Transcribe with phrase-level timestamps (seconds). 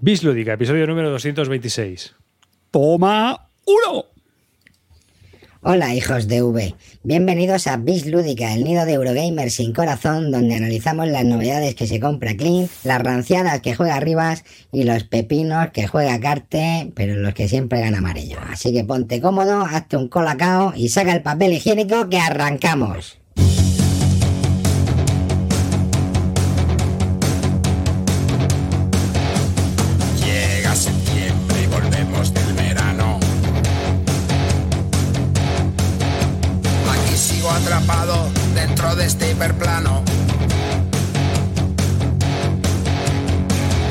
[0.00, 2.14] Bislúdica, episodio número 226.
[2.70, 4.04] Toma uno.
[5.60, 10.54] Hola hijos de V, bienvenidos a Bis Lúdica, el nido de Eurogamer sin corazón, donde
[10.54, 15.70] analizamos las novedades que se compra Clean, las ranciadas que juega Rivas y los pepinos
[15.72, 18.38] que juega Carte, pero los que siempre gana amarillo.
[18.48, 23.18] Así que ponte cómodo, hazte un colacao y saca el papel higiénico que arrancamos.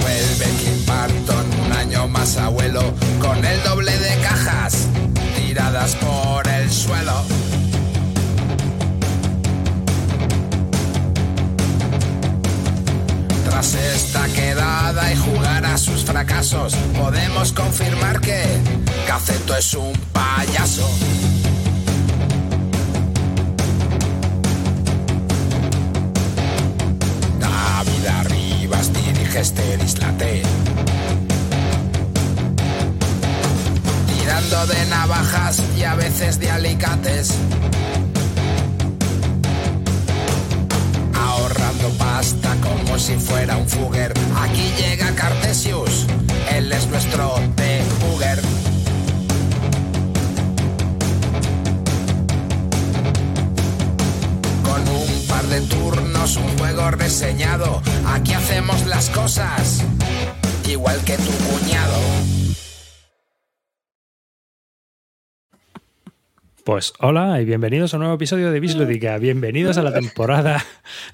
[0.02, 2.82] Vuelve Kim Barton, un año más abuelo,
[3.22, 4.88] con el doble de cajas
[5.38, 7.24] tiradas por el suelo.
[13.50, 18.44] Tras esta quedada y jugar a sus fracasos, podemos confirmar que
[19.08, 20.90] Caceto es un payaso.
[29.28, 30.42] Dirige este dislate.
[34.08, 37.34] Tirando de navajas y a veces de alicates.
[41.14, 44.14] ahorrando pasta como si fuera un fugger.
[44.44, 46.06] Aquí llega Cartesius,
[46.54, 47.77] él es nuestro debugger.
[55.50, 59.86] De turnos, un juego reseñado, aquí hacemos las cosas
[60.70, 62.00] igual que tu cuñado.
[66.66, 69.18] Pues hola y bienvenidos a un nuevo episodio de Bislúdica.
[69.20, 70.66] Bienvenidos a la temporada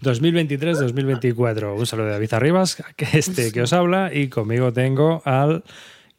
[0.01, 1.77] 2023-2024.
[1.77, 5.63] Un saludo de David Arribas, que este que os habla, y conmigo tengo al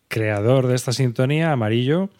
[0.06, 2.10] creador de esta sintonía, Amarillo.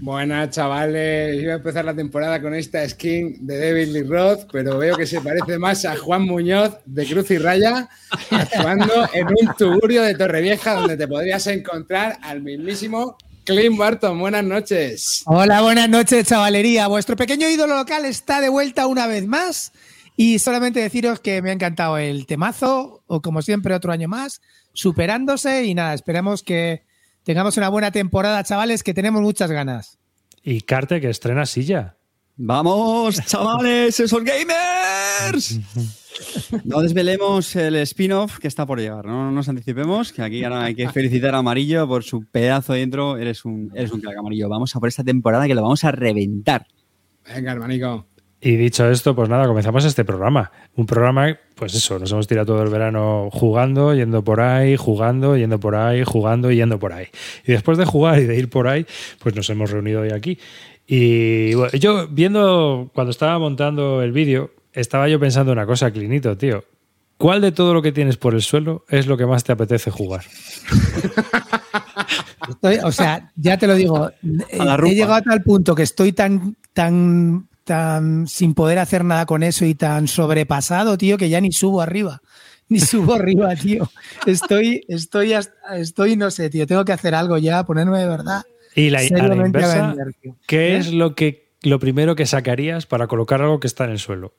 [0.00, 1.42] Buenas, chavales.
[1.42, 5.06] Iba a empezar la temporada con esta skin de David Lee Roth, pero veo que
[5.06, 7.88] se parece más a Juan Muñoz de Cruz y Raya,
[8.30, 14.20] actuando en un tugurio de Torrevieja, donde te podrías encontrar al mismísimo Clint Barton.
[14.20, 15.22] Buenas noches.
[15.26, 16.86] Hola, buenas noches, chavalería.
[16.86, 19.72] Vuestro pequeño ídolo local está de vuelta una vez más.
[20.14, 24.42] Y solamente deciros que me ha encantado el temazo, o como siempre, otro año más,
[24.72, 25.64] superándose.
[25.64, 26.86] Y nada, esperamos que
[27.28, 29.98] tengamos una buena temporada, chavales, que tenemos muchas ganas.
[30.42, 31.98] Y Carte, que estrena silla.
[32.36, 35.60] Vamos, chavales, esos gamers.
[36.64, 40.74] No desvelemos el spin-off que está por llegar, no nos anticipemos, que aquí ahora hay
[40.74, 43.18] que felicitar a Amarillo por su pedazo dentro.
[43.18, 44.48] Eres un, eres un crack, Amarillo.
[44.48, 46.66] Vamos a por esta temporada que lo vamos a reventar.
[47.26, 48.06] Venga, hermanico.
[48.40, 50.52] Y dicho esto, pues nada, comenzamos este programa.
[50.76, 55.36] Un programa, pues eso, nos hemos tirado todo el verano jugando, yendo por ahí, jugando,
[55.36, 57.06] yendo por ahí, jugando y yendo por ahí.
[57.44, 58.86] Y después de jugar y de ir por ahí,
[59.18, 60.38] pues nos hemos reunido hoy aquí.
[60.86, 66.36] Y bueno, yo viendo, cuando estaba montando el vídeo, estaba yo pensando una cosa, Clinito,
[66.38, 66.64] tío.
[67.16, 69.90] ¿Cuál de todo lo que tienes por el suelo es lo que más te apetece
[69.90, 70.22] jugar?
[72.48, 76.56] Estoy- o sea, ya te lo digo, he llegado a tal punto que estoy tan,
[76.72, 81.52] tan, tan sin poder hacer nada con eso y tan sobrepasado, tío, que ya ni
[81.52, 82.20] subo arriba.
[82.70, 83.90] Ni subo arriba, tío.
[84.26, 86.66] Estoy, estoy, hasta- estoy, no sé, tío.
[86.66, 88.42] Tengo que hacer algo ya, ponerme de verdad.
[88.74, 90.14] Y la, a la a inversa, vender.
[90.46, 90.76] ¿qué ¿Eh?
[90.76, 94.34] es lo que lo primero que sacarías para colocar algo que está en el suelo?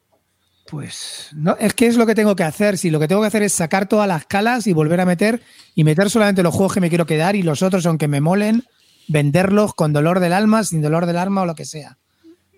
[0.70, 2.78] Pues no, es que es lo que tengo que hacer.
[2.78, 5.42] Si lo que tengo que hacer es sacar todas las calas y volver a meter
[5.74, 8.64] y meter solamente los juegos que me quiero quedar y los otros, aunque me molen,
[9.08, 11.98] venderlos con dolor del alma, sin dolor del alma o lo que sea.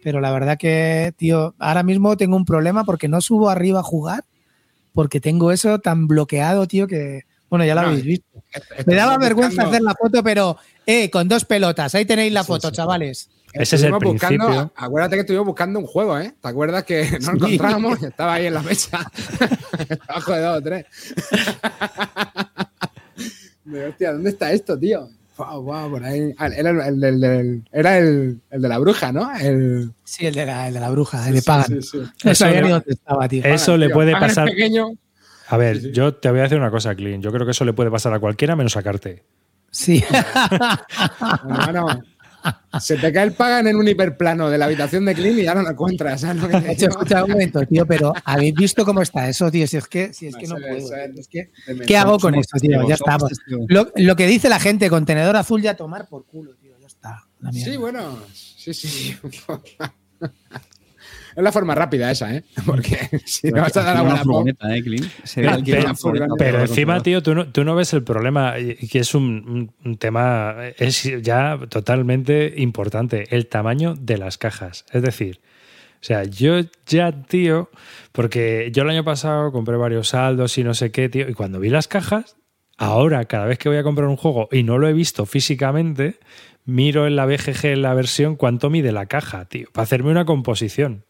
[0.04, 3.84] Pero la verdad que, tío, ahora mismo tengo un problema porque no subo arriba a
[3.84, 4.24] jugar
[4.94, 8.44] porque tengo eso tan bloqueado, tío, que, bueno, ya lo No, habéis visto.
[8.86, 11.96] Me daba buscando- vergüenza hacer la foto, pero, eh, con dos pelotas.
[11.96, 12.76] Ahí tenéis la Sí, foto, sí.
[12.76, 13.30] chavales.
[13.54, 14.74] Ese es el Estuvimos buscando- principio.
[14.76, 16.34] acuérdate que estuvimos buscando un juego, ¿eh?
[16.42, 17.54] ¿Te acuerdas que no lo Sí.
[17.56, 19.10] encontrábamos y estaba ahí en la mesa?
[20.10, 20.86] Abajo de dos o tres.
[23.90, 25.10] Hostia, ¿dónde está esto, tío?
[25.38, 26.34] Wow, wow, por ahí.
[26.38, 29.32] Ah, era el, el era el, el de la bruja, ¿no?
[29.40, 31.82] El, Sí, el de la, el de la bruja, el de Pagan.
[31.82, 31.98] sí, sí.
[32.24, 33.44] No Eso sabía no- ni dónde estaba, tío.
[33.46, 34.46] Eso le Tío, puede Pagan pasar.
[34.50, 34.88] pequeño.
[35.48, 35.92] A ver, Sí, sí.
[35.94, 37.24] yo te voy a decir una cosa, Clint.
[37.24, 39.24] Yo creo que eso le puede pasar a cualquiera menos sacarte.
[39.72, 40.04] Sí.
[41.44, 41.88] Hermano,
[42.80, 45.54] se te cae el pagan en un hiperplano de la habitación de Clean y ya
[45.56, 46.22] no lo encuentras.
[46.22, 49.68] ¿sabes lo que te escucha un momento, tío, pero ¿habéis visto cómo está eso, tío?
[49.68, 50.96] Si es que, si es que no puedo.
[50.96, 51.28] es, es.
[51.28, 51.52] que-
[51.86, 52.88] ¿Qué hago con esto, tío?
[52.88, 53.66] Ya testigos.
[53.68, 56.72] Lo, lo que dice la gente, contenedor azul ya tomar por culo, tío.
[56.80, 57.24] Ya está.
[57.52, 59.16] Sí, bueno, sí, sí.
[61.36, 62.44] Es la forma rápida esa, ¿eh?
[62.66, 64.84] Porque si no Pero vas a dar a furgoneta, ¿eh,
[65.36, 70.56] Pero, pero- encima, tío, tú no, tú no ves el problema, que es un tema,
[70.78, 74.86] es ya totalmente importante, el tamaño de las cajas.
[74.92, 75.40] Es decir,
[76.02, 77.70] o sea, yo ya, tío,
[78.12, 81.60] porque yo el año pasado compré varios saldos y no sé qué, tío, y cuando
[81.60, 82.38] vi las cajas,
[82.78, 86.18] ahora cada vez que voy a comprar un juego y no lo he visto físicamente,
[86.66, 90.26] miro en la BGG, en la versión, cuánto mide la caja, tío, para hacerme una
[90.26, 91.06] composición.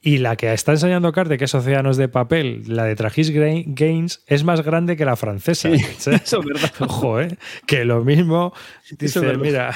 [0.00, 3.64] Y la que está enseñando Carte, que es Océanos de Papel, la de Tragis Gra-
[3.66, 5.68] Games, es más grande que la francesa.
[5.98, 6.22] ¿sabes?
[6.24, 6.72] eso es verdad.
[6.80, 7.36] Ojo, ¿eh?
[7.66, 8.52] Que lo mismo
[8.98, 9.40] dice, es verdad.
[9.42, 9.74] mira.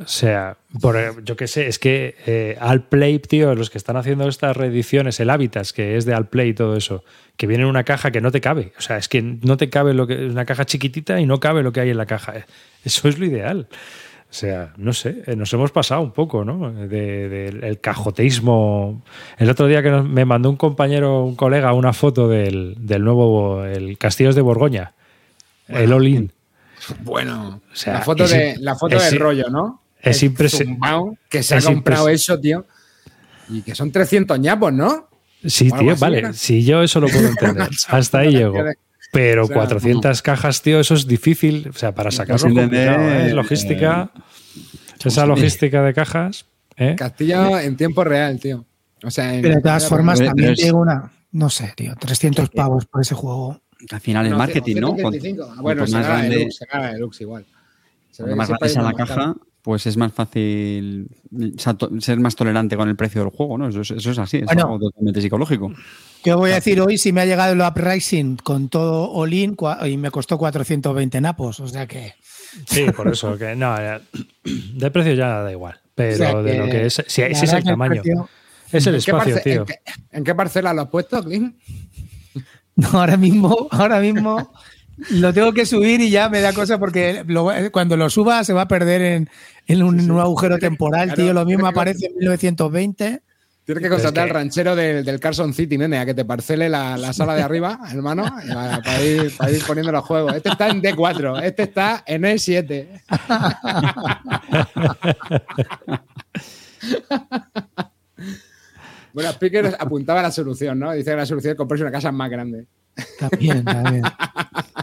[0.00, 4.28] O sea, por, yo qué sé, es que eh, Alplay, tío, los que están haciendo
[4.28, 7.02] estas reediciones, el Habitats, que es de Alplay y todo eso,
[7.36, 8.72] que viene en una caja que no te cabe.
[8.78, 10.26] O sea, es que no te cabe lo que.
[10.26, 12.46] Es una caja chiquitita y no cabe lo que hay en la caja.
[12.84, 13.66] Eso es lo ideal.
[14.30, 16.70] O sea, no sé, eh, nos hemos pasado un poco, ¿no?
[16.70, 19.02] De- Del el cajoteísmo.
[19.38, 23.02] El otro día que nos- me mandó un compañero, un colega, una foto del, del
[23.04, 24.92] nuevo, el Castillos de Borgoña,
[25.66, 26.30] el All-In.
[27.00, 29.82] Bueno, O sea, la foto, es de, la foto es del rollo, ¿no?
[30.00, 32.64] es El impresi- zumbao que se ha comprado eso, tío.
[33.48, 35.08] Y que son 300 ñapos, ¿no?
[35.44, 36.34] Sí, tío, vale.
[36.34, 37.68] Si yo eso lo puedo entender.
[37.88, 38.58] Hasta ahí llego.
[39.12, 41.68] Pero O sea, 400 cajas, tío, eso es difícil.
[41.68, 43.26] O sea, para sacarlo es complicado, ¿eh?
[43.26, 44.10] Es eh, logística.
[45.04, 46.46] Esa logística de cajas.
[46.76, 46.94] ¿eh?
[46.96, 48.64] Castillo en tiempo real, tío.
[49.02, 51.10] O sea, en- Pero de todas formas, Pero- también es- digo una.
[51.32, 51.94] No sé, tío.
[51.98, 53.60] 300 pavos por ese juego.
[53.90, 54.94] Al final el No, marketing, ¿no?
[54.94, 55.44] 125.
[55.46, 57.46] Cuanto- bueno, se más gana grande, deluxe, se gana deluxe igual.
[58.10, 59.40] Se ve más grande hay la caja, caro.
[59.62, 61.08] Pues es más fácil
[61.76, 63.68] to- ser más tolerante con el precio del juego, ¿no?
[63.68, 64.62] Eso es, eso es así, es Bueno.
[64.62, 65.72] algo totalmente psicológico.
[66.22, 69.56] ¿Qué os voy a decir hoy si me ha llegado el Uprising con todo all-in
[69.86, 71.60] y me costó 420 napos?
[71.60, 72.14] O sea que.
[72.66, 73.36] Sí, por eso.
[73.36, 73.74] que No,
[74.44, 75.78] de precio ya da igual.
[75.94, 77.02] Pero O sea de lo que es.
[77.06, 78.02] Si, es el tamaño.
[78.02, 78.28] precio-
[78.72, 79.60] Es el ¿En qué espacio, parce- tío.
[79.60, 79.74] ¿En qué,
[80.12, 81.54] en qué parcela lo has puesto, Clint?
[82.76, 84.52] No, ahora mismo, ahora mismo
[85.10, 88.52] lo tengo que subir y ya me da cosa porque lo- cuando lo suba se
[88.52, 89.30] va a perder en,
[89.66, 91.32] en un, agujero temporal, Claro, tío.
[91.32, 93.22] Lo mismo aparece en 1920.
[93.64, 96.70] Tienes que contratar que- al ranchero del, del Carson City, nene, a que te parcele
[96.70, 100.34] la, la sala de arriba, hermano, para, para ir, para ir poniendo los juegos.
[100.34, 103.02] Este está en D4, este está en E7.
[109.12, 110.92] bueno, Speaker apuntaba la solución, ¿no?
[110.92, 112.66] Dice que la solución es comprarse una casa más grande.
[113.18, 114.02] También, también.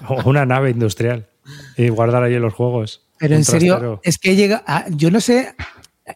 [0.09, 1.27] O una nave industrial.
[1.77, 3.05] Y guardar ahí los juegos.
[3.19, 3.99] Pero en serio, trastero.
[4.03, 4.63] es que llega.
[4.65, 5.53] a- yo no sé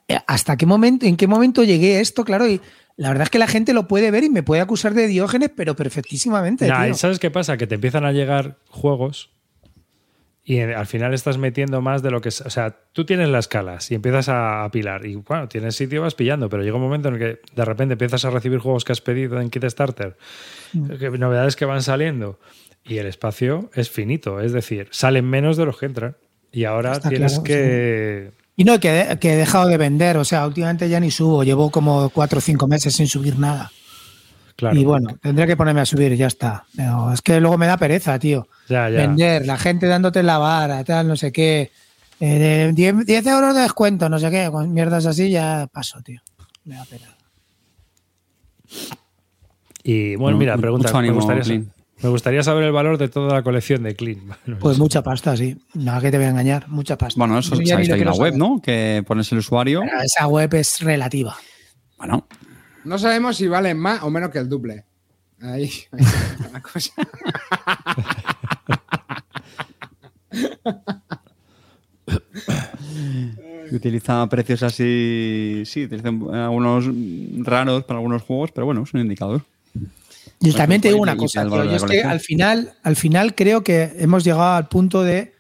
[0.07, 2.59] eh, hasta qué momento, en qué momento llegué esto, claro, y
[2.97, 5.51] la verdad es que la gente lo puede ver y me puede acusar de Diógenes,
[5.55, 6.67] pero perfectísimamente.
[6.67, 6.91] Nah, tío.
[6.91, 7.57] ¿y ¿Sabes qué pasa?
[7.57, 9.29] Que te empiezan a llegar juegos
[10.43, 12.29] y al final estás metiendo más de lo que.
[12.29, 15.05] O sea, tú tienes las escalas y empiezas a apilar.
[15.05, 17.93] Y bueno, tienes sitio, vas pillando, pero llega un momento en el que de repente
[17.93, 20.17] empiezas a recibir juegos que has pedido en Kickstarter,
[20.73, 21.15] Mm.
[21.19, 22.39] novedades que van saliendo
[22.85, 24.39] y el espacio es finito.
[24.41, 26.15] Es decir, salen menos de los que entran.
[26.51, 28.31] Y ahora Está tienes claro, que.
[28.55, 31.43] Y no, que, he- que he dejado de vender, o sea, últimamente ya ni subo,
[31.43, 33.71] llevo como cuatro o cinco meses sin subir nada.
[34.55, 34.77] Claro.
[34.77, 36.65] Y bueno, tendré que ponerme a subir y ya está.
[36.75, 38.47] Pero es que luego me da pereza, tío.
[38.67, 38.97] Ya, ya.
[38.97, 41.71] Vender, la gente dándote la vara, tal, no sé qué.
[42.19, 44.49] Eh, de 10, 10 euros de descuento, no sé qué.
[44.51, 46.19] Con mierdas así ya paso, tío.
[46.65, 47.15] Me da pena.
[49.83, 51.01] Y bueno, mira, mucho pregunta.
[51.01, 51.69] Me gustaría, Clint.
[52.01, 54.21] Me gustaría saber el valor de toda la colección de Clean.
[54.59, 55.57] Pues mucha pasta, sí.
[55.73, 57.17] Nada que te voy a engañar, mucha pasta.
[57.17, 58.35] Bueno, eso sabéis que hay una web.
[58.35, 58.61] ¿no?
[58.61, 59.81] Que pones el usuario.
[59.81, 61.35] Pero Esa web es relativa.
[61.97, 62.27] Bueno,
[62.83, 64.85] No sabemos si valen más o menos que el duple.
[65.41, 66.91] Ahí, ahí está la cosa.
[73.71, 75.63] utiliza precios así.
[75.65, 76.85] Sí, utiliza algunos
[77.39, 79.41] raros para algunos juegos, pero bueno, es un indicador.
[80.41, 83.61] Y también te digo una cosa, tío, yo es que al final, al final creo
[83.63, 85.33] que hemos llegado al punto de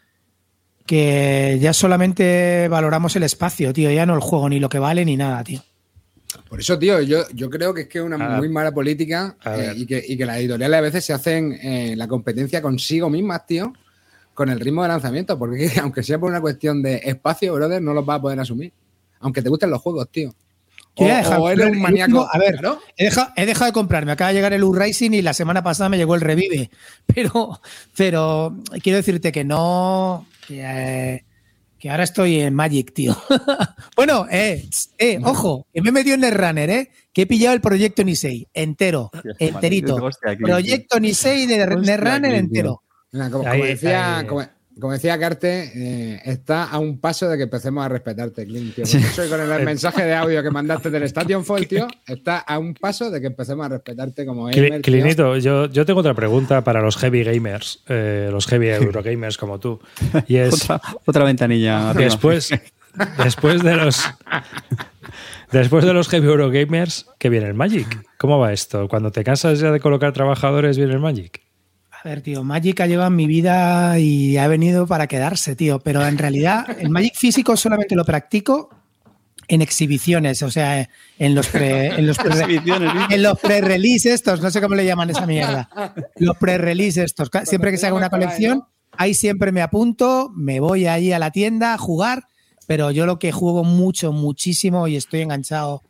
[0.85, 5.05] que ya solamente valoramos el espacio, tío, ya no el juego, ni lo que vale,
[5.05, 5.61] ni nada, tío.
[6.47, 9.35] Por eso, tío, yo, yo creo que es que es una A- muy mala política
[9.45, 13.09] eh, y, que, y que las editoriales a veces se hacen eh, la competencia consigo
[13.09, 13.73] mismas, tío,
[14.33, 15.37] con el ritmo de lanzamiento.
[15.39, 18.71] Porque aunque sea por una cuestión de espacio, brother, no los vas a poder asumir.
[19.21, 20.33] Aunque te gusten los juegos, tío.
[20.99, 22.11] O, ya he dejado o de eres comprar un el maníaco.
[22.11, 22.79] último- a ver, Claro.
[22.97, 25.63] he dejado, he dejado de comprar, me acaba de llegar el U-Rising y la semana
[25.63, 26.69] pasada me llegó el Revive.
[27.07, 27.59] Pero,
[27.95, 30.27] pero quiero decirte que no.
[30.47, 31.23] Que, eh,
[31.79, 33.15] que ahora estoy en Magic, tío.
[33.95, 36.89] bueno, eh, eh, ojo, que me he metido en el runner, eh.
[37.13, 39.97] Que he pillado el proyecto Nisei entero, enterito.
[40.41, 42.83] Proyecto Nisei de Netrunner entero.
[43.11, 44.45] Mira, como, decía, ahí- como,
[44.79, 48.85] como decía Carte, eh, está a un paso de que empecemos a respetarte, Clint, tío.
[48.89, 51.87] Porque Soy con el mensaje de audio que mandaste del Station Fall, tío.
[52.07, 54.81] Está a un paso de que empecemos a respetarte como gamer.
[54.81, 59.59] Clinito, yo, yo tengo otra pregunta para los heavy gamers, eh, los heavy Eurogamers como
[59.59, 59.79] tú.
[60.27, 61.89] Y es, Otra, otra ventanilla.
[61.91, 62.05] arriba.
[62.05, 62.49] después,
[63.23, 64.03] después de los
[65.51, 68.05] después de los heavy Eurogamers, ¿qué viene el Magic?
[68.17, 68.87] ¿Cómo va esto?
[68.87, 71.48] Cuando te cansas ya de colocar trabajadores, viene el Magic.
[72.03, 75.79] A ver, tío, Magic ha llegado en mi vida y ha venido para quedarse, tío.
[75.79, 78.69] Pero en realidad, el Magic físico solamente lo practico
[79.49, 80.87] en exhibiciones, o sea,
[81.17, 82.61] en los pre, en los pre-
[83.09, 85.67] en los pre-release estos, no sé cómo le llaman esa mierda.
[86.17, 87.29] Los pre-release estos.
[87.45, 91.31] Siempre que se haga una colección, ahí siempre me apunto, me voy ahí a la
[91.31, 92.25] tienda a jugar,
[92.67, 95.81] pero yo lo que juego mucho, muchísimo y estoy enganchado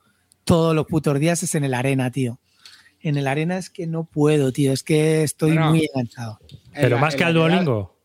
[0.46, 2.40] todos los putos días es en el arena, tío.
[3.02, 6.40] En el arena es que no puedo, tío, es que estoy Bueno, muy enganchado.
[6.74, 7.96] En Pero la- más que al quedada- Duolingo.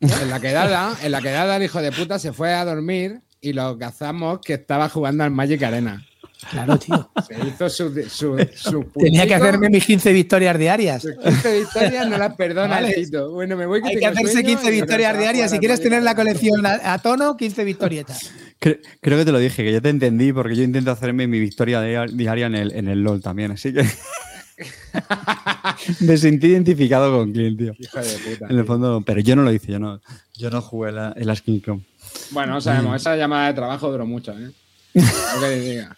[0.00, 3.52] En la quedada, en la quedada el hijo de puta se fue a dormir y
[3.54, 6.04] lo cazamos que estaba jugando al Magic Arena.
[6.50, 7.10] Claro, tío.
[7.26, 11.02] Se hizo su, su, su Tenía que hacerme mis 15 victorias diarias.
[11.02, 12.92] sus 15 victorias, no las perdona Vale.
[12.94, 13.32] Tito.
[13.32, 15.50] Bueno, me voy Hay que hacerse sueño 15 y victorias diarias.
[15.50, 18.30] Si quieres tener la colección a, a tono, 15 victorietas.
[18.60, 21.38] Cre- Creo que te lo dije, que yo te entendí porque yo intento hacerme mi
[21.38, 23.84] victoria dia- diaria en el, en el LOL también, así que
[26.00, 27.72] me sentí identificado con Clint, tío.
[27.78, 28.46] Hijo de puta.
[28.46, 28.66] En el tío.
[28.66, 30.00] fondo, pero yo no lo hice, yo no,
[30.34, 31.84] yo no jugué la, en la SkinCon.
[32.30, 34.50] Bueno, no sabemos, esa llamada de trabajo duró mucho, ¿eh?
[34.94, 35.96] Lo que diga.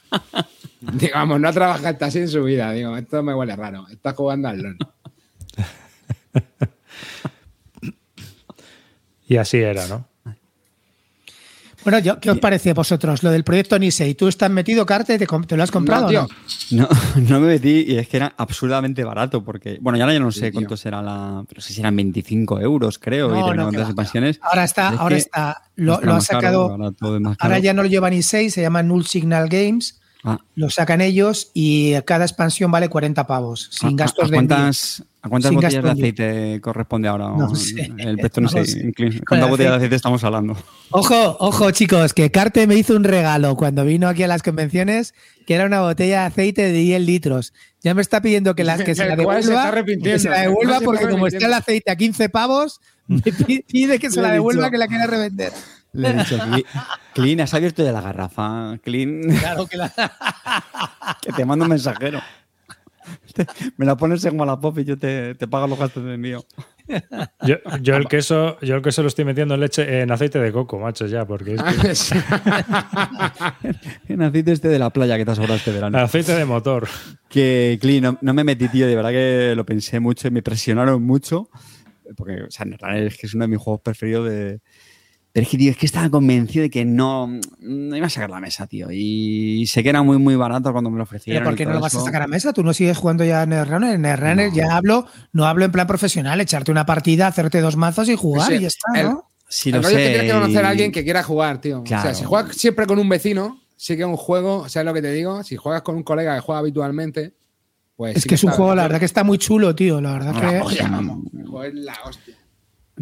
[0.95, 2.73] Digamos, no trabajaste así en su vida.
[2.73, 3.87] Digo, esto me huele raro.
[3.91, 4.77] Estás jugando al LOL.
[9.29, 10.09] Y así era, ¿no?
[11.83, 14.15] Bueno, yo, ¿qué os parece a vosotros lo del proyecto Nisei?
[14.15, 15.19] ¿Tú estás metido, Carte?
[15.19, 16.03] ¿Te, lo has comprado?
[16.03, 16.29] No, tío.
[16.73, 16.83] no?
[16.83, 16.89] No,
[17.29, 20.31] no me metí y es que era absurdamente barato porque, bueno, ya ahora ya no
[20.31, 20.61] Sí, sé tío.
[20.61, 24.39] cuánto será la, pero sí serán 25 euros, creo, No, expansiones.
[24.43, 25.63] Ahora está, Es ahora está.
[25.77, 26.93] Lo, ha caro, sacado.
[27.39, 30.00] ahora ya no lo lleva Nisei, se llama Null Signal Games.
[30.23, 34.37] Ah, Lo sacan ellos y cada expansión vale 40 pavos, sin ¿a- gastos a, de
[34.37, 34.57] envío.
[34.57, 37.29] cuántas, ¿A cuántas Sin botellas de aceite corresponde ahora?
[37.31, 38.93] No sé, El precio no, no sé.
[39.27, 39.97] ¿Cuántas el botellas de aceite.
[39.97, 40.57] estamos hablando?
[40.91, 45.15] Ojo, ojo, chicos, que Carte me hizo un regalo cuando vino aquí a las convenciones,
[45.47, 47.53] que era una botella de aceite de 10 litros.
[47.83, 50.19] Ya me está pidiendo que, la, que se la El cual se devuelva, está que
[50.19, 53.65] se la devuelva se está porque como está el aceite a 15 pavos, me pi-
[53.67, 55.53] pide que se la devuelva que la quiere revender.
[55.93, 56.65] Le he dicho, "Cli-
[57.15, 58.79] Clean, has abierto ya la garrafa.
[58.83, 59.91] Clean, Claro que la...
[61.23, 62.21] que te mando un mensajero.
[63.77, 66.15] Me la pones como a la pop y yo te, te pago los gastos de
[66.15, 66.45] envío.
[67.43, 70.53] Yo, yo el queso, yo el queso lo estoy metiendo en leche, en aceite de
[70.53, 72.19] coco, macho, ya, porque es que-
[74.09, 75.99] En aceite este de la playa que te has sobrado este verano.
[75.99, 76.89] aceite de motor.
[77.29, 78.87] Que, Clean, no, no me metí, tío.
[78.87, 81.49] De verdad que lo pensé mucho y me presionaron mucho.
[82.17, 82.67] Porque, o sea,
[82.97, 84.61] es que es uno de mis juegos preferidos de.
[85.33, 87.29] Pero es que, tío, es que estaba convencido de que no,
[87.61, 88.89] no iba a sacar la mesa, tío.
[88.91, 91.41] Y sé que era muy, muy barato cuando me lo ofrecieron.
[91.43, 92.53] ¿Pero por qué no lo vas a sacar a mesa?
[92.53, 93.95] ¿Tú no sigues jugando ya en Netrunner?
[93.95, 98.09] En Netrunner ya hablo, no hablo en plan profesional, echarte una partida, hacerte dos mazos
[98.09, 99.31] y jugar Sí, y ya está, el- ¿no?
[99.65, 100.11] El lo rollo es que sé.
[100.11, 101.83] tienes que conocer y- a alguien que quiera jugar, tío.
[101.83, 104.95] O sea, si juegas siempre con un vecino, sí que es un juego, ¿sabes lo
[104.95, 105.43] que te digo?
[105.45, 107.35] Si juegas con un colega que juega habitualmente,
[107.97, 108.17] pues.
[108.17, 110.01] Es sí que es un juego, la verdad que está muy chulo, tío.
[110.01, 110.61] La verdad La que...
[110.61, 111.25] hostia, vamos.
[111.39, 112.35] El juego es la hostia.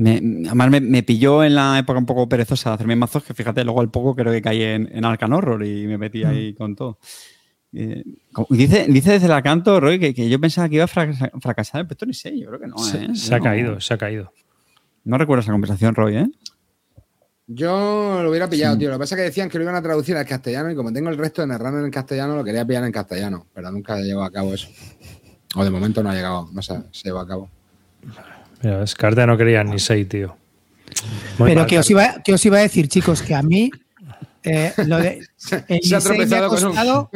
[0.00, 3.35] Me- además, me, me pilló en la época un poco perezosa de hacerme mazos, que
[3.35, 6.28] fíjate, luego al poco creo que caí en, en Arcan Horror y me metí Mm.
[6.28, 6.99] ahí con todo.
[7.73, 8.02] Eh,
[8.50, 11.83] dice, dice desde el canto, Roy, que, que yo pensaba que iba a fracasar, fracasar
[11.87, 12.78] pero esto ni sé, yo creo que no.
[12.78, 13.09] Se, ¿eh?
[13.14, 14.33] se ha no- caído, se ha caído.
[15.05, 16.26] No recuerdo esa conversación, Roy, ¿eh?
[17.47, 18.88] Yo lo hubiera pillado, tío.
[18.90, 20.93] Lo que pasa es que decían que lo iban a traducir al castellano y como
[20.93, 24.23] tengo el resto de Netrunner en castellano, lo quería pillar en castellano, pero nunca llegó
[24.23, 24.69] a cabo eso.
[25.57, 27.49] O de momento no ha llegado, no sé, se llevó a cabo.
[28.62, 30.37] Mira, no quería ni seis, tío.
[31.38, 33.71] Muy Pero mal, que os, iba, que os iba a decir, chicos, que a mí
[34.43, 35.27] eh, lo de...
[35.69, 36.75] El Se ha tropezado con un-.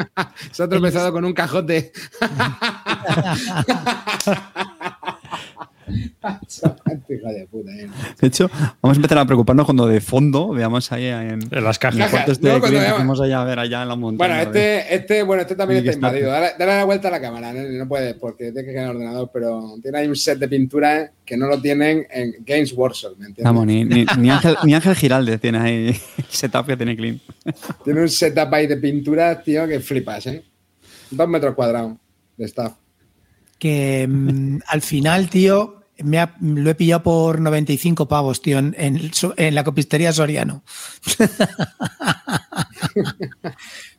[0.52, 1.92] Se ha tropezado con un cajote.
[7.08, 7.88] Hija de puta, eh.
[8.20, 11.78] De hecho, vamos a empezar a preocuparnos cuando de fondo veamos ahí en, En las
[11.78, 11.98] cajas.
[12.40, 12.60] No,
[12.96, 14.34] fuimos allá a ver allá en la montaña.
[14.34, 16.30] Bueno, este, este, bueno, este también está está- invadido.
[16.30, 17.62] Dale, dale la vuelta a la cámara, ¿no?
[17.62, 20.48] no puedes porque tienes que quedar en el ordenador, pero tiene ahí un set de
[20.48, 23.44] pinturas que no lo tienen en Games Workshop, ¿me entiendes?
[23.44, 27.22] Vamos, ni, ni, ni Ángel, ni Ángel Giralde tiene ahí el setup que tiene Clint.
[27.84, 30.42] Tiene un setup ahí de pinturas, tío, que flipas, ¿eh?
[31.10, 31.92] Dos metros cuadrados
[32.36, 32.72] de staff.
[33.58, 39.54] que mm, al final, tío, me ha- lo he pillado por 95 pavos, tío, en,
[39.54, 40.62] la copistería Soriano.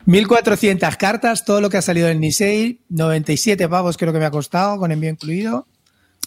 [0.06, 4.32] 1400 cartas, todo lo que ha salido en Nisei, 97 pavos creo que me ha
[4.32, 5.68] costado, con envío incluido.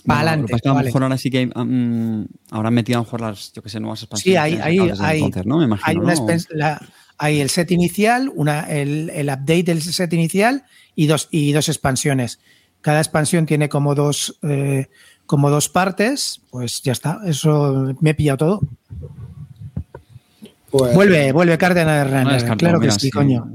[0.07, 0.55] para adelante.
[0.55, 3.69] a lo mejor ahora sí que mm, habrán metido a lo mejor las, yo que
[3.69, 4.33] sé, nuevas expansiones.
[4.33, 5.59] Sí, hay, hay, hay, entonces, ¿no?
[5.59, 6.37] Me imagino, hay, una ¿no?
[6.51, 6.81] la-
[7.19, 11.69] hay el set inicial, una, el, el update del set inicial y dos, y dos
[11.69, 12.41] expansiones.
[12.83, 14.89] Cada expansión tiene como dos, eh,
[15.27, 17.21] como dos partes, pues ya está.
[17.27, 18.61] Eso me he pillado todo.
[20.71, 23.11] Pues, Vuelve, vuelve Cárdenas de No Runner, descarto, claro que mira, sí, sí.
[23.11, 23.49] coño.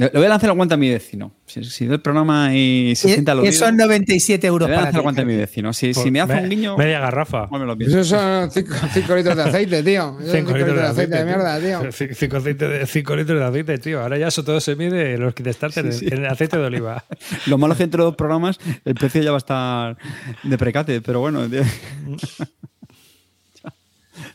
[0.00, 1.32] Le, le voy a lanzar el guante a mi vecino.
[1.46, 4.76] Si, si ve el programa y se sienta aludido, Eh, Esos 97 le euros voy
[4.76, 5.72] a lanzar el guante a mi vecino.
[5.72, 7.48] Si, si Pues me hace me- un guiño, Media garrafa.
[7.50, 7.98] no me lo pienso.
[8.00, 10.16] Esos son 5 litros de aceite, tío.
[10.20, 11.92] Esos son 5 litros de aceite de mierda, tío.
[11.92, 14.00] 5 litros de aceite, tío.
[14.00, 16.06] Ahora ya eso todo se mide en los kit starter Sí, sí.
[16.10, 17.04] en, en aceite de oliva.
[17.46, 19.96] Lo malo es que entre dos programas el precio ya va a estar
[20.42, 21.46] de precate, pero bueno.
[21.48, 21.62] tío.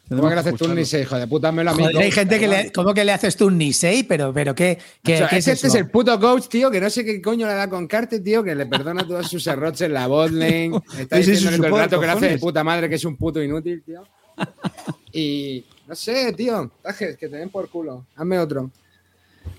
[0.07, 1.47] ¿Cómo que le haces tú un Nisei, hijo de puta?
[1.47, 4.03] A mí, Joder, hay gente que le, ¿cómo que le haces tú un Nisei?
[4.03, 6.69] Pero, pero ¿qué, qué, O sea, qué es que este es el puto coach, tío,
[6.69, 9.45] que no sé qué coño le da con Carte, tío, que le perdona todos sus
[9.47, 10.71] errores en la botlane.
[10.99, 13.41] Está su todo el rato que le hace de puta madre que es un puto
[13.41, 14.03] inútil, tío.
[15.17, 18.05] Y no sé, tío, tajes, que te den por culo.
[18.17, 18.69] Hazme otro.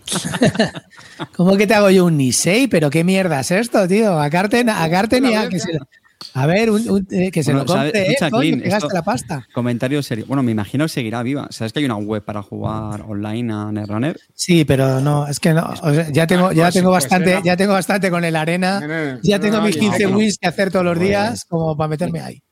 [1.37, 2.67] ¿Cómo que te hago yo un Nisei?
[2.67, 4.21] ¿Pero qué mierda es esto, tío?
[4.21, 5.89] A Carten, a Carten y a que se lo-
[6.35, 7.95] A ver, un- un- eh, que se Bueno, lo compre, ¿sabes?
[7.95, 9.47] eh, que esto- la pasta.
[9.53, 10.25] Comentario serio.
[10.27, 11.47] Bueno, me imagino que seguirá viva.
[11.51, 14.19] ¿Sabes que hay una web para jugar online a Netrunner?
[14.35, 15.67] Sí, pero no, es que no.
[15.83, 19.19] o sea, ya tengo, ya Pues, tengo pues, bastante, ya tengo bastante con el arena.
[19.23, 20.17] Ya tengo mis no, 15 no.
[20.17, 22.43] wins que hacer todos los días como para meterme ahí.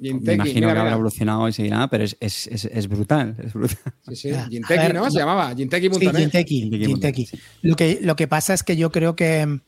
[0.00, 3.34] Me imagino mira, que habrá evolucionado y seguirá, pero es, es, es, es brutal.
[3.42, 3.78] Es brutal.
[4.08, 5.10] Sí, sí, Ya, a Jinteki, ver, ¿no?
[5.10, 6.14] Se llamaba, Sí, Jinteki.net.
[6.14, 7.26] Jinteki, Jinteki, Jinteki.
[7.26, 7.38] sí.
[7.62, 9.60] Lo que, lo que pasa es que yo creo que,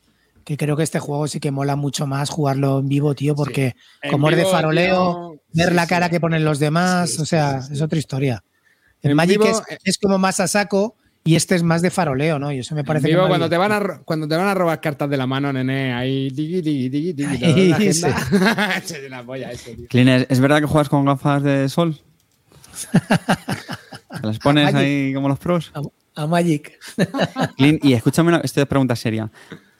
[0.47, 3.75] que creo que este juego sí que mola mucho más jugarlo en vivo, tío, porque
[4.09, 5.89] como es de faroleo, tío, ver sí, la sí.
[5.89, 8.41] cara que ponen los demás, Sí, o sea, sí, sí, es otra historia.
[9.01, 11.81] El En Magic vivo, es, eh, es como más a saco y este es más
[11.81, 12.49] de faroleo, ¿no?
[12.53, 14.79] Y eso me parece Vivo, que cuando, te van a, cuando te van a robar
[14.79, 18.05] cartas de la mano, nene, ahí, tiki, tiki, tiki, tiki, Ahí, es
[19.05, 19.85] una polla, eso, tío.
[19.89, 21.99] Clint, ¿es, es verdad que juegas con gafas de sol?
[24.21, 25.73] ¿Te las pones ahí como los pros?
[25.73, 25.81] a,
[26.23, 26.79] a Magic.
[27.57, 29.29] Y escúchame, una, esto es pregunta seria.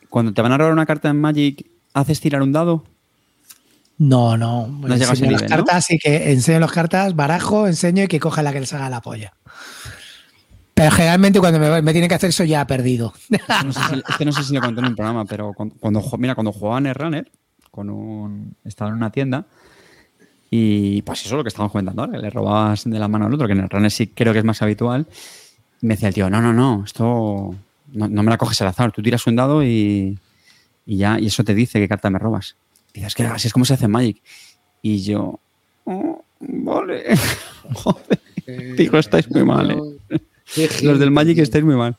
[0.09, 2.83] Cuando te van a robar una carta en Magic, ¿haces tirar un dado?
[3.97, 4.67] No, no.
[4.67, 5.47] No ese enseño las nivel, ¿no?
[5.47, 8.89] cartas y que enseño las cartas, barajo, enseño y que coja la que les haga
[8.89, 9.33] la polla.
[10.73, 13.13] Pero generalmente cuando me, me tienen que hacer eso ya he perdido.
[13.65, 16.03] No sé si, este no sé si lo conté en un programa, pero cuando, cuando
[16.19, 17.31] mira, cuando jugaba Netrunner,
[17.71, 19.45] con un, estaba en una tienda
[20.49, 23.25] y pues eso es lo que estábamos comentando ahora, que le robabas de la mano
[23.25, 25.07] al otro, que en Netrunner sí creo que es más habitual.
[25.81, 27.55] Y me decía el tío, no, no, no, esto
[27.91, 30.17] no, no me la coges al azar, tú tiras un dado y,
[30.85, 32.55] y ya, y eso te dice qué carta me robas.
[32.93, 34.21] Dices, que así es como se hace en Magic.
[34.81, 35.39] Y yo,
[35.85, 37.03] "Oh, vale.
[37.73, 38.19] Joder.
[38.77, 40.19] Digo, estáis muy mal, eh.
[40.81, 41.97] Los del Magic estáis muy mal.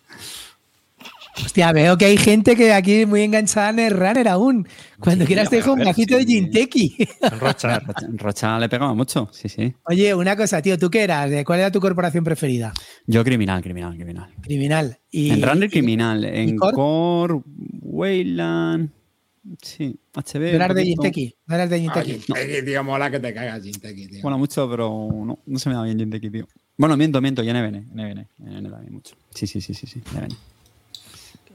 [1.45, 4.67] Hostia, veo que hay gente que aquí muy enganchada en el runner aún.
[5.01, 6.25] Cuando Sí, quieras te dejo un vasito de.
[6.27, 6.97] Jinteki.
[7.41, 7.79] Rocha.
[7.87, 9.73] Rocha, Rocha le pegaba mucho, sí, sí.
[9.85, 11.31] Oye, una cosa, tío, ¿tú qué eras?
[11.31, 12.73] ¿De ¿Cuál era tu corporación preferida?
[13.07, 14.35] Yo criminal, criminal, criminal.
[14.43, 14.99] Criminal.
[15.11, 16.75] Y, en Runner y- criminal, y en Core?
[16.75, 17.35] Core,
[17.83, 18.91] Wayland,
[19.63, 20.33] sí, HB.
[20.33, 20.85] ¿Tú eras de.
[20.85, 21.35] Jinteki?
[21.47, 22.13] ¿No eras de Ah, Jinteki?
[22.27, 24.21] Jinteki, tío, mola que te cagas, Jinteki, tío.
[24.23, 26.47] Mola mucho, pero no, no se me da bien Jinteki, tío.
[26.77, 29.17] Bueno, miento, miento, y NBN, NBN, NBN también mucho.
[29.35, 30.37] Sí, sí, sí, sí, sí, NBN.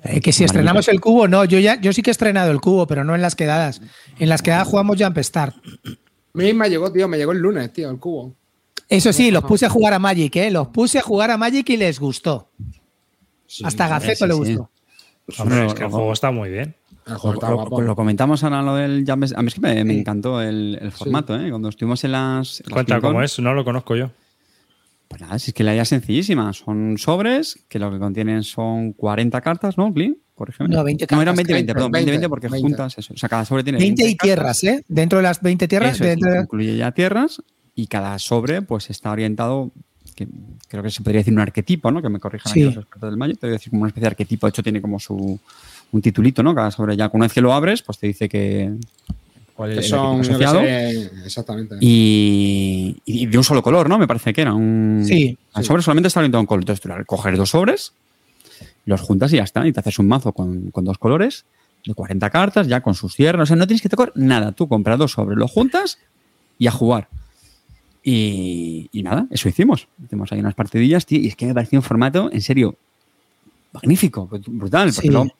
[0.03, 1.45] Eh, que si estrenamos el cubo, no.
[1.45, 3.81] Yo ya, yo sí que he estrenado el cubo, pero no en las quedadas.
[4.19, 5.55] En las quedadas jugamos Jump Start.
[5.55, 5.89] A
[6.33, 8.35] mí me llegó, tío, me llegó el lunes, tío, el cubo.
[8.89, 10.51] Eso sí, los puse a jugar a Magic, ¿eh?
[10.51, 12.49] Los puse a jugar a Magic y les gustó.
[13.63, 14.55] Hasta a Gaceto sí, le sí.
[14.55, 14.69] gustó.
[15.41, 16.75] Hombre, es que el juego está muy bien.
[17.05, 19.99] El juego está Lo, comentamos ahora lo del Jump A mí es que me, me
[19.99, 21.49] encantó el, el formato, ¿eh?
[21.49, 22.59] Cuando estuvimos en las.
[22.59, 24.11] en las Cuenta cómo es, no lo conozco yo.
[25.07, 26.51] Pues nada, si es que la idea es sencillísima.
[26.53, 30.17] Son sobres que lo que contienen son 40 cartas, ¿no, Clint?
[30.33, 30.69] Corrígeme.
[30.69, 32.67] No, 20 No, eran cartas, 20, 20, perdón, 20, 20 porque 20.
[32.67, 33.13] juntas eso.
[33.13, 34.23] O sea, cada sobre tiene 20 y cartas.
[34.25, 34.83] tierras, ¿eh?
[34.87, 35.93] Dentro de las 20 tierras.
[35.95, 37.41] Eso es, dentro de- incluye ya tierras
[37.75, 39.71] y cada sobre pues está orientado,
[40.15, 40.27] que
[40.67, 42.01] creo que se podría decir un arquetipo, ¿no?
[42.01, 42.61] Que me corrijan Sí.
[42.63, 44.49] aquí los expertos del Magic, te voy a decir como una especie de arquetipo, de
[44.49, 45.39] hecho tiene como su
[45.91, 46.55] un titulito, ¿no?
[46.55, 48.73] Cada sobre ya una vez que lo abres, pues te dice que
[49.55, 50.59] cuál es Que el son, que asociado.
[50.61, 51.75] sé, exactamente.
[51.81, 53.97] Y, y de un solo color, ¿no?
[53.99, 55.03] Me parece que era un.
[55.05, 55.67] Sí, El sí.
[55.67, 56.61] sobre solamente está orientado a un color.
[56.63, 57.93] Entonces tú coges dos sobres,
[58.85, 59.65] los juntas y ya está.
[59.67, 61.45] Y te haces un mazo con, con dos colores
[61.85, 63.41] de 40 cartas, ya con sus cierres.
[63.43, 64.51] O sea, no tienes que tocar nada.
[64.53, 65.99] Tú compras dos sobres, los juntas
[66.57, 67.07] y a jugar.
[68.03, 69.87] Y, y nada, eso hicimos.
[70.03, 71.19] Hicimos ahí unas partidillas, tío.
[71.19, 72.75] Y es que me pareció un formato, en serio,
[73.71, 74.91] magnífico, brutal.
[74.93, 75.31] Porque Sí.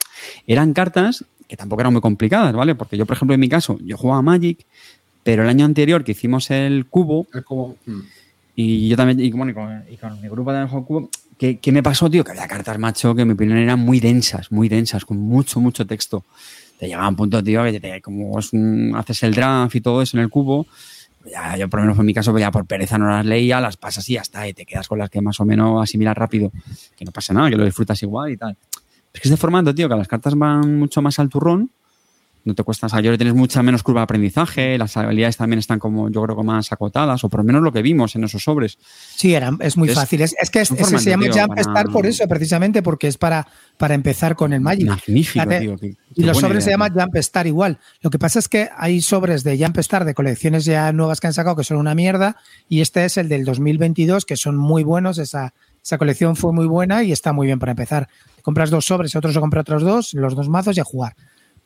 [0.48, 2.74] eran cartas que tampoco eran muy complicadas, ¿vale?
[2.74, 4.66] Porque yo, por ejemplo, en mi caso, yo jugaba Magic,
[5.22, 7.78] pero el año anterior que hicimos el cubo, El cubo.
[7.86, 8.00] mm.
[8.56, 11.60] y yo también, y, bueno, y con, y con mi grupo también juego cubo, ¿qué,
[11.60, 12.24] qué me pasó, tío?
[12.24, 15.60] Que había cartas, macho, que en mi opinión eran muy densas, muy densas, con mucho,
[15.60, 16.24] mucho texto.
[16.80, 20.02] te llega a un punto, tío, que te- como un- haces el draft y todo
[20.02, 20.66] eso en el cubo,
[21.32, 23.62] ya, yo por lo menos en mi caso, pues ya por pereza no las leía,
[23.62, 26.18] las pasas y ya está, y te quedas con las que más o menos asimilas
[26.18, 26.52] rápido,
[26.98, 28.58] que no pasa nada, que lo disfrutas igual y tal.
[29.14, 31.70] Es que este formato, tío, que las cartas van mucho más al turrón,
[32.46, 35.60] no te cuesta, o sea, yo tienes mucha menos curva de aprendizaje, las habilidades también
[35.60, 38.26] están como, yo creo que más acotadas, o por lo menos lo que vimos en
[38.26, 38.78] esos sobres.
[39.16, 40.22] Sí, era, es muy Es fácil.
[40.24, 43.08] Es, es que es- formato, se llama tío, Jump para- Start por eso, precisamente, porque
[43.08, 43.48] es para,
[43.78, 44.88] para empezar con el Magic.
[44.90, 45.78] Magnífico, Fíjate, tío.
[45.78, 47.80] qué- Y los sobres se llaman Jump Star igual.
[48.02, 51.28] Lo que pasa es que hay sobres de Jump Star de colecciones ya nuevas que
[51.28, 52.36] han sacado que son una mierda
[52.68, 55.18] y este es el del 2022 que son muy buenos.
[55.18, 58.10] Esa, esa colección fue muy buena y está muy bien para empezar.
[58.44, 61.16] Compras dos sobres y otro se compra otros dos, los dos mazos y a jugar.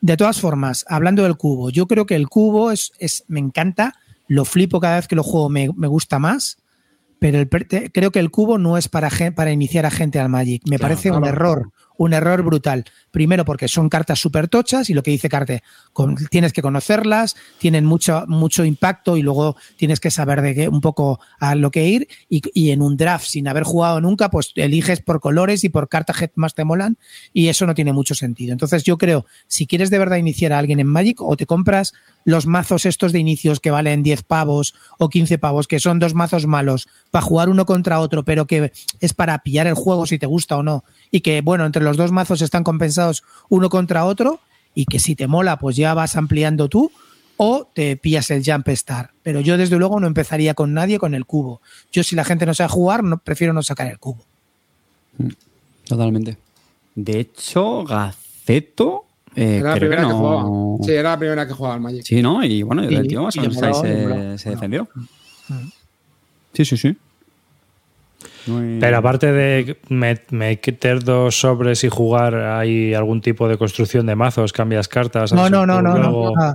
[0.00, 3.94] De todas formas, hablando del cubo, yo creo que el cubo es, es me encanta,
[4.28, 6.56] lo flipo cada vez que lo juego, me, me gusta más,
[7.18, 10.62] pero el creo que el cubo no es para, para iniciar a gente al Magic.
[10.68, 12.84] Me Claro, parece un error, un error brutal.
[13.10, 17.36] Primero porque son cartas súper tochas y lo que dice Carte, con- tienes que conocerlas,
[17.58, 21.70] tienen mucho, mucho impacto y luego tienes que saber de qué un poco a lo
[21.70, 25.64] que ir y, y en un draft sin haber jugado nunca, pues eliges por colores
[25.64, 26.96] y por cartas que más te molan
[27.32, 28.52] y eso no tiene mucho sentido.
[28.52, 31.92] Entonces yo creo, si quieres de verdad iniciar a alguien en Magic o te compras
[32.24, 36.14] los mazos estos de inicios que valen 10 pavos o 15 pavos, que son dos
[36.14, 40.18] mazos malos para jugar uno contra otro, pero que es para pillar el juego si
[40.18, 44.04] te gusta o no, y que bueno, entre los dos mazos están compensados uno contra
[44.04, 44.40] otro,
[44.74, 46.92] y que si te mola, pues ya vas ampliando tú,
[47.36, 49.10] o te pillas el Jump Star.
[49.22, 51.60] Pero yo desde luego no empezaría con nadie con el cubo.
[51.90, 54.24] Yo si la gente no sabe jugar, no, prefiero no sacar el cubo.
[55.84, 56.36] Totalmente.
[56.94, 60.18] De hecho, Gaceto, eh, Era la creo primera que, no.
[60.18, 60.84] jugaba.
[60.84, 62.02] Sí, era la primera que jugaba al Magic.
[62.04, 62.44] Sí, ¿no?
[62.44, 64.88] Y bueno, Sí, el tío más o menos se, defendió.
[66.52, 66.96] Sí, sí, sí.
[68.80, 74.14] Pero aparte de met- meter dos sobres y jugar, ¿hay algún tipo de construcción de
[74.16, 74.52] mazos?
[74.52, 75.32] ¿Cambias cartas?
[75.32, 76.54] No, no, no, no, no, no.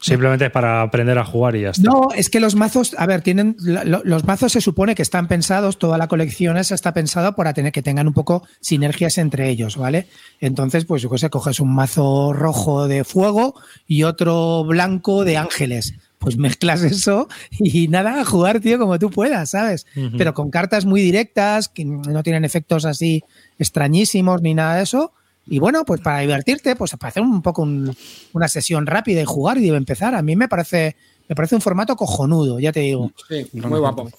[0.00, 1.82] Simplemente es para aprender a jugar y ya está.
[1.90, 5.00] No, es que los mazos, a ver, tienen lo- lo- los mazos se supone que
[5.00, 9.16] están pensados, toda la colección esa está pensada para tener que tengan un poco sinergias
[9.16, 10.06] entre ellos, ¿vale?
[10.40, 13.54] Entonces, pues yo qué sé, coges un mazo rojo de fuego
[13.86, 15.94] y otro blanco de ángeles.
[16.24, 19.86] Pues mezclas eso y nada, a jugar, tío, como tú puedas, ¿sabes?
[20.16, 23.22] Pero con cartas muy directas, que no tienen efectos así
[23.58, 25.12] extrañísimos ni nada de eso.
[25.46, 27.94] Y bueno, pues para divertirte, pues para hacer un poco un-
[28.32, 30.14] una sesión rápida y jugar y empezar.
[30.14, 30.96] A mí me parece,
[31.28, 33.12] me parece un formato cojonudo, ya te digo.
[33.28, 34.10] Sí, muy guapo.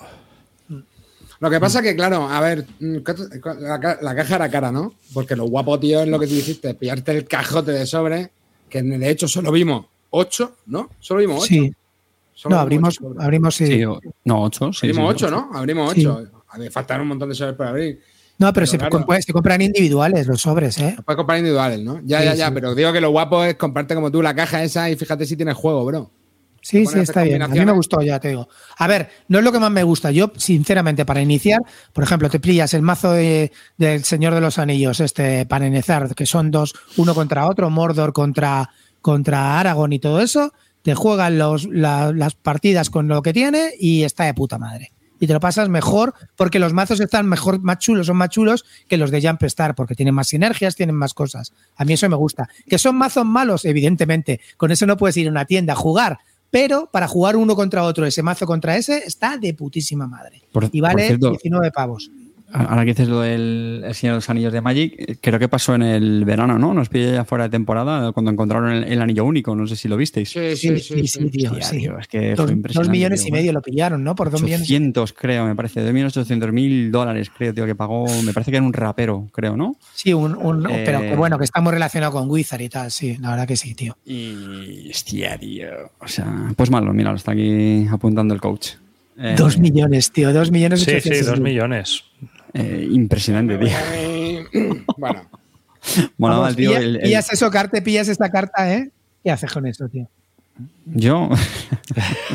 [1.39, 2.97] Lo que pasa que, claro, a ver, mm,
[4.01, 4.93] la caja era cara, ¿no?
[5.13, 8.29] Porque lo guapo, tío, es lo que tú dijiste, pillarte el cajote de sobre,
[8.69, 10.89] que de hecho solo vimos ocho, ¿no?
[10.99, 11.47] Solo vimos ocho.
[11.47, 11.73] Sí,
[12.35, 13.65] Solo no, abrimos, ocho abrimos, sí.
[13.65, 14.71] Sí, o- no, ocho.
[14.73, 15.49] Sí, Abrimos sí, ocho, ¿no?
[15.53, 16.05] Abrimos Sí.
[16.05, 16.43] ocho.
[16.49, 17.99] A mí faltan un montón de sobres por abrir.
[18.37, 18.99] No, pero, Pero se, claro.
[18.99, 20.97] comp- se compran individuales los sobres, ¿eh?
[21.05, 22.01] Puedes comprar individuales, ¿no?
[22.03, 22.51] Ya, Sí, ya, ya, sí.
[22.53, 25.37] pero digo que lo guapo es comprarte como tú la caja esa y fíjate si
[25.37, 26.11] tienes juego, bro.
[26.61, 27.41] Sí, sí, está bien.
[27.43, 28.49] A mí me gustó, ya te digo.
[28.79, 30.09] A ver, no es lo que más me gusta.
[30.11, 31.61] Yo, sinceramente, para iniciar,
[31.93, 36.25] por ejemplo, te pillas el mazo de- del Señor de los Anillos, este Panenezar, que
[36.25, 38.69] son dos, uno contra otro, Mordor contra,
[38.99, 40.51] contra Aragorn y todo eso.
[40.85, 44.91] Te juegan los, la- las partidas con lo que tiene y está de puta madre.
[45.19, 48.65] Y te lo pasas mejor porque los mazos están mejor, más chulos, son más chulos
[48.87, 51.53] que los de Jump Star, porque tienen más sinergias, tienen más cosas.
[51.75, 52.47] A mí eso me gusta.
[52.69, 54.39] Que son mazos malos, evidentemente.
[54.57, 56.19] Con eso no puedes ir a una tienda a jugar.
[56.51, 60.43] Pero para jugar uno contra otro, ese mazo contra ese, está de putísima madre.
[60.51, 62.11] Por- y por vale cierto- 19 pavos.
[62.57, 65.47] Ahora que dices lo del El Señor de los Anillos de Magic, eh, creo que
[65.49, 66.73] pasó en el verano, ¿no?
[66.73, 69.55] Nos pilló ya fuera de temporada cuando encontraron el, el anillo único.
[69.55, 70.29] No sé si lo visteis.
[70.29, 71.51] Sí, Sí, sí, sí, tío.
[71.51, 71.77] Hostia, sí.
[71.79, 72.91] tío, es que Dos, fue dos impresionante.
[72.91, 74.15] millones tío, y medio lo pillaron, ¿no?
[74.15, 74.61] Por dos millones.
[74.67, 75.81] 800, creo, me parece.
[75.91, 78.05] 2.800.000 dólares, creo, tío, que pagó.
[78.23, 79.75] Me parece que era un rapero, creo, ¿no?
[79.93, 82.89] Sí, un, un- Eh, pero que bueno, que está muy relacionado con Wizard y tal,
[82.91, 83.97] sí, la verdad que sí, tío.
[84.05, 84.89] Y.
[84.89, 85.67] Hostia, tío.
[85.99, 88.69] O sea, pues malo, mira, lo está aquí apuntando el coach.
[89.17, 91.53] Eh, Dos millones, tío, dos millones Sí, sí, ochocientos dos mil.
[91.53, 92.03] millones.
[92.55, 93.69] Eh, impresionante, tío.
[94.97, 95.27] Bueno,
[96.17, 96.69] Vamos, el tío.
[96.71, 98.89] pilla- el- el- pillas eso, Carte, pillas esta carta, ¿eh?
[99.23, 100.07] ¿Qué haces con eso, tío?
[100.85, 101.29] yo,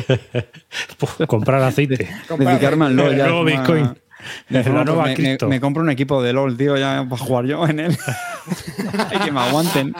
[1.27, 2.07] comprar aceite.
[2.37, 3.11] dedicarme al LOL.
[3.13, 3.97] El ya nuevo es una- Bitcoin.
[4.49, 5.05] Me, nueva
[5.47, 7.97] me- compro un equipo de LOL, tío, ya para jugar yo en él.
[9.09, 9.93] Hay que me aguanten.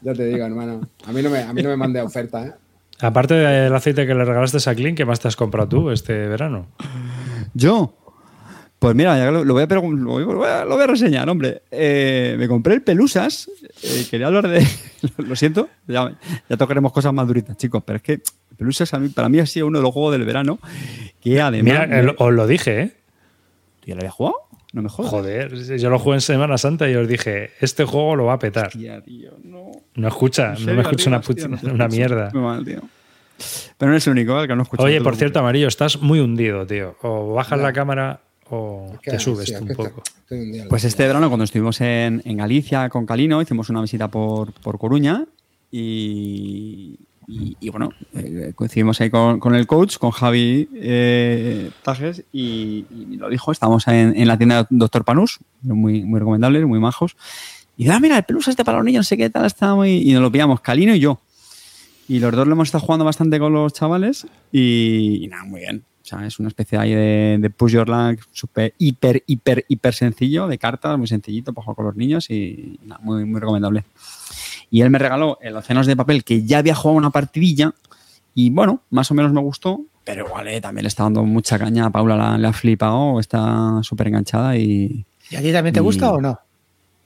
[0.00, 0.88] ya te digo, hermano.
[1.06, 2.52] A mí no me, a mí no me mande oferta, ¿eh?
[3.00, 6.14] Aparte del aceite que le regalaste a Clean, ¿qué más te has comprado tú este
[6.28, 6.68] verano?
[7.52, 7.94] ¿Yo?
[8.78, 10.84] Pues mira, ya lo, lo voy, a pregun- lo, voy, lo voy a, lo voy
[10.84, 11.62] a reseñar, hombre.
[11.70, 13.50] Eh, me compré el Pelusas.
[13.82, 14.66] eh, quería hablar de.
[15.16, 16.12] lo siento, ya,
[16.48, 18.20] ya tocaremos cosas más duritas, chicos, pero es que
[18.56, 20.58] Pelusas a mí- para mí ha sido uno de los juegos del verano
[21.20, 21.64] que además.
[21.86, 22.92] Mira, el- os lo dije, ¿eh?
[23.80, 24.36] ¿Tú ya lo habías jugado?
[24.72, 25.10] No me jodas.
[25.10, 28.38] Joder, yo lo jugué en Semana Santa y os dije, este juego lo va a
[28.38, 28.66] petar.
[28.66, 29.70] Hostia, tío, no.
[29.94, 32.30] No escucha, ¿En no me escucha una, puta- No una mierda.
[32.34, 32.82] Muy mal, tío.
[33.78, 34.46] Pero no es el único, ¿eh?
[34.46, 34.82] que no escucha.
[34.82, 35.38] Oye, por cierto.
[35.38, 36.96] Amarillo, estás muy hundido, tío.
[37.02, 40.02] O bajas la cámara o Es que, te subes sí, tú un poco.
[40.68, 44.78] Pues este verano, cuando estuvimos en, en Galicia con Calino, hicimos una visita por, por
[44.78, 45.24] Coruña
[45.70, 52.24] y, y- y, bueno, eh, coincidimos ahí con, con el coach, con Javi eh, Tajes,
[52.32, 56.64] y, y lo dijo, estábamos en, en la tienda de Doctor Panús, muy, muy recomendables,
[56.66, 57.16] muy majos,
[57.76, 59.74] y dice, ah, mira, el pelusa este para los niños, no sé qué tal, está
[59.74, 59.96] muy...
[60.08, 61.20] Y nos lo pillamos, Calino y yo.
[62.08, 65.60] Y los dos lo hemos estado jugando bastante con los chavales y, y nada, muy
[65.60, 65.82] bien.
[66.06, 69.92] O sea, es una especie ahí de, de push your luck súper, hiper, hiper, hiper
[69.92, 73.82] sencillo, de cartas, muy sencillito para jugar con los niños y nada, muy, muy recomendable.
[74.70, 77.74] Y él me regaló el Océanos de Papel, que ya había jugado una partidilla
[78.36, 81.58] y bueno, más o menos me gustó, pero igual eh, también le está dando mucha
[81.58, 81.86] caña.
[81.86, 85.04] A Paula la- le ha flipado, está súper enganchada y...
[85.28, 86.38] ¿Y a ti también te Y- gusta o no?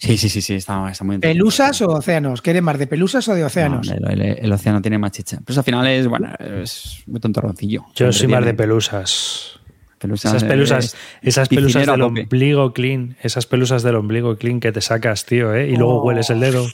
[0.02, 1.18] Sí, sí, sí, sí, está, está muy.
[1.18, 2.40] ¿Pelusas o océanos?
[2.40, 3.86] ¿Quieres más de pelusas o de océanos?
[3.86, 5.36] No, el, el- el océano tiene más chicha.
[5.44, 7.84] Pero eso al final es, bueno, es muy tontorroncillo.
[7.94, 9.56] Yo soy más de pelusas.
[9.98, 14.72] Pelusas, Esas pelusas, es esas pelusas del ombligo clean, esas pelusas del ombligo clean que
[14.72, 15.68] te sacas, tío, ¿eh?
[15.68, 16.04] Y luego Oh.
[16.06, 16.66] hueles el dedo.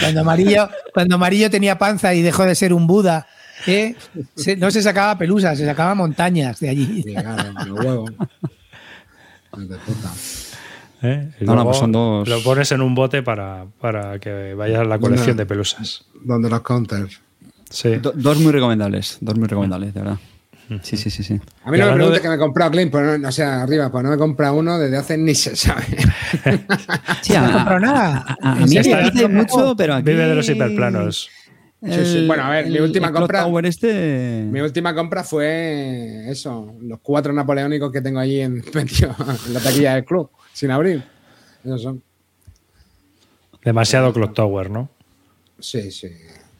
[0.00, 3.26] Cuando Amarillo, cuando Amarillo tenía panza y dejó de ser un Buda,
[3.66, 3.94] ¿eh?
[4.34, 7.04] Se- no se sacaba pelusas, se sacaba montañas de allí.
[7.66, 8.10] Los huevos.
[9.52, 10.10] Hijos de puta.
[11.02, 11.30] ¿Eh?
[11.40, 14.80] Y No, no, pues son dos- Lo pones en un bote para, para que vaya
[14.80, 16.04] a la colección de pelusas.
[16.24, 17.20] Donde los counters.
[17.70, 17.96] Sí.
[17.96, 20.18] Do- dos muy recomendables, dos muy recomendables, de verdad.
[20.82, 21.40] Sí, sí, sí, sí.
[21.64, 23.62] A mí no me preguntes de- que me he comprado Clean, pues no, o sea,
[23.62, 25.84] arriba, pues no me he comprado uno desde hace ni se sabe.
[27.22, 28.36] Sí, No a, he comprado nada.
[28.42, 30.04] a- a ¿En mí me hace mucho, pero aquí...
[30.10, 31.30] Vive de los hiperplanos.
[31.84, 32.26] Sí, sí.
[32.26, 34.44] Bueno, a ver, mi última Clock compra- Tower este...
[34.50, 38.56] Mi última compra fue eso, los cuatro napoleónicos que tengo allí en,
[39.52, 41.04] la taquilla del club, sin abrir.
[41.64, 42.02] Esos son.
[43.64, 44.88] Demasiado Clock Tower, ¿no?
[45.58, 46.08] Sí, sí.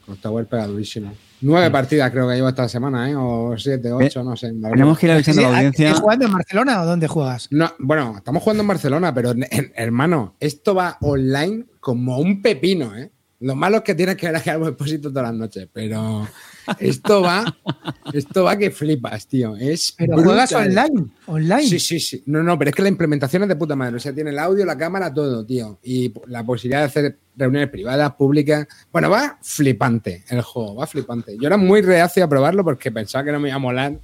[0.05, 1.13] Con Tower pega durísimo.
[1.41, 3.15] Nueve partidas creo que llevo esta semana, ¿eh?
[3.15, 4.51] O siete, ocho, no sé.
[4.51, 5.87] Tenemos que ir avisando a la audiencia.
[5.87, 7.47] ¿Estás jugando en Barcelona o dónde juegas?
[7.51, 12.41] No, bueno, estamos jugando en Barcelona, pero en- en- hermano, esto va online como un
[12.41, 13.11] pepino, ¿eh?
[13.41, 16.27] Lo malo es que tienes que ver a Calvo Expósito todas las noches, pero
[16.79, 17.57] esto va,
[18.13, 19.55] esto va que flipas, tío.
[19.55, 20.25] Es Pero brutal.
[20.25, 21.05] juegas online.
[21.25, 21.63] Online.
[21.63, 22.23] Sí, sí, sí.
[22.25, 23.95] No, no, pero es que la implementación es de puta madre.
[23.95, 25.79] O sea, tiene el audio, la cámara, todo, tío.
[25.83, 28.67] Y la posibilidad de hacer reuniones privadas, públicas.
[28.91, 31.37] Bueno, va flipante el juego, va flipante.
[31.39, 33.99] Yo era muy reacio a probarlo porque pensaba que no me iba a molar.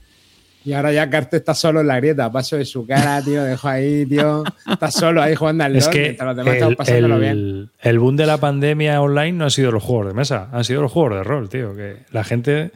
[0.66, 2.32] Y ahora ya Carte está solo en la grieta.
[2.32, 3.44] Paso de su cara, tío.
[3.44, 4.44] Dejo ahí, tío.
[4.70, 5.94] Está solo ahí jugando al Es LOL.
[5.94, 7.70] que los demás el, pasándolo bien.
[7.82, 10.82] el- boom de la pandemia online no han sido los juegos de mesa, han sido
[10.82, 11.76] los juegos de rol, tío.
[11.76, 12.72] Que la gente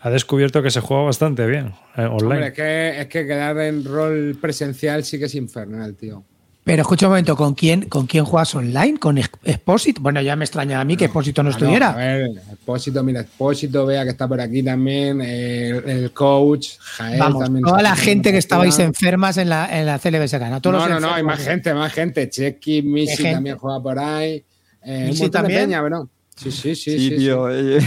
[0.00, 2.16] ha descubierto que se juega bastante bien eh, online.
[2.34, 6.24] Hombre, es que, es que quedar en rol presencial sí que es infernal, tío.
[6.64, 8.96] Pero escucha un momento, ¿con quién, ¿con quién juegas online?
[9.00, 10.00] ¿Con Ex- Expósito?
[10.00, 11.90] Bueno, ya me extraña a mí que Expósito no Ah, estuviera.
[11.90, 16.68] a ver, Expósito, mira, Expósito, vea que está por aquí también, eh, el, el coach,
[16.78, 17.64] Jael Vamos, también.
[17.64, 19.98] toda la gente que estabais enfermas en la, en la.
[19.98, 22.30] Todos No, los no, no, hay más gente, más gente.
[22.30, 23.32] Checky, Missy gente.
[23.32, 24.44] también juega por ahí.
[24.84, 25.62] Eh, ¿Missy también?
[25.64, 26.02] peña, ¿verdad?
[26.36, 26.96] Sí, sí, sí.
[26.96, 27.50] Sí, sí, tío.
[27.50, 27.80] eh,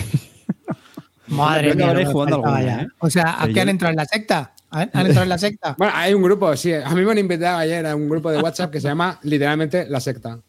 [1.27, 1.93] Madre mía.
[1.93, 2.81] no jugando faltaba alguna, ya.
[2.83, 2.88] ¿eh?
[2.99, 4.53] O sea, ¿a qué han entrado en la secta?
[4.75, 5.75] ¿Han han entrado en la secta?
[5.77, 6.73] Bueno, hay un grupo, sí.
[6.73, 9.88] A mí me han invitado ayer a un grupo de WhatsApp que se llama literalmente
[9.89, 10.39] La Secta.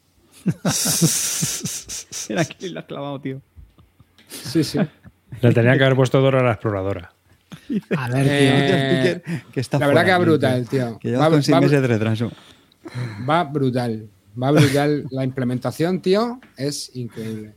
[2.29, 3.41] Era que lo has clavado, tío.
[4.29, 4.79] Sí, sí.
[5.41, 7.13] Le tenían que haber puesto Dora la exploradora.
[7.97, 8.33] A ver, tío.
[9.35, 10.99] Eh, Que está la verdad fuera, que va brutal, tío.
[10.99, 12.33] Que Va, llevas con va- meses de retraso.
[13.29, 14.09] va brutal.
[14.41, 15.05] Va brutal.
[15.11, 17.55] La implementación, tío, es increíble.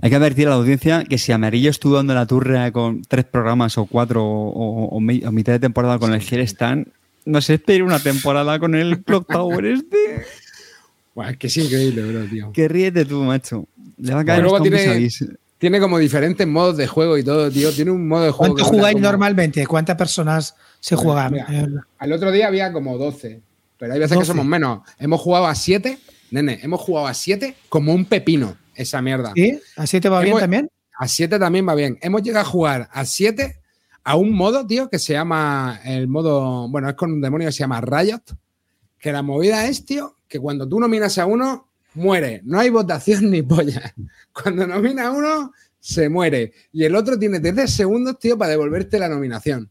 [0.00, 3.24] Hay que advertir a la audiencia que si Amarillo estuvo dando la turra con tres
[3.24, 6.88] programas o cuatro o, o- o mi- o mitad de temporada con el Hell Stand,
[7.24, 10.24] no se espere una temporada con el Clock Tower este.
[11.14, 12.52] Buah, es que es increíble, bro, tío.
[12.52, 13.66] Que ríete tú, macho.
[13.98, 15.08] Le va a caer Luego tiene-.
[15.58, 17.72] Tiene como diferentes modos de juego y todo, tío.
[17.72, 18.54] Tiene un modo de juego.
[18.54, 19.66] ¿Cuánto jugáis como- normalmente?
[19.66, 21.32] ¿Cuántas personas se juegan?
[21.32, 21.66] Mira, Eh,
[21.98, 23.40] Al otro día había como 12,
[23.78, 24.22] pero hay veces 12.
[24.24, 24.80] que somos menos.
[24.98, 25.98] Hemos jugado a 7,
[26.32, 29.32] nene, hemos jugado a 7 como un pepino, esa mierda.
[29.34, 29.60] ¿Sí?
[29.76, 30.70] ¿Así te va bien también?
[30.96, 31.98] A 7 también va bien.
[32.00, 33.60] Hemos llegado a jugar a 7
[34.04, 37.52] a un modo, tío, que se llama el modo, bueno, es con un demonio que
[37.52, 38.22] se llama Riot,
[38.98, 42.42] que la movida es, tío, que cuando tú nominas a uno, muere.
[42.44, 43.94] No hay votación ni polla.
[44.32, 46.52] Cuando nomina a uno, se muere.
[46.72, 49.70] Y el otro tiene 10 segundos, tío, para devolverte la nominación.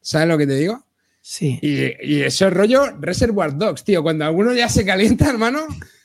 [0.00, 0.84] ¿Sabes lo que te digo?
[1.20, 1.58] Sí.
[1.62, 4.02] Y, y eso es rollo Reservoir Dogs, tío.
[4.02, 5.60] Cuando alguno ya se calienta, hermano,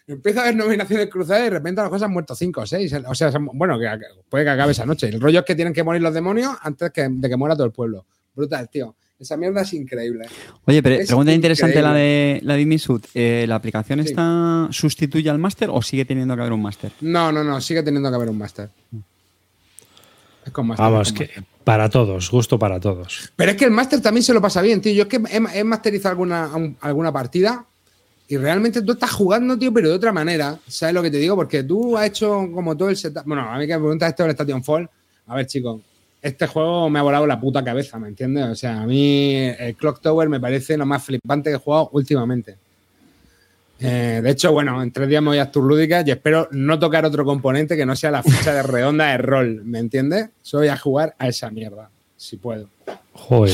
[0.08, 2.66] empieza a haber nominaciones cruzadas y de repente a las cosas han muerto 5 o
[2.66, 2.94] 6.
[3.08, 3.88] O sea, bueno, que,
[4.30, 5.08] puede que acabe esa noche.
[5.10, 7.66] El rollo es que tienen que morir los demonios antes que- de que muera todo
[7.66, 8.06] el pueblo.
[8.36, 8.96] Brutal, tío.
[9.18, 10.26] Esa mierda es increíble.
[10.66, 13.02] Oye, pero Es pregunta interesante la de la de Imisud.
[13.14, 14.10] Eh, ¿La aplicación Sí.
[14.10, 16.92] esta sustituye al máster o sigue teniendo que haber un máster?
[17.00, 18.70] No, no, no, sigue teniendo que haber un máster.
[20.46, 20.84] Es con máster.
[20.84, 23.32] Vamos, es con que para todos, gusto para todos.
[23.38, 24.94] Pero es que el máster también se lo pasa bien, tío.
[24.94, 27.66] Yo es que he, he masterizado alguna, un- alguna partida
[28.28, 30.58] y realmente tú estás jugando, tío, pero de otra manera.
[30.68, 31.36] ¿Sabes lo que te digo?
[31.36, 33.24] Porque tú has hecho como todo el setup.
[33.26, 34.90] Bueno, a mí que me preguntas esto del Station Fall.
[35.28, 35.82] A ver, chicos,
[36.22, 38.46] este juego me ha volado la puta cabeza, ¿me entiendes?
[38.46, 41.90] O sea, a mí el Clock Tower me parece lo más flipante que he jugado
[41.94, 42.58] últimamente.
[43.80, 46.80] Eh, de hecho, bueno, en tres días me voy a Tour Lúdica y espero no
[46.80, 50.30] tocar otro componente que no sea la ficha de redonda de rol, ¿me entiendes?
[50.42, 52.70] Solo voy a jugar a esa mierda, si puedo.
[53.14, 53.54] Joder.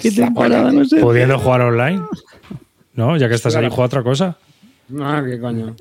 [0.00, 0.70] ¿Qué temporada?
[0.70, 1.00] No sé.
[1.00, 2.02] Pudiendo jugar online.
[2.98, 3.16] ¿No?
[3.16, 4.36] Ya que estás ahí, juega otra cosa.
[4.88, 5.76] No, qué coño.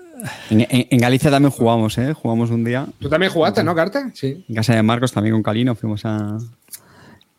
[0.51, 2.13] En, en- en Galicia también jugamos, ¿eh?
[2.13, 2.85] Jugamos un día.
[2.99, 4.11] ¿Tú también jugaste, no, Carte?
[4.13, 4.45] Sí.
[4.47, 6.37] En casa de Marcos también con Calino fuimos a.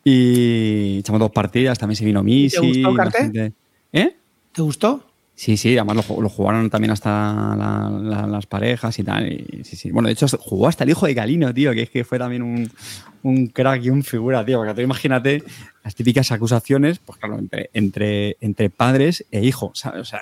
[0.03, 2.57] Y echamos dos partidas, también se vino Missy.
[2.83, 3.17] gustó, la Carte?
[3.19, 3.53] gente-
[3.93, 4.15] ¿Eh?
[4.51, 5.03] ¿Te gustó?
[5.39, 7.09] Sí, sí, además lo, ju- lo jugaron también hasta
[7.55, 9.31] la- la- las parejas y tal.
[9.31, 9.89] y sí, sí.
[9.89, 12.41] Bueno, de hecho, jugó hasta el hijo de Calino, tío, que es que fue también
[13.23, 14.57] un, crack y un figura, tío.
[14.57, 15.41] Porque tú imagínate
[15.81, 20.01] las típicas acusaciones, pues claro, entre, entre, entre padres e hijos, ¿sabes?
[20.01, 20.19] O sea,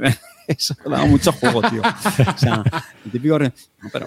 [0.46, 1.82] eso daba mucho juego, tío.
[1.82, 2.62] O sea,
[3.04, 3.40] el típico.
[3.40, 3.50] No,
[3.92, 4.06] pero.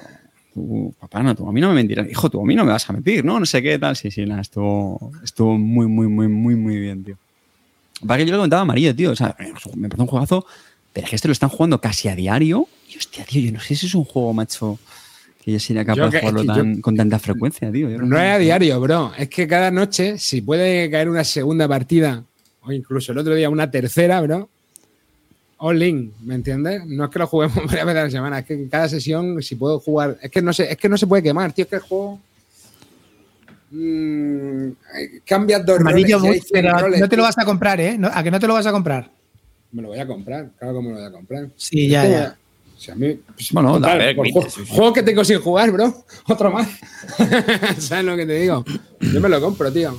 [0.53, 2.09] tú, papá, no, tú a mí no me mentirás.
[2.09, 3.37] Hijo, tú a mí no me vas a mentir, ¿no?
[3.37, 3.97] No sé qué tal.
[3.97, 7.17] Sí, sí, nada, estuvo, estuvo muy, muy, muy, muy, muy bien, tío.
[8.05, 9.11] Para que yo le comentaba a Amarillo, tío.
[9.11, 9.35] O sea,
[9.75, 10.45] me parece un juegazo,
[10.91, 12.67] pero es que este lo están jugando casi a diario.
[12.89, 14.77] Y hostia, tío, yo no sé si es un juego, macho,
[15.43, 17.89] que yo sería capaz Yo de jugarlo es que tan- con tanta frecuencia, tío.
[17.89, 19.11] Yo No es a diario, bro.
[19.17, 22.23] Es que cada noche, si puede caer una segunda partida,
[22.61, 24.49] o incluso el otro día una tercera, bro,
[25.57, 26.85] all in, ¿me entiendes?
[26.85, 29.41] No es que lo juguemos varias veces a la semana, es que en cada sesión,
[29.41, 31.69] si puedo jugar, es que no se, es que no se puede quemar, tío, es
[31.69, 32.19] que el juego.
[33.73, 34.71] Mm,
[35.25, 37.97] cambias dos Amarillo, roles, pero roles, no te lo vas a comprar, ¿eh?
[37.97, 39.09] No- ¿A que no te lo vas a comprar?
[39.71, 41.49] Me lo voy a comprar, claro que me lo voy a comprar.
[41.55, 42.37] Sí, ya, ya.
[42.77, 45.71] o sea, a mí, pues, Bueno, total, a ver, por juego- que tengo sin jugar,
[45.71, 46.05] bro.
[46.27, 46.69] Otro más.
[47.79, 48.63] ¿Sabes lo que te digo?
[48.99, 49.97] Yo me lo compro, tío.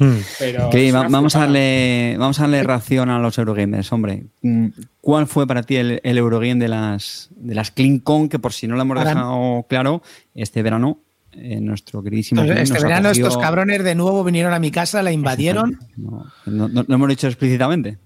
[0.00, 0.18] Hmm.
[0.38, 4.26] Pero va- vamos, a darle, vamos a darle ración a los Eurogamers, hombre.
[4.42, 4.68] Mm,
[5.00, 8.28] ¿Cuál fue para ti el, el Eurogame de las, de las Clean Con?
[8.28, 10.02] Que por si no lo hemos dejado claro,
[10.36, 11.00] este verano,
[11.40, 12.42] eh, nuestro queridísimo.
[12.42, 16.68] Este nos verano acogió- estos cabrones de nuevo vinieron a mi casa, la invadieron No,
[16.68, 17.98] no- hemos dicho explícitamente.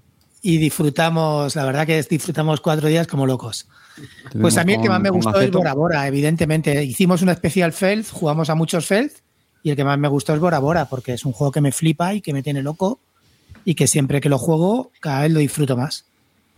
[0.42, 3.68] y disfrutamos, la verdad que disfrutamos cuatro días como locos.
[4.40, 5.50] Pues a mí el que más me gustó es.
[5.50, 6.82] Bora Bora, evidentemente.
[6.84, 9.10] Hicimos una especial Feld, jugamos a muchos Feld
[9.62, 11.70] y el que más me gustó es Bora Bora porque es un juego que me
[11.72, 12.98] flipa y que me tiene loco
[13.64, 16.06] y que siempre que lo juego cada vez lo disfruto más.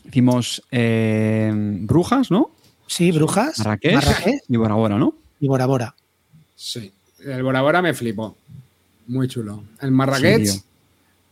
[0.06, 2.50] Hicimos eh, Brujas, ¿no?
[2.86, 5.14] Sí, Brujas, Marrakech, Marrakech y Bora Bora, ¿no?
[5.40, 5.94] y Bora Bora.
[6.54, 6.92] Sí.
[7.24, 8.36] El Bora Bora me flipó.
[9.06, 9.64] Muy chulo.
[9.80, 10.62] El Marrakech, Sí,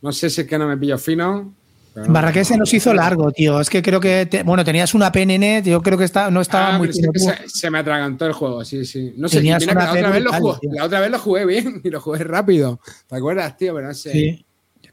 [0.01, 1.53] no sé si es que no me pillo fino.
[1.93, 2.11] pero no.
[2.13, 3.59] Marrakech se nos hizo largo, tío.
[3.59, 6.75] Es que creo que, te- bueno, tenías una PNN, yo creo que está, no estaba
[6.75, 7.11] Ah, muy que tú.
[7.19, 9.13] se, se me atragantó el juego, sí, sí.
[9.17, 10.71] No sé, Tenías mira la otra, vez lo tal, jugué, tío.
[10.73, 12.79] la otra vez lo jugué bien y lo jugué rápido.
[13.07, 13.73] ¿Te acuerdas, tío?
[13.75, 14.11] Pero no sé.
[14.11, 14.45] Sí.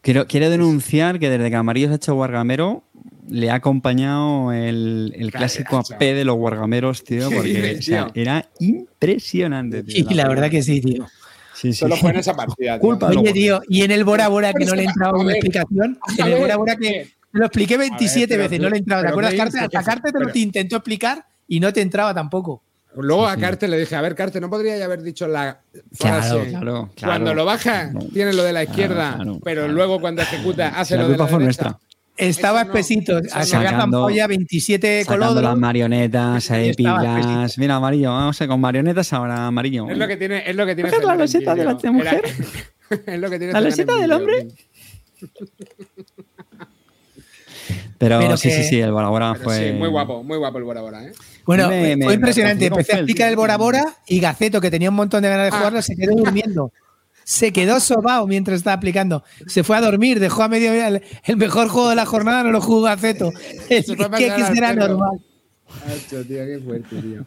[0.03, 2.83] Quiero, quiero denunciar que desde que Amarillo se ha hecho Wargamero,
[3.31, 5.79] le ha acompañado el, el clásico.
[5.79, 9.83] AP de los Wargameros, tío, ¿Qué porque o sea, era impresionante.
[9.83, 11.07] tío, Y la verdad que sí, tío.
[11.55, 11.79] Sí, sí.
[11.81, 12.75] Solo fue en esa partida.
[12.75, 12.81] tío.
[12.81, 15.33] Culpa Oye, tío, y en el Bora Bora que no le he entrado A una
[15.33, 16.39] explicación, en A el.
[16.41, 19.03] Bora Bora que lo expliqué 27 pero veces, no le he entrado.
[19.03, 19.59] ¿Te acuerdas, ¿qué Carte?
[19.61, 22.63] Hasta Carte te lo intentó explicar y no te entraba tampoco.
[22.97, 25.61] Luego a Carte le dije, a ver, Carte, ¿no podría haber dicho la
[25.93, 26.49] frase?
[26.51, 26.91] claro, claro.
[27.01, 29.73] Cuando lo baja, tiene lo de la izquierda, claro, pero claro.
[29.75, 31.45] luego cuando ejecuta hace la lo de la derecha.
[31.45, 31.79] nuestra.
[32.21, 32.71] Estaba no.
[32.71, 37.57] espesito, se había zampolla 27 Sacando las marionetas, ahí pilas.
[37.59, 39.89] Mira, amarillo, vamos a con marionetas ahora, amarillo.
[39.91, 42.23] Es lo que tiene, es lo que tiene Coger la loseta de la mujer.
[42.25, 44.49] Era- es lo que tiene La loseta del hombre.
[47.99, 49.69] Pero, Pero sí, que- sí, sí, el Bora Bora Pero fue.
[49.69, 51.13] sí, muy guapo, muy guapo el Bora Bora, ¿eh?
[51.45, 52.61] Bueno, Me- me- fue impresionante.
[52.61, 55.51] me Empecé a explicar el Bora Bora y Gaceto, que tenía un montón de ganas
[55.51, 55.59] de Ah.
[55.59, 56.73] jugarlo, se quedó durmiendo.
[57.31, 59.23] Se quedó sobao mientras estaba aplicando.
[59.47, 62.51] Se fue a dormir, dejó a medio el, el mejor juego de la jornada, no
[62.51, 62.97] lo jugó a
[64.19, 65.21] que pasar al será normal.
[65.87, 67.25] Hacho, tío, qué fuerte, tío.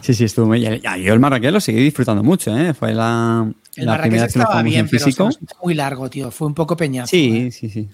[0.00, 0.60] Sí, sí, estuvo muy.
[0.60, 2.72] ya, Yo el Marrakech lo seguí disfrutando mucho, ¿eh?
[2.72, 5.24] Fue la, El la Marrakech primera vez que lo estaba jugamos bien, pero físico.
[5.24, 6.30] nos hizo muy largo, tío.
[6.30, 7.10] Fue un poco peñazo.
[7.10, 7.88] Sí, sí, sí.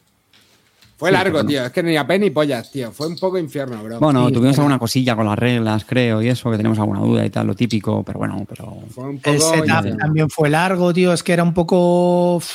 [1.00, 1.64] Fue Sí, largo, tío.
[1.64, 2.92] Es que ni a pe ni pollas, tío.
[2.92, 3.98] Fue un poco infierno, bro.
[3.98, 7.00] Bueno, Sí, tuvimos pero- alguna cosilla con las reglas, creo, y eso, que tenemos alguna
[7.00, 8.76] duda y tal, lo típico, pero bueno, pero.
[8.94, 11.12] Fue un poco El setup también fue largo, tío.
[11.12, 12.36] Es que era un poco.
[12.38, 12.46] Es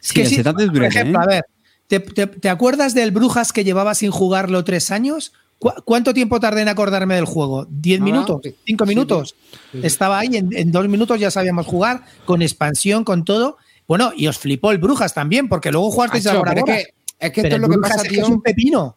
[0.00, 1.22] Sí, el setup es por ejemplo, ¿eh?
[1.22, 1.44] a ver,
[1.86, 5.32] ¿te, te, te acuerdas del Brujas que llevaba sin jugarlo tres años?
[5.58, 7.66] ¿Cu- ¿Cuánto tiempo tardé en acordarme del juego?
[7.68, 8.40] ¿Diez Nada, minutos?
[8.42, 8.54] sí.
[8.64, 9.34] ¿Cinco minutos?
[9.50, 9.86] sí, sí.
[9.86, 13.58] Estaba ahí, en, en dos minutos ya sabíamos jugar, con expansión, con todo.
[13.86, 16.64] Bueno, y os flipó el Brujas también, porque luego jugasteis a Bora Bora.
[16.64, 16.84] que,
[17.20, 18.22] es que esto es lo que pasa, tío.
[18.22, 18.96] es un pepino.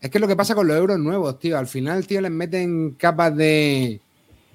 [0.00, 1.58] Es que es lo que pasa con los euros nuevos, tío.
[1.58, 4.00] Al final, tío, les meten capas de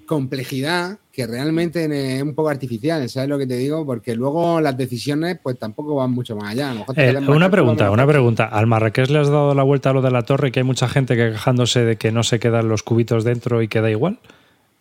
[0.06, 1.86] complejidad que realmente
[2.18, 3.86] es un poco artificial, ¿sabes lo que te digo?
[3.86, 6.72] Porque luego las decisiones, pues tampoco van mucho más allá.
[6.72, 8.46] A lo mejor te Eh, una pregunta, una pregunta.
[8.46, 10.90] ¿Al Marrakech le has dado la vuelta a lo de la torre que hay mucha
[10.90, 14.20] gente que quejándose de que no se quedan los cubitos dentro y queda igual?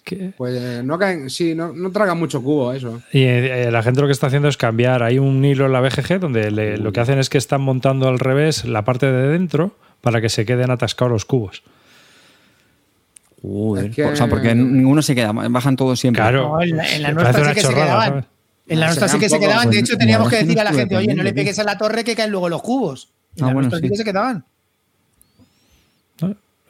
[0.05, 0.33] ¿Qué?
[0.37, 3.01] Pues eh, no caen, sí, no, no tragan mucho cubo eso.
[3.13, 5.03] Y eh, la gente lo que está haciendo es cambiar.
[5.05, 8.09] Hay un hilo en la BGG donde le- lo que hacen es que están montando
[8.09, 11.63] al revés la parte de dentro para que se queden atascados los cubos.
[13.79, 16.21] Es que- O sea, porque ninguno se queda, bajan todos siempre.
[16.23, 16.49] Claro.
[16.49, 18.09] No, en la, en la Me nuestra sí que se quedaban.
[18.09, 18.25] ¿sabes?
[18.69, 19.71] En la Ah, nuestra sí que se quedaban.
[19.71, 21.65] De hecho, Pues, teníamos la que decir a la gente, oye, no le pegues a
[21.65, 23.09] la torre que caen luego los cubos.
[23.37, 23.91] En Ah, la bueno, nuestra sí sí.
[23.91, 24.45] que se quedaban.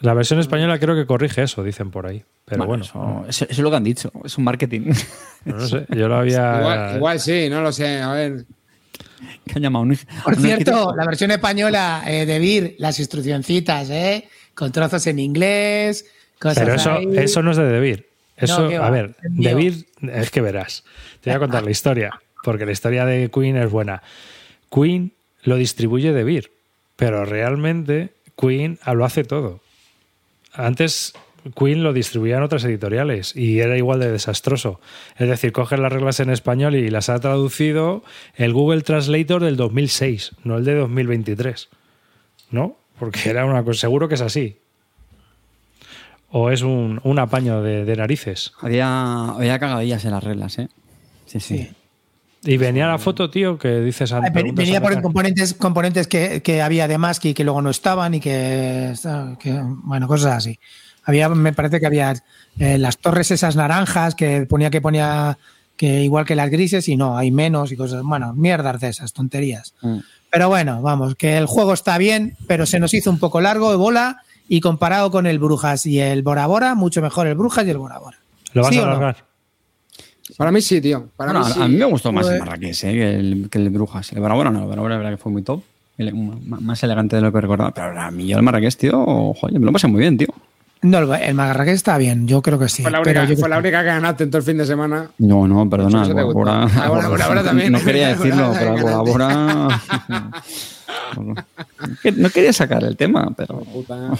[0.03, 2.23] La versión española creo que corrige eso, dicen por ahí.
[2.45, 4.11] Pero bueno, Eso, eso- eso es lo que han dicho.
[4.25, 4.93] Es un marketing.
[5.45, 5.87] no, no sé.
[5.91, 6.57] Yo lo había.
[6.61, 8.01] Igual, igual sí, no lo sé.
[8.01, 8.45] A ver.
[9.47, 9.87] que han llamado
[10.25, 14.29] Por cierto, la versión española eh, de Vir, las instruccioncitas, ¿eh?
[14.55, 16.05] Con trozos en inglés,
[16.39, 17.09] cosas Pero eso, ahí.
[17.17, 18.09] eso no es de Debir.
[18.37, 19.15] Eso, No, qué a ver.
[19.23, 20.85] Debir, es que verás.
[21.21, 24.03] Te voy a contar la historia, porque la historia de Queen es buena.
[24.71, 25.13] Queen
[25.45, 26.51] lo distribuye Debir,
[26.97, 29.61] pero realmente Queen lo hace todo.
[30.53, 31.15] Antes
[31.57, 34.81] Queen lo distribuía en otras editoriales y era igual de desastroso.
[35.17, 38.05] Es decir, coges las reglas en español y las ha traducido
[38.37, 41.69] el Google Translator del 2006, no el de 2023.
[42.51, 42.77] ¿No?
[42.99, 44.59] Porque era una cosa, seguro que es así.
[46.31, 48.53] ¿O es un, un apaño de, de narices?
[48.61, 50.69] Había, había cagadillas en las reglas, ¿eh?
[51.27, 51.71] Sí, sí.
[52.45, 54.12] Y venía la foto, tío, que dices...
[54.32, 58.14] Preguntas Venía por componentes, componentes que, que había de más y que luego no estaban
[58.14, 58.95] y que,
[59.38, 60.59] que, bueno, cosas así.
[61.05, 62.14] Había, me parece que había
[62.59, 65.38] eh, las torres esas naranjas que ponía que ponía
[65.76, 69.12] que igual que las grises y no, hay menos y cosas, bueno, mierdas de esas,
[69.12, 69.74] tonterías.
[69.82, 69.99] Mm.
[70.30, 73.70] Pero bueno, vamos, que el juego está bien, pero se nos hizo un poco largo
[73.70, 77.66] de bola y comparado con el Brujas y el Bora Bora, mucho mejor el Brujas
[77.66, 78.18] y el Bora Bora.
[78.53, 79.14] ¿Lo vas ¿Sí a no?
[80.37, 81.09] Para mí sí, tío.
[81.16, 81.62] Para Bueno, mí a- sí.
[81.62, 82.39] A mí me gustó más el.
[82.39, 82.93] Marrakech ¿eh?
[82.93, 84.12] que, el, que el Brujas.
[84.12, 85.62] El Barabora no, el Barabora la verdad que fue muy top.
[85.99, 87.73] El- más elegante de lo que recordaba.
[87.73, 90.29] Pero a mí yo el Marrakech, tío, joder, me lo pasé muy bien, tío.
[90.83, 92.83] No, el, Marrakech está bien, yo creo que sí.
[92.83, 94.66] Fue la única, yo fue la creo- única que ganaste en todo el fin de
[94.66, 95.09] semana.
[95.18, 96.03] No, no, perdona.
[96.09, 97.70] Bora Bora Bora, Bora también.
[97.72, 99.80] No quería decirlo, Bora pero Bora Bora
[102.16, 103.61] No quería sacar el tema, pero.
[103.61, 104.11] Puta.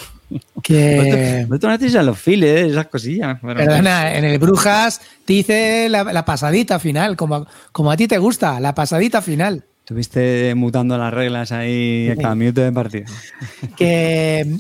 [0.63, 1.47] que...
[1.63, 3.39] Hacéis a los files, esas cosillas.
[3.41, 8.07] pero- Perdona, en el Brujas te hice la, la pasadita final, como, como a ti
[8.09, 9.65] te gusta, la pasadita final.
[9.81, 13.07] Estuviste mutando las reglas ahí a cada minuto de partido.
[13.77, 14.59] Que,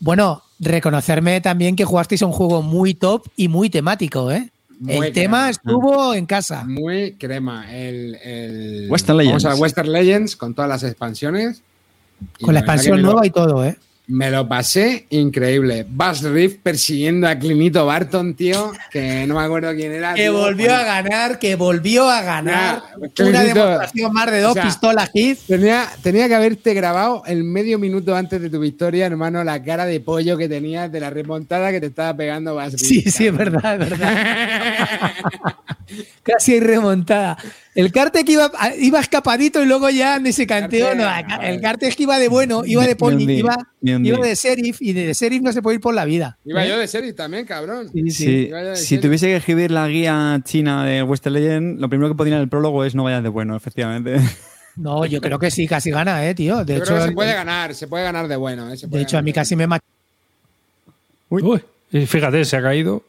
[0.00, 4.50] bueno, reconocerme también que jugasteis a un juego muy top y muy temático, ¿eh?
[4.80, 5.12] Muy el crema.
[5.12, 6.64] tema estuvo en casa.
[6.64, 7.72] Muy crema.
[7.72, 9.44] El, el- Western Legends.
[9.44, 11.62] Vamos a Western Legends con todas las expansiones.
[12.40, 13.76] Con la expansión lo- nueva y todo, ¿eh?
[14.06, 15.86] Me lo pasé increíble.
[15.88, 20.12] Buzz Riff persiguiendo a Clinito Barton, tío, que no me acuerdo quién era.
[20.12, 20.34] Que tío.
[20.34, 22.82] volvió a ganar, que volvió a ganar.
[23.18, 25.38] Una demostración más de dos o sea, pistolas hit.
[25.46, 29.86] Tenía, tenía que haberte grabado el medio minuto antes de tu victoria, hermano, la cara
[29.86, 32.82] de pollo que tenías de la remontada que te estaba pegando Buzz Riff.
[32.82, 35.12] Sí, sí, es verdad, es verdad.
[36.22, 37.38] Casi hay remontada.
[37.74, 40.94] El Carte que iba, iba escapadito y luego ya ni se canteó.
[40.94, 41.04] No,
[41.42, 44.92] el Carte es que iba de bueno, iba de poli, día, iba, de sheriff y
[44.92, 46.38] de, sheriff no se puede ir por la vida.
[46.44, 46.68] Iba ¿Eh?
[46.68, 47.90] yo de series también, cabrón.
[48.10, 52.36] Sí, si tuviese que escribir la guía china de Western Legend, lo primero que ponía
[52.36, 54.16] en el prólogo es no vayas de bueno, efectivamente.
[54.76, 56.64] No, yo creo que sí, casi gana, eh, tío.
[56.64, 58.72] De Yo hecho, creo que se puede ganar, se puede ganar de bueno.
[58.72, 59.84] eh, se de hecho a mí casi me machó.
[61.28, 61.62] Uy,
[61.92, 63.04] y fíjate, se ha caído.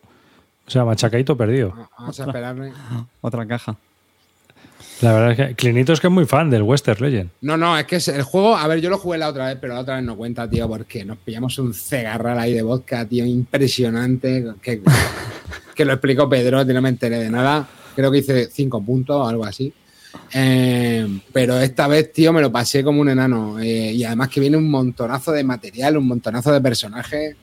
[0.68, 1.70] O sea, machacadito perdido.
[1.70, 1.90] bueno.
[1.98, 2.72] Vamos a esperarle.
[3.22, 3.76] Otra caja.
[5.02, 7.30] La verdad es que Clinito es que es muy fan del Western Legend.
[7.42, 9.74] No, no, es que el juego, a ver, yo lo jugué la otra vez, pero
[9.74, 13.26] la otra vez no cuenta, tío, porque nos pillamos un cegarral ahí de vodka, tío,
[13.26, 14.82] impresionante, que,
[15.76, 17.68] que lo explicó Pedro, no me enteré de nada.
[17.96, 19.74] Creo que hice cinco puntos o algo así.
[20.34, 23.60] Eh, pero esta vez, tío, me lo pasé como un enano.
[23.60, 27.36] eh, y además que viene un montonazo de material, un montonazo de personajes.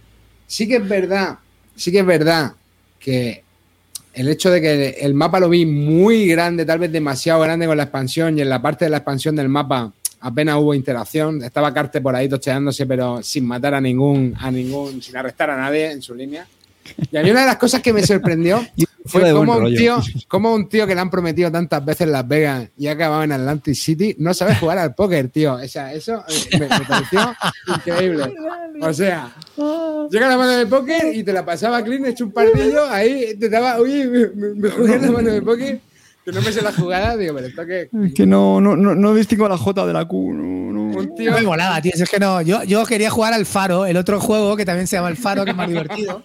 [0.46, 1.38] Sí que es verdad,
[1.76, 2.54] sí que es verdad
[2.98, 3.44] que
[4.12, 7.76] el hecho de que el mapa lo vi muy grande, tal vez demasiado grande con
[7.76, 11.42] la expansión, y en la parte de la expansión del mapa apenas hubo interacción.
[11.42, 15.56] Estaba Carte por ahí tocheándose, pero sin matar a ningún, a ningún, sin arrestar a
[15.56, 16.46] nadie en su línea.
[17.10, 18.64] Y a mí una de las cosas que me sorprendió
[19.04, 22.68] fue como un, tío, como un tío que le han prometido tantas veces Las Vegas
[22.76, 25.54] y ha acabado en Atlantic City no sabe jugar al póker, tío.
[25.54, 27.34] O sea, eso eh, me, me pareció
[27.66, 28.34] increíble.
[28.80, 29.32] O sea,
[30.10, 33.48] llega la mano de póker y te la pasaba clean, hecho un pardillo, ahí te
[33.48, 35.80] daba, oye, me, me, me jugué la mano de póker,
[36.24, 38.94] que no me sé la jugada, digo, pero esto que Es que no, no, no,
[38.94, 40.32] no distingo la J de la Q.
[40.32, 40.81] No, no.
[40.96, 41.32] Un tío...
[41.32, 41.92] Me molaba, tío.
[41.94, 42.42] Es que no.
[42.42, 45.44] Yo, yo quería jugar al Faro, el otro juego que también se llama el Faro,
[45.44, 46.22] que es más divertido.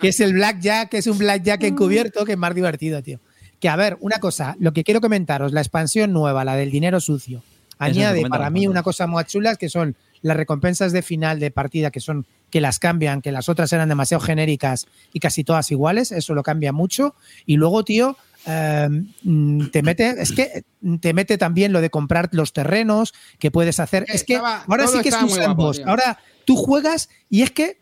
[0.00, 3.20] Que es el Blackjack, que es un Blackjack encubierto, que es más divertido, tío.
[3.58, 7.00] Que a ver, una cosa, lo que quiero comentaros, la expansión nueva, la del dinero
[7.00, 7.42] sucio,
[7.78, 11.90] añade para mí una cosa muy chula, que son las recompensas de final de partida,
[11.90, 16.12] que son que las cambian, que las otras eran demasiado genéricas y casi todas iguales,
[16.12, 17.14] eso lo cambia mucho.
[17.46, 18.16] Y luego, tío,
[18.46, 18.88] eh,
[19.22, 20.64] mm, te mete, es que
[21.00, 24.04] te mete también lo de comprar los terrenos que puedes hacer.
[24.04, 25.42] Eh, Es que estaba- ahora sí que es un guapo,
[25.74, 25.80] sandbox.
[25.86, 27.78] Ahora tú juegas y es que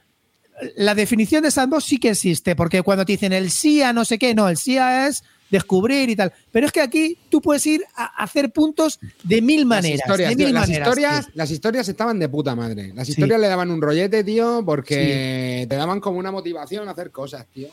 [0.76, 4.18] la definición de sandbox sí que existe, porque cuando te dicen el SIA no sé
[4.18, 6.32] qué, no, el SIA es descubrir y tal.
[6.52, 10.00] Pero es que aquí tú puedes ir a hacer puntos de mil maneras.
[10.00, 11.32] Las historias, de tío, mil las, historias, tío.
[11.36, 12.92] las historias estaban de puta madre.
[12.94, 13.12] Las Sí.
[13.12, 17.46] historias le daban un rollete, tío, porque te daban como una motivación a hacer cosas,
[17.54, 17.68] tío.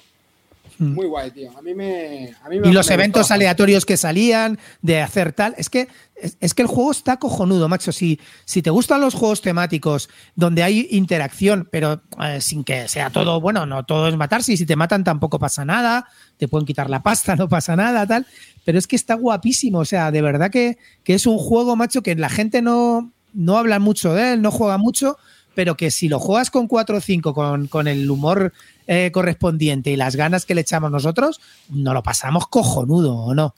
[0.78, 0.94] Mm.
[0.94, 1.58] Muy guay, tío.
[1.58, 2.34] A mí me.
[2.44, 3.34] A mí me Y los me eventos gustó.
[3.36, 5.56] aleatorios que salían, de hacer tal.
[5.58, 7.92] Es que, es, es que el juego está cojonudo, macho.
[7.92, 13.10] Si, si te gustan los juegos temáticos donde hay interacción, pero eh, sin que sea
[13.10, 16.08] todo, bueno, no todo es matarse, y si te matan tampoco pasa nada,
[16.38, 18.26] te pueden quitar la pasta, no pasa nada, tal.
[18.66, 19.80] Pero es que está guapísimo.
[19.80, 23.58] O sea, de verdad que, que es un juego, macho, que la gente no, no
[23.58, 25.18] habla mucho de él, no juega mucho,
[25.56, 28.54] pero que si lo juegas con 4 o 5, con, con el humor
[28.88, 33.56] eh, correspondiente y las ganas que le echamos nosotros, no lo pasamos cojonudo, ¿o no?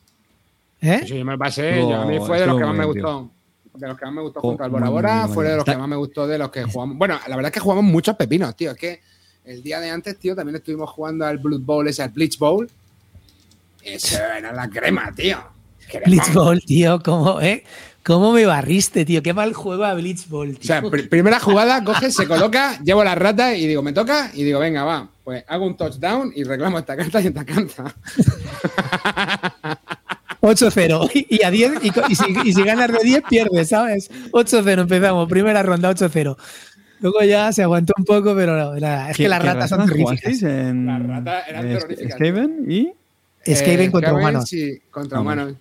[0.79, 1.01] ¿Eh?
[1.07, 1.75] Sí, yo me pasé.
[1.79, 3.29] Yo- a mí fue de los que más me gustó.
[3.73, 5.55] De los que más me gustó Oh, junto al Bora Bora, muy, muy fue de
[5.55, 6.97] los que más me gustó de los que jugamos.
[6.97, 8.71] Bueno, la verdad es que jugamos muchos pepinos, tío.
[8.71, 9.01] Es que
[9.45, 12.69] el día de antes, tío, también estuvimos jugando al Blood Bowl, ese al Bleach Bowl.
[13.83, 15.37] Eso era la crema, tío.
[16.05, 17.63] Blitzball, tío, ¿cómo, eh?
[18.03, 19.21] ¿Cómo me barriste, tío?
[19.21, 20.67] Qué mal juego a Blitzball, O tío.
[20.67, 24.43] sea, pr- primera jugada, coge, se coloca, llevo la rata y digo, me toca, y
[24.43, 27.93] digo, venga, va, pues hago un touchdown y reclamo esta carta y esta carta.
[30.41, 31.09] 8-0.
[31.13, 34.09] Y, y a 10, y, y si, y si ganas de 10, pierdes, ¿sabes?
[34.31, 36.37] 8-0 empezamos, primera ronda, 8-0.
[36.99, 39.81] Luego ya se aguantó un poco, pero no, nada, es ¿Qué- que las ratas son
[39.81, 42.93] en, Las ratas eran terroríficas, Skaven y
[43.53, 44.49] Skaven Eh, contra humanos.
[44.49, 45.53] Sí, contra humanos.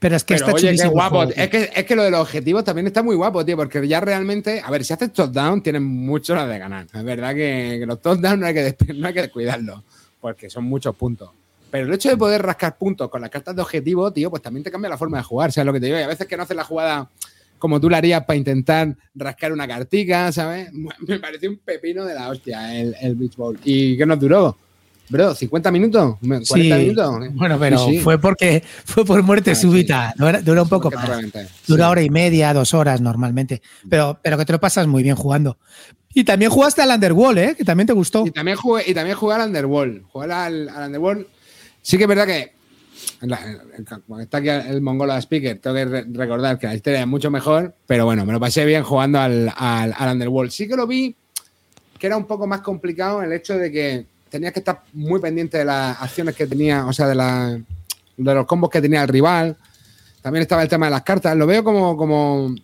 [0.00, 1.16] Pero es que Pero está oye, qué guapo.
[1.16, 3.86] juego, es, que, es que lo de los objetivos también está muy guapo, tío, porque
[3.86, 6.86] ya realmente, a ver, si haces touchdown, tienes mucho las de ganar.
[6.92, 9.82] Es verdad que, que los touchdowns no hay que, no hay que descuidarlos,
[10.18, 11.30] porque son muchos puntos.
[11.70, 14.64] Pero el hecho de poder rascar puntos con las cartas de objetivo, tío, pues también
[14.64, 15.98] te cambia la forma de jugar, ¿sabes lo que te digo?
[15.98, 17.08] Y a veces que no haces la jugada
[17.58, 20.70] como tú la harías para intentar rascar una cartica, ¿sabes?
[21.06, 23.58] Me pareció un pepino de la hostia el, el Beach Bowl.
[23.64, 24.56] ¿Y qué nos duró?
[25.10, 26.14] Bro, ¿50 minutos?
[26.22, 26.72] ¿40 Sí.
[26.72, 27.34] minutos?
[27.34, 27.98] Bueno, pero Sí, sí.
[28.00, 30.14] fue porque fue por muerte Ah, súbita.
[30.16, 31.10] Dura, dura un poco más.
[31.66, 33.60] Dura hora y media, dos horas normalmente.
[33.88, 35.58] Pero, pero que te lo pasas muy bien jugando.
[36.14, 37.54] Y también jugaste al Underworld, ¿eh?
[37.56, 38.24] Que también te gustó.
[38.26, 40.02] Y también jugué, y también jugué al Underworld.
[40.12, 41.26] Jugué al, al Underworld.
[41.82, 42.52] Sí que es verdad que
[44.06, 47.30] cuando está aquí el mongolo speaker, tengo que re- recordar que la historia es mucho
[47.30, 50.50] mejor, pero bueno, me lo pasé bien jugando al, al, al Underworld.
[50.50, 51.14] Sí que lo vi
[51.98, 55.58] que era un poco más complicado el hecho de que tenías que estar muy pendiente
[55.58, 57.50] de las acciones que tenía, o sea, de, la,
[58.16, 59.56] de los combos que tenía el rival.
[60.22, 61.36] También estaba el tema de las cartas.
[61.36, 62.54] Lo veo como, como,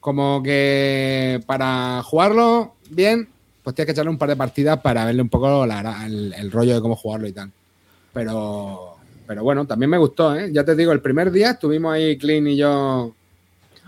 [0.00, 3.28] como que para jugarlo bien,
[3.62, 6.50] pues tienes que echarle un par de partidas para verle un poco la- el, el
[6.50, 7.50] rollo de cómo jugarlo y tal.
[8.12, 8.96] Pero,
[9.26, 10.50] pero bueno, también me gustó, ¿eh?
[10.52, 13.14] Ya te digo, el primer día estuvimos ahí, Clean y yo,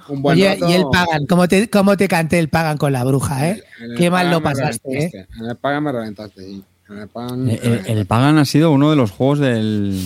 [0.09, 0.68] un buen Oye, rato.
[0.68, 3.62] y el Pagan, ¿cómo te, cómo te canté el Pagan con la bruja, eh?
[3.80, 5.26] El Qué mal lo pasaste, ¿eh?
[5.39, 6.64] En el Pagan me reventaste, sí.
[6.89, 7.49] El Pagan.
[7.51, 9.99] Eh, El, el Pagan ha sido uno de los juegos del.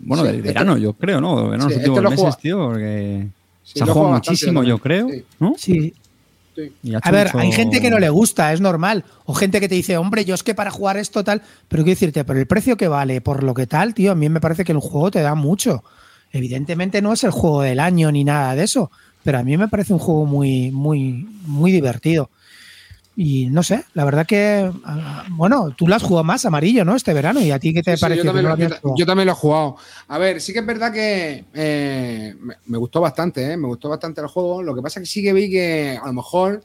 [0.00, 1.36] Bueno, Sí, del este- verano, yo creo, ¿no?
[1.40, 3.26] Del verano, Sí, los este últimos lo meses, juega- tío, porque
[3.64, 5.08] Sí, se ha jugado muchísimo, yo creo.
[5.38, 5.54] ¿no?
[5.56, 5.94] Sí.
[7.02, 9.04] A ver, mucho- hay gente que no le gusta, es normal.
[9.24, 11.40] O gente que te dice, hombre, yo es que para jugar esto tal.
[11.68, 14.28] Pero quiero decirte, por el precio que vale, por lo que tal, tío, a mí
[14.28, 15.82] me parece que el juego te da mucho.
[16.32, 18.90] Evidentemente no es el juego del año ni nada de eso.
[19.22, 22.30] Pero a mí me parece un juego muy, muy, muy divertido.
[23.16, 24.70] Y no sé, la verdad que.
[24.84, 26.94] ah, Bueno, tú lo has jugado más amarillo, ¿no?
[26.96, 27.40] Este verano.
[27.40, 28.18] ¿Y a ti qué te Sí, sí, parece?
[28.18, 29.76] yo, también lo, yo- yo también lo he jugado.
[30.08, 33.56] A ver, sí que es verdad que eh, me, me gustó bastante, ¿eh?
[33.56, 34.62] Me gustó bastante el juego.
[34.62, 36.62] Lo que pasa es que sí que vi que a lo mejor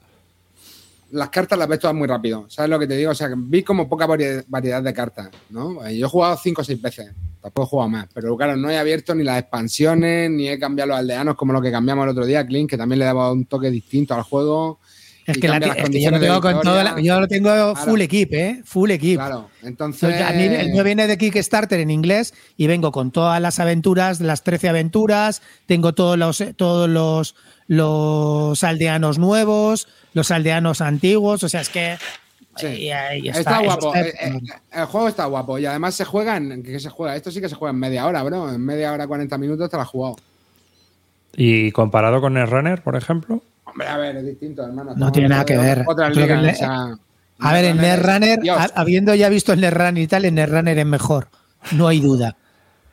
[1.11, 2.45] las cartas las ves todas muy rápido.
[2.49, 3.11] ¿Sabes lo que te digo?
[3.11, 5.87] O sea, vi como poca vari- variedad de cartas, ¿no?
[5.89, 7.11] Yo he jugado cinco o seis veces.
[7.41, 8.07] Tampoco he jugado más.
[8.13, 11.61] Pero claro, no he abierto ni las expansiones, ni he cambiado los aldeanos como lo
[11.61, 14.79] que cambiamos el otro día, Clint, que también le daba un toque distinto al juego.
[15.25, 18.33] Es que, la, es que yo lo tengo con la- yo lo tengo full equip,
[18.33, 18.61] ¿eh?
[18.63, 19.17] Full equip.
[19.17, 20.21] Claro, entonces.
[20.21, 24.21] A mí el mío viene de Kickstarter en inglés y vengo con todas las aventuras,
[24.21, 27.35] las 13 aventuras, tengo todos los todos los,
[27.67, 31.97] los aldeanos nuevos, los aldeanos antiguos, o sea, es que
[32.57, 32.67] Sí.
[32.67, 33.93] ahí- ahí Está, guapo.
[33.93, 34.39] está- eh, eh,
[34.73, 35.59] el juego está guapo.
[35.59, 36.63] Y además se juega en.
[36.63, 37.15] ¿Qué se juega?
[37.15, 38.49] Esto sí que se juega en media hora, bro.
[38.53, 40.15] En media hora, 40 minutos te la has jugado.
[41.35, 43.41] Y comparado con el Runner, por ejemplo.
[43.75, 44.93] Hombre, a ver, es distinto, hermano.
[44.95, 45.83] No tiene nada que ver.
[45.85, 46.97] Otras Creo que ligas, le- o sea,
[47.41, 48.39] A ver, el Netrunner
[48.73, 51.27] habiendo ya visto el Netrunner y tal, el Netrunner es mejor,
[51.73, 52.37] no hay duda.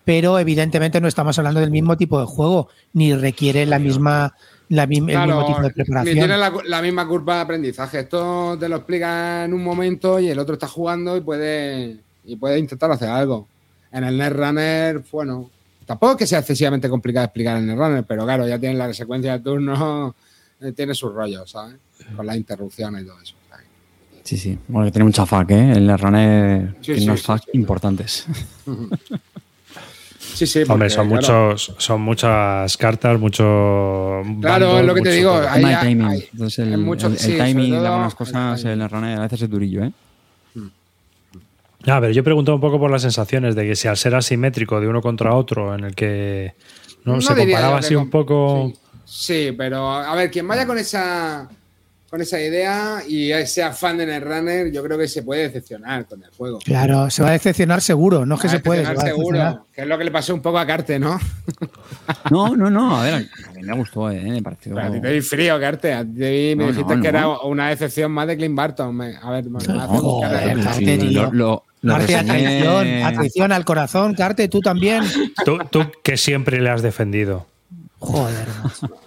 [0.04, 4.34] Pero evidentemente no estamos hablando del mismo tipo de juego, ni requiere la misma,
[4.70, 6.14] la, el Claro, mismo tipo de ni preparación.
[6.18, 8.00] tiene la, la misma curva de aprendizaje.
[8.00, 12.34] Esto te lo explica en un momento y el otro está jugando y puede, y
[12.34, 13.46] puede intentar hacer algo.
[13.92, 15.48] En el Netrunner, bueno,
[15.86, 19.34] tampoco es que sea excesivamente complicado explicar el Netrunner, pero claro, ya tiene la secuencia
[19.34, 20.14] de turnos,
[20.70, 21.76] tiene sus rollos, ¿sabes?
[22.14, 23.34] Con las interrupciones y todo eso.
[23.50, 23.66] ¿sabes?
[24.22, 24.56] Sí, sí.
[24.68, 25.72] Bueno, que tiene mucha fac, ¿eh?
[25.72, 27.50] El runner Sí, tiene sí, unos sí, fac sí.
[27.54, 28.26] importantes.
[30.34, 30.62] Sí, sí.
[30.68, 34.22] Hombre, son claro, muchos, son muchas cartas, mucho.
[34.40, 36.06] Claro, es lo que te digo, hay- timing.
[36.06, 38.80] hay- Entonces, el, hay mucho- el- el sí, timing de algunas cosas, timing.
[38.82, 39.92] el runner a veces es durillo, ¿eh?
[41.86, 44.80] A ver, yo pregunto un poco por las sensaciones de que si al ser asimétrico
[44.80, 46.54] de uno contra otro, en el que
[47.04, 48.68] no, No se comparaba así un poco.
[48.72, 48.78] Sí,
[49.12, 51.48] sí, pero a ver, quien vaya con esa
[52.08, 56.22] con esa idea y sea fan de Netrunner, yo creo que se puede decepcionar con
[56.22, 56.58] el juego.
[56.58, 58.80] Claro, se va a decepcionar seguro, no es que a se puede.
[58.80, 59.48] se va a decepcionar.
[59.52, 61.18] seguro, que es lo que le pasó un poco a Carte, ¿no?
[62.30, 62.94] No, no, no.
[63.00, 63.14] A ver,
[63.48, 64.20] a mí me gustó, ¿eh?
[64.22, 64.74] Me pareció.
[64.74, 65.94] Pero a ti te vi frío, Carte.
[65.94, 66.10] A ti
[66.54, 67.18] me No, dijiste no, que no.
[67.18, 69.00] era una decepción más de Clint Barton.
[69.00, 71.22] A ver, me- joder, la- Carte, tío.
[71.22, 75.02] lo- lo- lo Carte, atención, atención al corazón, Carte, tú también.
[75.46, 77.46] Tú, tú que siempre le has defendido.
[78.00, 78.98] Joder, macho.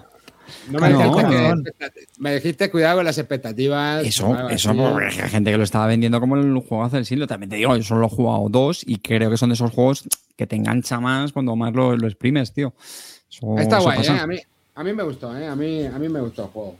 [0.69, 1.63] No me, No, dijiste no.
[1.63, 1.89] que-
[2.19, 4.05] me dijiste cuidado con las expectativas.
[4.05, 7.27] Eso, eso, porque hay gente que lo estaba vendiendo como el juegazo del siglo.
[7.27, 9.71] También te digo, yo solo lo he jugado dos y creo que son de esos
[9.71, 10.03] juegos
[10.35, 12.73] que te engancha más cuando más lo, lo exprimes, tío.
[13.31, 14.05] Eso- Está eso guay.
[14.05, 14.09] ¿eh?
[14.09, 14.37] A mí,
[14.75, 15.47] a mí me gustó, ¿eh?
[15.47, 16.75] A mí, a mí me gustó el juego.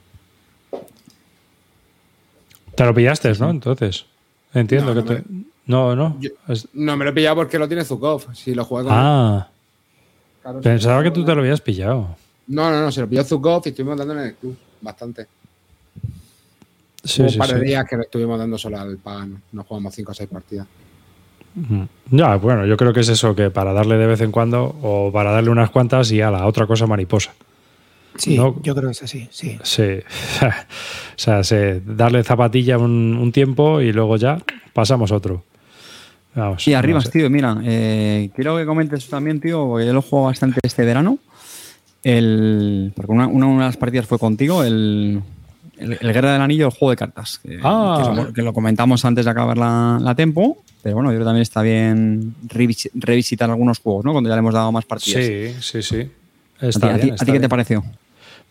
[2.74, 3.50] Te lo pillaste, ¿no?
[3.50, 4.06] Entonces.
[4.52, 5.24] Entiendo No, que no te.
[5.66, 6.16] No, no.
[6.20, 6.30] Yo-
[6.74, 8.34] No me lo he pillado porque lo tiene Zukov.
[8.34, 9.48] Si lo con Ah,
[10.42, 12.16] Claro, pensaba que tú te lo habías pillado.
[12.48, 15.26] No, no, no, se lo pilló Zukov y estuvimos dándole en el club bastante.
[17.02, 17.66] Sí, Hubo sí, un par de sí.
[17.66, 19.40] días que le estuvimos dando solo al pan.
[19.52, 20.66] Nos jugamos 5 o 6 partidas.
[22.10, 25.10] Ya, bueno, yo creo que es eso, que para darle de vez en cuando o
[25.10, 27.32] para darle unas cuantas y a la otra cosa mariposa.
[28.16, 28.60] Sí, No.
[28.62, 29.58] yo creo que es así, sí.
[29.62, 29.82] Sí.
[30.42, 30.50] o
[31.16, 34.38] sea, sí, darle zapatilla un, un tiempo y luego ya
[34.74, 35.44] pasamos otro.
[36.34, 36.66] Vamos.
[36.68, 37.10] Y arriba, no sé.
[37.10, 40.84] tío, mira, eh, quiero que comentes también, tío, porque yo lo he jugado bastante este
[40.84, 41.18] verano.
[42.08, 45.20] El, porque una, una de las partidas fue contigo, el,
[45.78, 47.40] el, el Guerra del Anillo, el juego de cartas.
[47.42, 48.12] Que, Ah.
[48.14, 51.24] que lo, que lo comentamos antes de acabar la, la tempo, pero bueno, yo creo
[51.24, 54.12] que también está bien revis- revisitar algunos juegos, ¿no?
[54.12, 55.24] Cuando ya le hemos dado más partidas.
[55.24, 56.00] Sí, sí, sí.
[56.58, 57.84] ¿A ti, Está a ti- bien, qué te pareció?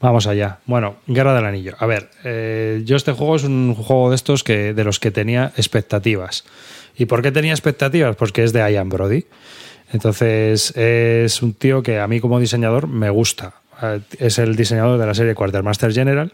[0.01, 0.59] Vamos allá.
[0.65, 1.75] Bueno, Guerra del Anillo.
[1.79, 5.09] A ver, eh, yo este juego es un juego de estos que de los que
[5.11, 6.43] tenía expectativas.
[6.97, 8.17] ¿Y por qué tenía expectativas?
[8.17, 9.23] Porque es de Ian Brody.
[9.91, 13.55] Entonces es un tío que a mí como diseñador me gusta.
[13.81, 16.33] Eh, Es el diseñador de la serie Quartermaster General.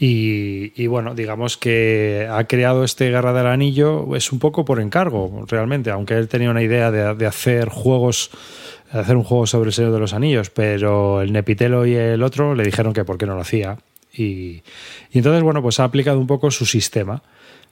[0.00, 5.44] Y, bueno, digamos que ha creado este Guerra del Anillo es un poco por encargo,
[5.48, 8.30] realmente, aunque él tenía una idea de, de hacer juegos,
[8.92, 12.22] de hacer un juego sobre el Señor de los Anillos, pero el Nepitelo y el
[12.22, 13.78] otro le dijeron que por qué no lo hacía.
[14.14, 14.62] Y,
[15.10, 17.20] y entonces, bueno, pues ha aplicado un poco su sistema.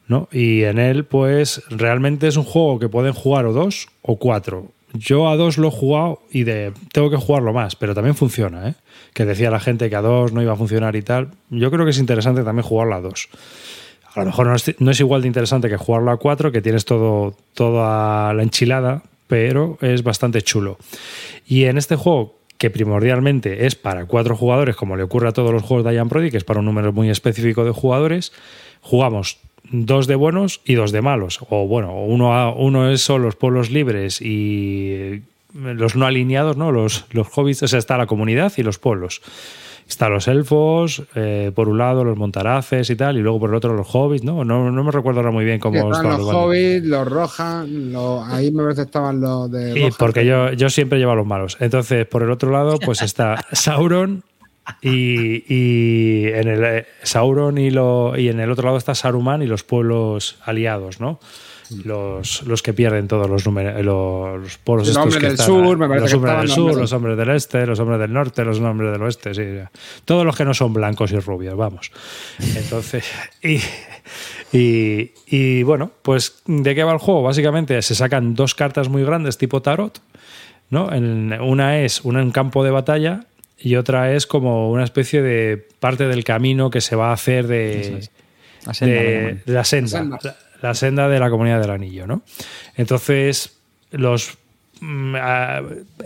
[0.09, 0.29] ¿no?
[0.33, 4.73] Y en él, pues realmente es un juego que pueden jugar o dos o cuatro.
[4.99, 8.69] Yo a dos lo he jugado y de, tengo que jugarlo más, pero también funciona,
[8.69, 8.75] ¿eh?
[9.13, 11.31] Que decía la gente que a dos no iba a funcionar y tal.
[11.51, 13.29] Yo creo que es interesante también jugarlo a dos.
[14.15, 14.47] A lo mejor
[14.79, 19.03] no es, igual de interesante que jugarlo a cuatro, que tienes todo, toda la enchilada,
[19.27, 20.79] pero es bastante chulo.
[21.47, 25.53] Y en este juego, que primordialmente es para cuatro jugadores, como le ocurre a todos
[25.53, 28.33] los juegos de Ian Brody, que es para un número muy específico de jugadores,
[28.81, 29.39] jugamos
[29.71, 31.41] dos de buenos y dos de malos.
[31.51, 35.23] O bueno, uno, a- uno son los pueblos libres y
[35.55, 36.73] los no alineados, ¿no?
[36.73, 39.23] Los, los hobbits, o sea, está la comunidad y los pueblos.
[39.89, 43.55] Están los elfos, eh, por un lado los montaraces y tal, y luego por el
[43.57, 44.45] otro los hobbits, ¿no?
[44.45, 48.27] No, no me recuerdo ahora muy bien cómo Estaban los los hobbits, los rojan, los-
[48.29, 49.71] ahí me parece que estaban los de.
[49.79, 49.93] Y Rohan.
[49.97, 51.57] porque yo, yo siempre llevo a los malos.
[51.61, 54.25] Entonces, por el otro lado, pues está Sauron
[54.83, 59.43] y, y en el eh, Sauron y, lo, y en el otro lado está Saruman
[59.43, 61.21] y los pueblos aliados, ¿no?
[61.85, 65.47] los, los que pierden todos los números, los, los polos Los estos que del están,
[65.47, 68.45] sur, me los que hombres del sur, los hombres del este, los hombres del norte,
[68.45, 69.43] los hombres del oeste, sí.
[70.05, 71.91] Todos los que no son blancos y rubios, vamos.
[72.55, 73.05] Entonces,
[73.43, 73.59] y,
[74.57, 77.23] y, y bueno, pues ¿de qué va el juego?
[77.25, 80.01] Básicamente se sacan dos cartas muy grandes tipo tarot,
[80.71, 80.93] ¿no?
[80.93, 83.25] En- una es una en campo de batalla
[83.59, 87.47] y otra es como una especie de parte del camino que se va a hacer
[87.47, 88.09] de,
[88.67, 90.19] La senda, de, la senda, La senda.
[90.23, 92.23] la, la senda de la comunidad del anillo, ¿no?
[92.77, 93.59] Entonces,
[93.91, 94.39] los
[94.81, 95.15] mm,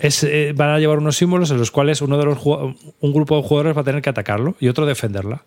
[0.01, 3.36] es, eh, van a llevar unos símbolos en los cuales uno de los un grupo
[3.36, 5.42] de jugadores va a tener que atacarlo y otro defenderla.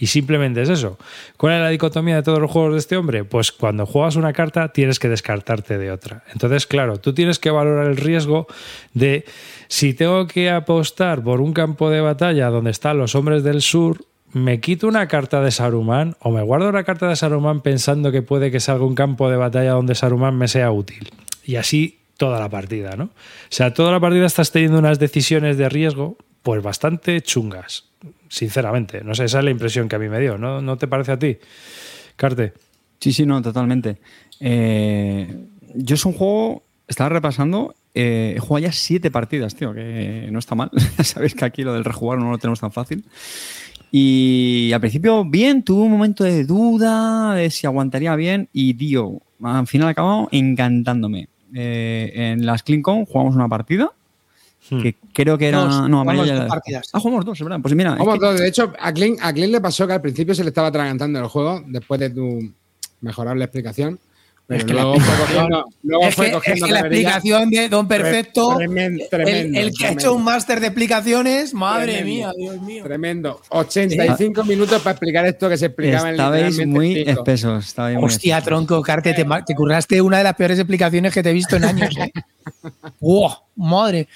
[0.00, 0.96] Y simplemente es eso.
[1.36, 3.24] ¿Cuál es la dicotomía de todos los juegos de este hombre?
[3.24, 6.22] Pues cuando juegas una carta tienes que descartarte de otra.
[6.32, 8.46] Entonces, claro, tú tienes que valorar el riesgo
[8.94, 9.24] de
[9.68, 14.04] si tengo que apostar por un campo de batalla donde están los hombres del sur,
[14.32, 18.22] ¿me quito una carta de Saruman o me guardo una carta de Saruman pensando que
[18.22, 21.10] puede que salga un campo de batalla donde Saruman me sea útil?
[21.44, 23.04] Y así toda la partida, ¿no?
[23.04, 23.10] O
[23.48, 27.84] sea, toda la partida estás teniendo unas decisiones de riesgo pues bastante chungas,
[28.28, 29.02] sinceramente.
[29.04, 31.12] No sé, esa es la impresión que a mí me dio, ¿no, ¿No te parece
[31.12, 31.38] a ti,
[32.16, 32.54] Carte?
[33.00, 33.98] Sí, sí, no, totalmente.
[34.40, 40.28] Eh, yo es un juego, estaba repasando, eh, he jugado ya siete partidas, tío, que
[40.32, 40.70] no está mal.
[41.04, 43.04] Sabéis que aquí lo del rejugar no lo tenemos tan fácil.
[43.90, 48.48] Y al principio, bien, tuve un momento de duda de si aguantaría bien.
[48.52, 51.28] Y, tío, al final acabado encantándome.
[51.54, 53.92] Eh, en las CleanCon jugamos una partida
[54.70, 54.82] Hmm.
[54.82, 55.60] que creo que era.
[55.60, 56.88] Dos, no, jugamos dos partidas.
[56.92, 57.60] Ah, jugamos dos, es verdad.
[57.62, 58.42] Pues mira, es Vamos que-.
[58.42, 61.18] De hecho, a Clint, a Clint le pasó que al principio se le estaba atragantando
[61.18, 62.52] el juego después de tu
[63.00, 63.98] mejorable explicación.
[64.48, 66.80] Pero Es que luego la fue cogiendo, luego Es fue que, es cogiendo que la
[66.80, 70.00] explicación de Don Perfecto, Tremendo, el, tremendo, el que ha tremendo.
[70.00, 72.06] hecho un máster de explicaciones, madre Tremendo.
[72.14, 72.82] mía, Dios mío.
[72.82, 73.42] Tremendo.
[73.50, 77.10] 85 minutos para explicar esto que se explicaba en estabais literalmente muy cinco.
[77.10, 77.66] espesos.
[77.66, 78.48] estabais muy Hostia, espesos.
[78.48, 81.94] tronco, Carte, te, curraste una de las peores explicaciones que te he visto en años.
[81.98, 82.10] ¿eh?
[83.00, 83.30] ¡Wow!
[83.56, 84.08] Madre.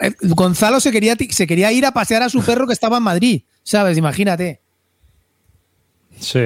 [0.00, 3.02] Eh, Gonzalo se quería, se quería ir a pasear a su perro que estaba en
[3.02, 3.98] Madrid, ¿sabes?
[3.98, 4.60] Imagínate.
[6.20, 6.40] Sí.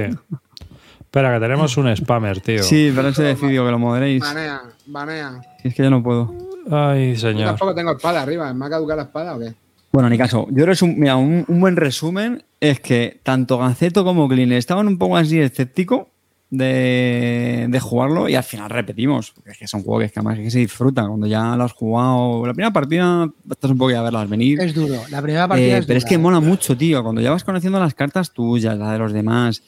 [1.16, 2.62] Espera, que tenemos un spammer, tío.
[2.62, 4.20] Sí, pero se decidió que lo moderéis.
[4.20, 5.40] Banea, banea.
[5.62, 6.30] Si es que yo no puedo.
[6.70, 7.46] Ay, Yo señor.
[7.46, 8.52] tampoco tengo espada arriba.
[8.52, 9.54] ¿Me ha caducado la espada o qué?
[9.92, 10.46] Bueno, ni caso.
[10.50, 14.98] Yo resum- mira, un, un buen resumen es que tanto Gaceto como Clean estaban un
[14.98, 16.10] poco así escéptico
[16.50, 19.30] de, de jugarlo y al final repetimos.
[19.30, 21.08] Porque es que son juegos que, es que además es que se disfrutan.
[21.08, 24.60] Cuando ya lo has jugado, la primera partida estás un poco a verlas venir.
[24.60, 24.96] Es duro.
[25.08, 26.18] La primera partida Eh, es pero es que ¿eh?
[26.18, 27.02] mola mucho, tío.
[27.02, 29.62] Cuando ya vas conociendo las cartas tuyas, las de los demás.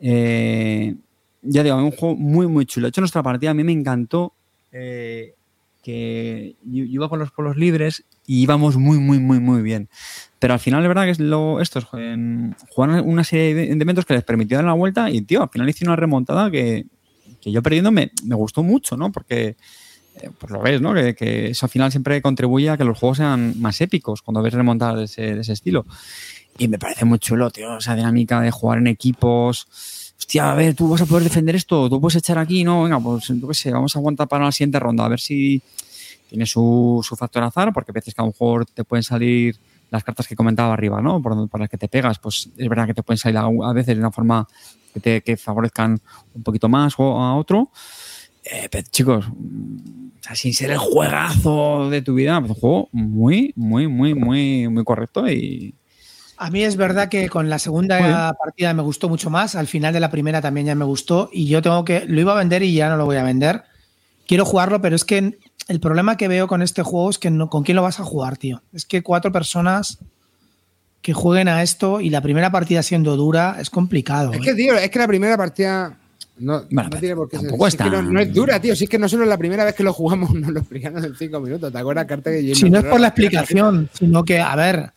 [0.00, 0.94] Eh,
[1.42, 2.86] ya digo, un juego muy, muy chulo.
[2.86, 4.32] De hecho, nuestra partida a mí me encantó
[4.72, 5.34] eh,
[5.82, 9.88] que yo, iba con los polos libres y íbamos muy, muy, muy, muy bien.
[10.38, 14.06] Pero al final, es verdad que es lo, estos en- jugaron una serie de eventos
[14.06, 16.86] que les permitió dar la vuelta y, tío, al final hice una remontada que,
[17.40, 19.12] que yo perdiendo me, gustó mucho, ¿no?
[19.12, 19.56] Porque
[20.16, 20.94] eh, pues lo ves, ¿no?
[20.94, 24.42] Que, que eso al final siempre contribuye a que los juegos sean más épicos cuando
[24.42, 25.84] ves remontadas de ese, de ese estilo.
[26.58, 29.66] Y me parece muy chulo, tío, esa dinámica de jugar en equipos.
[30.18, 33.00] Hostia, a ver, tú vas a poder defender esto, tú puedes echar aquí, no, venga,
[33.00, 35.60] pues yo qué sé, vamos a aguantar para la siguiente ronda, a ver si
[36.28, 39.56] tiene su, su factor azar, porque a veces que a lo mejor te pueden salir
[39.90, 41.20] las cartas que comentaba arriba, ¿no?
[41.20, 43.94] Por, por las que te pegas, pues es verdad que te pueden salir a, veces
[43.96, 44.46] de una forma
[44.94, 46.00] que te favorezcan
[46.34, 47.70] un poquito más o a otro.
[48.44, 52.88] Eh, pero chicos, o sea, sin ser el juegazo de tu vida, pues un juego
[52.92, 55.74] muy, muy, muy, muy, muy correcto y
[56.36, 59.92] A mí es verdad que con la segunda partida me gustó mucho más, al final
[59.92, 62.62] de la primera también ya me gustó y yo tengo que, lo iba a vender
[62.62, 63.62] y ya no lo voy a vender.
[64.26, 67.48] Quiero jugarlo, pero es que el problema que veo con este juego es que no,
[67.48, 68.62] ¿con quién lo vas a jugar, tío?
[68.72, 69.98] Es que cuatro personas
[71.04, 74.32] que jueguen a esto y la primera partida siendo dura es complicado.
[74.32, 74.42] Es ¿eh?
[74.42, 75.98] que, tío, es que la primera partida.
[76.38, 77.52] No, Bueno, no tiene por qué ser.
[77.54, 78.74] es que no, no es dura, tío.
[78.74, 81.40] Si es que nosotros la primera vez que lo jugamos nos lo explicaron en cinco
[81.40, 81.70] minutos.
[81.70, 84.92] ¿Te acuerdas, carta que Si no es por la explicación, sino que, a ver,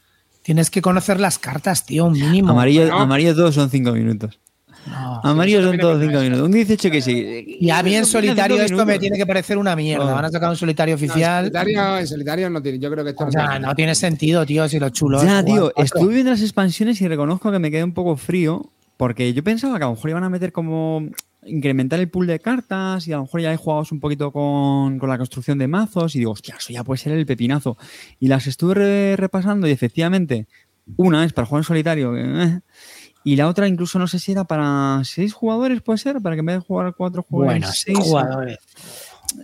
[0.47, 2.51] tienes que conocer las cartas, tío, un mínimo.
[2.51, 2.99] amarillo, Bueno.
[2.99, 4.39] amarillo todos son cinco minutos.
[4.85, 5.19] No.
[5.25, 6.45] Amarillo son todos cinco minutos.
[6.45, 7.57] Un 18 que sí.
[7.59, 10.05] Y a mí en solitario esto me tiene que parecer una mierda.
[10.05, 10.15] Oh.
[10.15, 11.43] Van a sacar un solitario En oficial.
[11.43, 12.79] solitario, en solitario no tiene.
[12.79, 15.17] Yo creo que esto O sea, no tiene sentido, tío, si lo chulo.
[15.17, 15.83] es Ya, tío, cuatro.
[15.83, 19.77] estuve viendo las expansiones y reconozco que me quedé un poco frío porque yo pensaba
[19.77, 21.09] que a lo mejor iban a meter como
[21.47, 24.99] incrementar el pool de cartas y a lo mejor ya he jugado un poquito con,
[24.99, 27.77] con la construcción de mazos y digo, hostia, eso ya puede ser el pepinazo.
[28.19, 30.47] Y las estuve re- repasando y efectivamente,
[30.97, 32.61] una es para jugar en solitario eh,
[33.23, 36.39] y la otra incluso no sé si era para seis jugadores, puede ser, para que
[36.39, 37.97] en vez de jugar cuatro jugadores, Bueno, seis.
[37.99, 38.57] jugadores.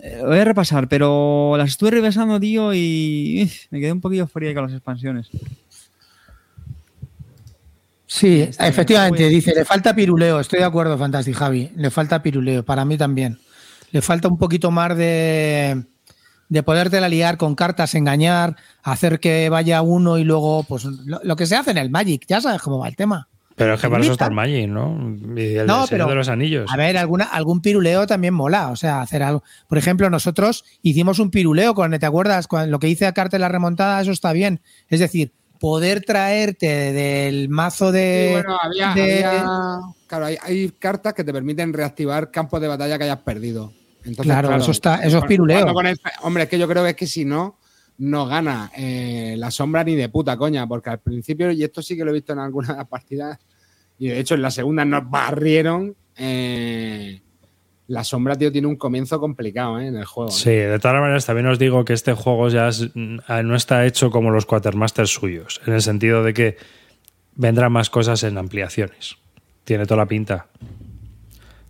[0.02, 4.26] Eh, voy a repasar, pero las estuve repasando, tío, y eh, me quedé un poquillo
[4.26, 5.28] fría con las expansiones.
[8.06, 10.38] Sí, efectivamente, dice, le falta piruleo.
[10.40, 11.70] Estoy de acuerdo, Fantasy Javi.
[11.76, 13.38] Le falta piruleo, para mí también.
[13.92, 15.84] le falta un poquito más de,
[16.48, 21.20] de poderte la liar con cartas, engañar, hacer que vaya uno y luego, pues lo,
[21.22, 23.28] lo que se hace en el Magic, ya sabes cómo va el tema.
[23.56, 24.32] Pero es que para eso está el.
[24.32, 25.16] Magic, ¿no?
[25.36, 26.68] Y el No, no, pero- de los anillos.
[26.72, 28.70] A ver, alguna, algún piruleo también mola.
[28.70, 29.44] O sea, hacer algo.
[29.68, 32.48] Por ejemplo, nosotros hicimos un piruleo con, ¿te acuerdas?
[32.48, 34.60] Con lo que hice a Carta la remontada, eso está bien.
[34.88, 35.32] Es decir,
[35.64, 38.28] poder traerte del mazo Sí, de.
[38.32, 39.48] bueno, había, de- había-
[40.06, 43.72] claro, hay, hay cartas que te permiten reactivar campos de batalla que hayas perdido.
[44.04, 45.60] Entonces, Claro, eso está- eso es piruleo.
[45.66, 47.58] el- hombre, es que yo creo que es que si no,
[47.96, 51.96] no gana eh, la sombra ni de puta coña, porque al principio, y esto sí
[51.96, 53.38] que lo he visto en algunas partidas,
[53.98, 55.96] y de hecho en la segunda nos barrieron.
[56.18, 57.22] eh,
[57.86, 59.86] la sombra, tío, tiene un comienzo complicado ¿eh?
[59.88, 60.30] en el juego.
[60.30, 60.34] ¿eh?
[60.34, 63.84] Sí, de todas maneras también os digo que este juego ya es- mm, no está
[63.84, 66.56] hecho como los Quatermasters suyos, en el sentido de que
[67.34, 69.16] vendrán más cosas en ampliaciones.
[69.64, 70.46] Tiene toda la pinta.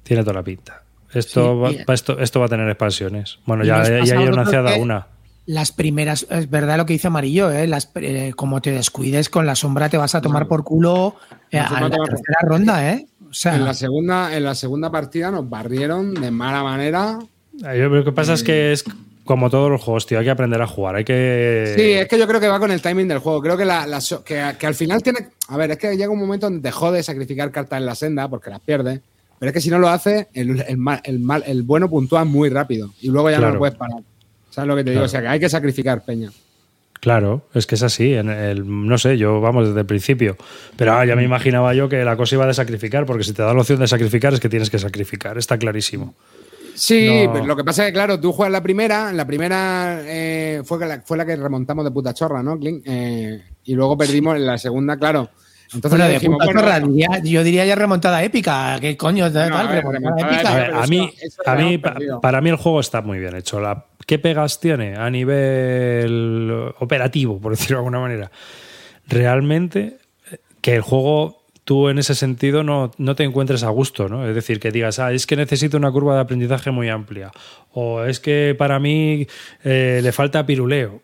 [0.02, 0.82] Tiene toda la pinta.
[1.12, 3.38] Esto, Sí, va, esto, esto va a tener expansiones.
[3.46, 5.06] Bueno, ya, ya hay anunciada una.
[5.46, 7.66] Las primeras, es verdad lo que dice Amarillo, ¿eh?
[7.66, 11.16] Las, eh, como te descuides con la sombra, te vas a tomar por culo
[11.50, 13.06] eh, a la tercera ronda, ¿eh?
[13.34, 17.18] O sea, En la segunda, en la segunda partida nos barrieron de mala manera.
[17.52, 18.84] Yo- Lo que pasa es que es
[19.24, 20.20] como todos los juegos, tío.
[20.20, 20.94] Hay que aprender a jugar.
[20.94, 21.72] Hay que.
[21.76, 23.42] Sí, es que yo creo que va con el timing del juego.
[23.42, 23.86] Creo que, la,
[24.24, 25.30] que, que al final tiene.
[25.48, 28.28] A ver, es que llega un momento donde te jode sacrificar cartas en la senda
[28.28, 29.00] porque las pierdes.
[29.40, 32.24] Pero es que si no lo hace, el, el mal, el, mal- el bueno puntúa
[32.24, 33.54] muy rápido y luego ya no Claro.
[33.54, 33.98] lo puedes parar.
[34.50, 35.00] ¿Sabes lo que te digo?
[35.00, 35.06] Claro.
[35.06, 36.30] O sea, que hay que sacrificar, Peña.
[37.04, 38.14] Claro, es que es así.
[38.14, 40.38] En el, no sé, yo vamos desde el principio.
[40.74, 43.42] Pero ah, ya me imaginaba yo que la cosa iba de sacrificar, porque si te
[43.42, 45.36] da la opción de sacrificar es que tienes que sacrificar.
[45.36, 46.14] Está clarísimo.
[46.74, 47.32] Sí, No.
[47.34, 50.78] pero lo que pasa es que, claro, tú juegas la primera, la primera eh, fue,
[50.78, 52.82] que la, fue la que remontamos de puta chorra, ¿no, Clint?
[52.86, 55.28] Eh, y luego perdimos en la segunda, claro.
[55.74, 58.78] Entonces bueno, dijimos, puta bueno, chorra, diría- yo diría ya remontada épica.
[58.80, 59.30] ¿Qué coño?
[59.30, 60.48] tal, a ver, remontada remontada épica.
[60.48, 60.54] A, épica.
[60.54, 62.20] ver, pero a eso- mí, eso a lo mí hemos pa- perdido.
[62.22, 63.60] para mí el juego está muy bien hecho.
[63.60, 68.30] La, ¿Qué pegas tiene a nivel operativo, por decirlo de alguna manera?
[69.06, 69.98] Realmente
[70.30, 74.28] eh, que el juego tú en ese sentido no, no te encuentres a gusto, ¿no?
[74.28, 77.32] Es decir, que digas, ah, es que necesito una curva de aprendizaje muy amplia.
[77.72, 79.26] O es que para mí
[79.64, 81.02] eh, le falta piruleo.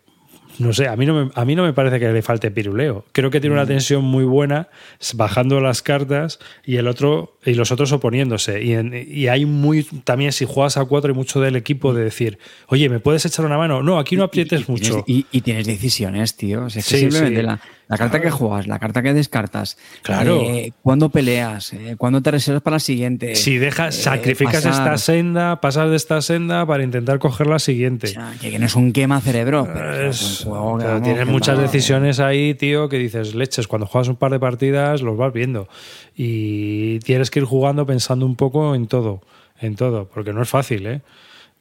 [0.61, 3.05] No sé, a mí no, me, a mí no me parece que le falte piruleo.
[3.13, 4.67] Creo que tiene una tensión muy buena
[5.15, 8.61] bajando las cartas y el otro y los otros oponiéndose.
[8.63, 12.03] Y, en- y hay muy también si juegas a cuatro hay mucho del equipo de
[12.03, 12.37] decir,
[12.67, 13.81] oye, ¿me puedes echar una mano?
[13.81, 15.03] No, aquí no aprietes y, y mucho.
[15.03, 16.65] tienes- y, y tienes decisiones, tío.
[16.65, 17.45] O sea, es que Sí, simplemente sí.
[17.45, 17.59] la,
[17.91, 20.41] la carta que juegas, la carta que descartas, Claro.
[20.41, 23.35] eh, cuándo peleas, eh, cuándo te reservas para la siguiente.
[23.35, 24.71] Si dejas, eh, sacrificas pasar.
[24.93, 28.07] esta senda, pasas de esta senda para intentar coger la siguiente.
[28.07, 30.89] O sea, que, no es un quema cerebro, pero es, Es- un juego que, pero
[30.93, 34.31] vamos, tienes que muchas va- decisiones ahí, tío, que dices, leches, cuando juegas un par
[34.31, 35.67] de partidas los vas viendo.
[36.15, 39.21] Y tienes que ir jugando pensando un poco en todo,
[39.59, 41.01] en todo, porque no es fácil, ¿eh?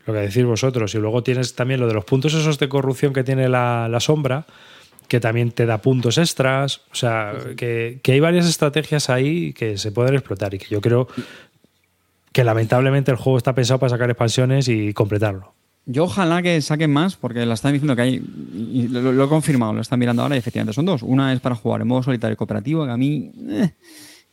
[0.07, 0.95] Lo que decís vosotros.
[0.95, 4.01] Y luego tienes también lo de los puntos esos de corrupción que tiene la, la
[4.01, 4.47] sombra,
[5.11, 6.83] que también te da puntos extras.
[6.93, 10.81] O sea, que, que hay varias estrategias ahí que se pueden explotar y que yo
[10.81, 11.09] creo
[12.33, 15.53] que lamentablemente el juego está pensado para sacar expansiones y completarlo.
[15.85, 18.23] Yo ojalá que saquen más, porque la están diciendo que hay,
[18.55, 21.03] y lo, lo he confirmado, lo están mirando ahora y efectivamente son dos.
[21.03, 23.33] Una es para jugar en modo solitario y cooperativo, que a mí...
[23.49, 23.71] eh,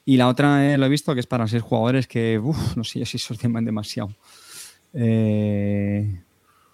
[0.06, 2.84] y la otra eh, lo he visto que es para seis jugadores que, uff, no
[2.84, 4.14] sé si se llaman demasiado.
[4.94, 6.22] Eh,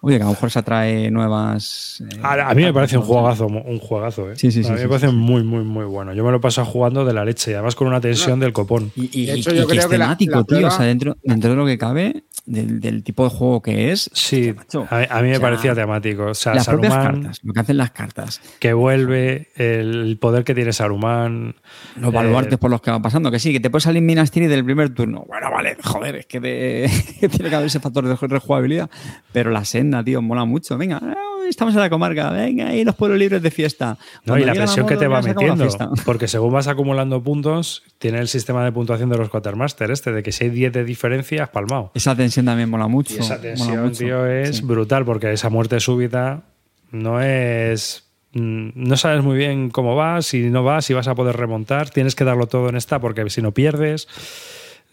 [0.04, 2.02] oye, que a lo mejor se atrae nuevas...
[2.08, 4.36] eh, A, a mí me parece un juegazo, un juegazo, ¿eh?
[4.36, 5.18] Sí, sí, a sí, mí sí, me parece sí, sí.
[5.18, 6.12] muy, muy, muy bueno.
[6.14, 8.92] Yo me lo paso jugando de la leche y además con una tensión del copón.
[8.96, 10.56] Y, y- De y- hecho, y yo creo es que la- temático, la tío.
[10.58, 13.90] prueba- O sea, dentro, dentro de lo que cabe, del, del tipo de juego que
[13.90, 14.10] es.
[14.12, 14.86] Sí, macho.
[14.90, 16.26] a, a mí me O sea, parecía temático.
[16.26, 20.44] O sea, las propias Saruman cartas, lo que hacen las cartas, que vuelve, el poder
[20.44, 21.54] que tiene Saruman.
[21.96, 24.30] los eh, baluartes por los que va pasando, que sí, que te puede salir Minas
[24.30, 25.24] Tirith del primer turno.
[25.26, 26.90] Bueno, vale, joder, es que, de-
[27.20, 28.90] que tiene que haber ese factor de rejugabilidad.
[29.32, 30.76] Pero la senda, tío, mola mucho.
[30.78, 31.00] Venga,
[31.48, 33.98] estamos en la comarca, venga, ahí los pueblos libres de fiesta.
[34.24, 35.68] No, y la presión que te va metiendo.
[36.06, 40.22] Porque según vas acumulando puntos, tiene el sistema de puntuación de los Quatermaster este, de
[40.22, 41.90] que si hay 10 de diferencia, has palmado.
[41.94, 43.14] Esa tensión también mola mucho.
[43.14, 43.98] Y esa tensión, mucho.
[43.98, 44.62] tío, es Sí.
[44.62, 46.42] brutal, porque esa muerte súbita
[46.90, 48.08] no es.
[48.32, 51.90] mm, No sabes muy bien cómo vas, si no vas, si vas a poder remontar.
[51.90, 54.08] Tienes que darlo todo en esta, porque si no pierdes.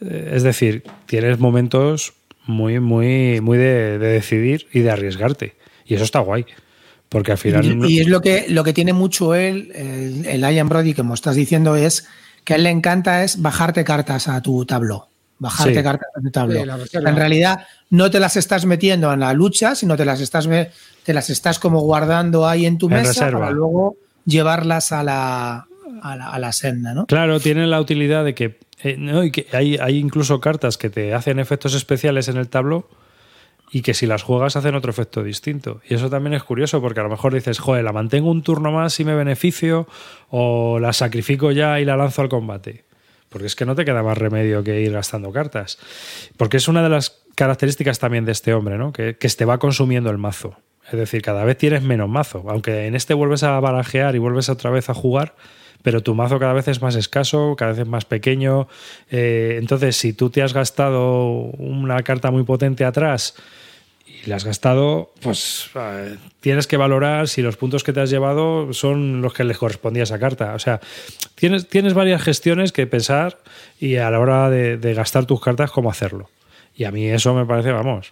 [0.02, 2.14] eh, Es decir, tienes momentos
[2.46, 5.56] muy, muy, muy de, de decidir y de arriesgarte.
[5.86, 6.46] Y eso está guay.
[7.10, 7.66] Porque al final.
[7.86, 11.14] Y, y es lo que, lo que tiene mucho él, el, el Ian Brody, como
[11.14, 12.08] estás diciendo, es
[12.46, 15.10] que a él le encanta es bajarte cartas a tu tabló.
[15.38, 15.84] Bajarte Sí.
[15.84, 16.60] cartas a tu tabló.
[16.62, 17.10] Sí, la reserva.
[17.10, 20.70] en realidad no te las estás metiendo en la lucha, sino te las estás, me-
[21.04, 23.39] te las estás como guardando ahí en tu En mesa reserva.
[23.42, 25.68] para luego llevarlas a la,
[26.02, 27.08] a la, a la senda, ¿no?
[27.08, 30.90] Claro, tienen la utilidad de que, eh, no, y que hay, hay incluso cartas que
[30.90, 32.88] te hacen efectos especiales en el tabló
[33.72, 35.82] y que si las juegas hacen otro efecto distinto.
[35.88, 38.72] Y eso también es curioso porque a lo mejor dices, joder, la mantengo un turno
[38.72, 39.88] más y me beneficio
[40.30, 42.84] o la sacrifico ya y la lanzo al combate.
[43.30, 45.80] Porque es que no te queda más remedio que ir gastando cartas.
[46.36, 48.92] Porque es una de las características también de este hombre, ¿no?
[48.92, 50.58] Que, que te va consumiendo el mazo.
[50.92, 52.44] Es decir, cada vez tienes menos mazo.
[52.50, 55.36] Aunque en este vuelves a barajear y vuelves otra vez a jugar,
[55.84, 58.68] pero tu mazo cada vez es más escaso, cada vez es más pequeño.
[59.10, 63.36] Eh, entonces, si tú te has gastado una carta muy potente atrás
[64.24, 68.10] y la has gastado, pues eh, tienes que valorar si los puntos que te has
[68.10, 70.54] llevado son los que les correspondía a esa carta.
[70.54, 70.80] O sea,
[71.36, 73.40] tienes, tienes varias gestiones que pensar
[73.80, 76.30] y a la hora de, de gastar tus cartas, cómo hacerlo.
[76.76, 78.12] Y a mí eso me parece, vamos.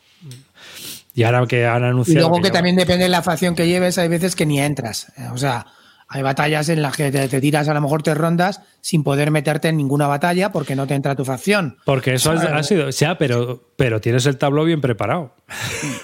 [1.16, 2.28] Y ahora que han Y anunciado.
[2.30, 5.12] luego que ya- también depende de la facción que lleves, hay veces que ni entras.
[5.34, 5.66] O sea,
[6.12, 9.30] hay batallas en las que te, te tiras a lo mejor tres rondas sin poder
[9.30, 11.78] meterte en ninguna batalla porque no te entra tu facción.
[11.86, 12.90] Porque eso ha, ha sido.
[12.90, 15.36] Ya, pero, pero tienes el tabló bien preparado.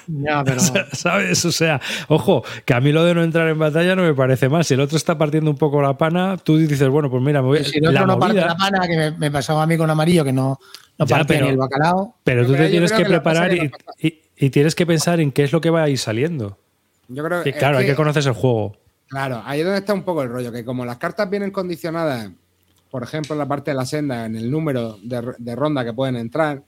[0.07, 0.59] Ya, pero.
[0.91, 1.43] ¿Sabes?
[1.45, 4.47] O sea, ojo, que a mí lo de no entrar en batalla no me parece
[4.47, 4.63] mal.
[4.63, 7.47] Si el otro está partiendo un poco la pana, tú dices, bueno, pues mira, me
[7.47, 9.75] voy si el otro la no parte la pana, que me, me pasaba a mí
[9.75, 10.59] con amarillo, que no,
[10.99, 12.15] no Ya, partía pero- ni el bacalao.
[12.23, 15.51] Pero tú te tienes que preparar y, y- y tienes que pensar en qué es
[15.51, 16.59] lo que va a ir saliendo.
[17.07, 18.75] Yo creo Que, claro, hay que- que conoces el juego.
[19.07, 22.31] Claro, ahí es donde está un poco el rollo, que como las cartas vienen condicionadas,
[22.89, 26.15] por ejemplo, en la parte de la senda, en el número de, ronda que pueden
[26.15, 26.63] entrar,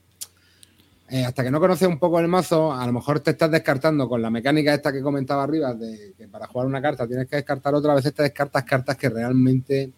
[1.10, 4.08] eh, hasta que no conoces un poco el mazo, a lo mejor te estás descartando
[4.08, 7.36] con la mecánica esta que comentaba arriba, de que para jugar una carta tienes que
[7.36, 9.90] descartar otra, a veces te descartas cartas que realmente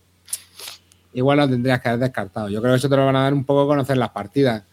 [1.13, 2.49] igual no tendrías que haber descartado.
[2.49, 4.65] Yo creo que eso te lo van a dar un poco conocer las partidas.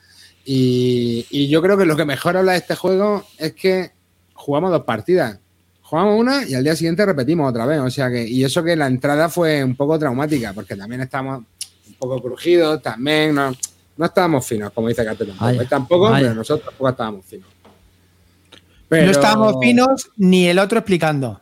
[0.46, 3.92] Y, y yo creo que lo que mejor habla de este juego es que
[4.34, 5.40] jugamos dos partidas.
[5.88, 7.80] Jugamos una y al día siguiente repetimos otra vez.
[7.80, 11.46] O sea que, y eso que la entrada fue un poco traumática, porque también estábamos
[11.88, 13.56] un poco crujidos, también no,
[13.96, 15.34] no estábamos finos, como dice tampoco.
[15.40, 17.48] Ay, Él tampoco, pero nosotros tampoco estábamos finos.
[18.90, 21.40] No estábamos finos ni el otro explicando.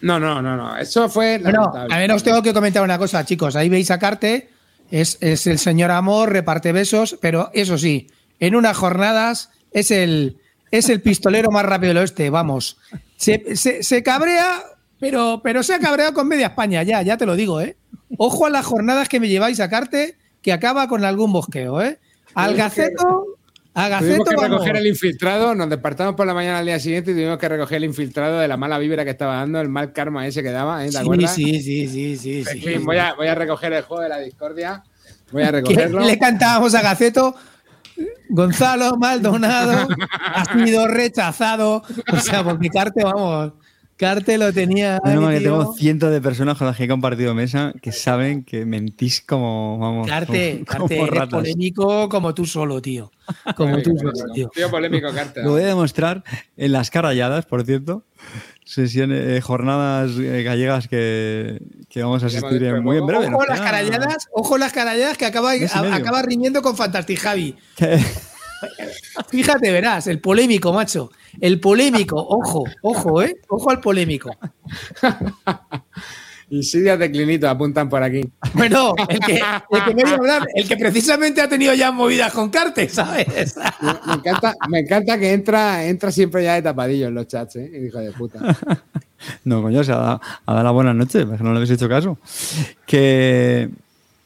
[0.00, 0.74] No, no, no, no.
[0.78, 3.56] Eso fue Bueno, a ver, os tengo que comentar una cosa, chicos.
[3.56, 4.48] Ahí veis a Carte,
[4.90, 10.38] es, es el señor amor, reparte besos, pero eso sí, en unas jornadas es el,
[10.72, 12.78] es el pistolero más rápido del oeste, vamos.
[13.16, 14.64] Se, se- se cabrea,
[14.98, 17.76] pero, pero se ha cabreado con media España, ya, ya te lo digo, ¿eh?
[18.18, 21.98] Ojo a las jornadas que me lleváis a Carte, que acaba con algún bosqueo, ¿eh?
[22.34, 23.26] Al Tuvimos que- gaceto,
[23.74, 24.50] a Tuvimos gaceto, que vamos.
[24.50, 27.76] recoger el infiltrado, nos despertamos por la mañana al día siguiente y tuvimos que recoger
[27.78, 30.82] el infiltrado de la mala vibra que estaba dando, el mal karma ese que daba,
[30.84, 30.86] ¿eh?
[30.86, 31.34] ¿te Sí, acuerdas?
[31.34, 32.60] sí, sí, sí, sí, En sí.
[32.60, 34.82] fin, voy a, voy a recoger el juego de la discordia.
[35.30, 36.00] Voy a que recogerlo.
[36.00, 37.34] le cantábamos a Gaceto.
[38.28, 39.88] Gonzalo Maldonado
[40.34, 41.82] ha sido rechazado.
[42.12, 43.52] O sea, porque Carte, vamos,
[43.96, 45.00] Carte lo tenía.
[45.04, 48.66] Mal que tengo cientos de personas con las que he compartido mesa que saben que
[48.66, 51.40] mentís como, vamos, Carte, como, Carte, como eres ratas.
[51.40, 53.12] polémico como tú solo, tío.
[53.56, 54.50] Como tú solo, tío.
[54.52, 55.44] Tío polémico, Carter.
[55.44, 56.24] Lo voy a demostrar
[56.56, 58.04] en las caralladas, por cierto.
[58.64, 63.26] Sesiones, eh, jornadas eh, gallegas que, que vamos a asistir en- muy en breve.
[63.26, 65.68] Ojo nos las caralladas, ojo las caralladas que acaba, medio.
[65.92, 67.56] acaba riñendo con Fantastic Javi.
[69.28, 71.10] Fíjate, verás, el polémico, macho.
[71.40, 73.36] El polémico, ojo, ojo, eh.
[73.48, 74.30] Ojo al polémico.
[76.52, 78.20] Insidias de Clinito apuntan por aquí.
[78.52, 79.40] Bueno, el que,
[79.70, 82.90] el que me iba a hablar, el que precisamente ha tenido ya movidas con Carte,
[82.90, 83.56] ¿sabes?
[83.80, 87.56] Me, me encanta, me encanta que entra, entra siempre ya de tapadillo en los chats,
[87.56, 87.86] ¿eh?
[87.86, 88.38] Hijo de puta.
[89.44, 91.70] No, coño, se ha dado, ha dado la buena noche, es que no le habéis
[91.70, 92.18] hecho caso.
[92.84, 93.70] Que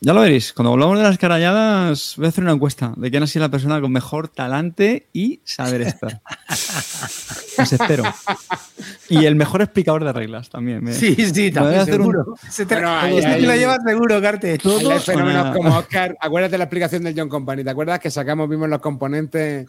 [0.00, 3.22] ya lo veréis, cuando hablamos de las caralladas, voy a hacer una encuesta de quién
[3.22, 6.20] ha sido la persona con mejor talante y saber estar.
[7.58, 8.04] Os espero.
[9.08, 10.84] Y el mejor explicador de reglas también.
[10.84, 12.36] me- Sí, sí, me voy a también hacer un- seguro.
[12.50, 13.42] Se te, Bueno, ahí, este te ahí.
[13.46, 14.58] lo llevas seguro, Carte.
[14.58, 16.16] Fenómenos como Oscar.
[16.20, 17.64] Acuérdate la explicación del John Company.
[17.64, 19.66] ¿Te acuerdas que sacamos, vimos los componentes?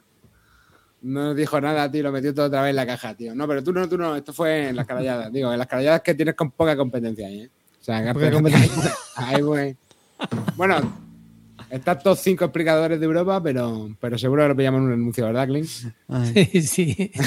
[1.03, 3.33] No dijo nada, tío, lo metió todo otra vez en la caja, tío.
[3.35, 5.31] No, pero tú no, tú no, esto fue en las caralladas.
[5.31, 7.49] Digo, en las caralladas que tienes con poca competencia ahí, ¿eh?
[7.79, 8.93] O sea, que Poca competencia.
[9.15, 9.77] ahí, güey.
[10.55, 10.75] Bueno,
[11.69, 15.25] están todos cinco explicadores de Europa, pero, pero seguro que lo pillamos en un anuncio,
[15.25, 15.67] ¿verdad, Clint?
[15.67, 17.11] Sí, sí.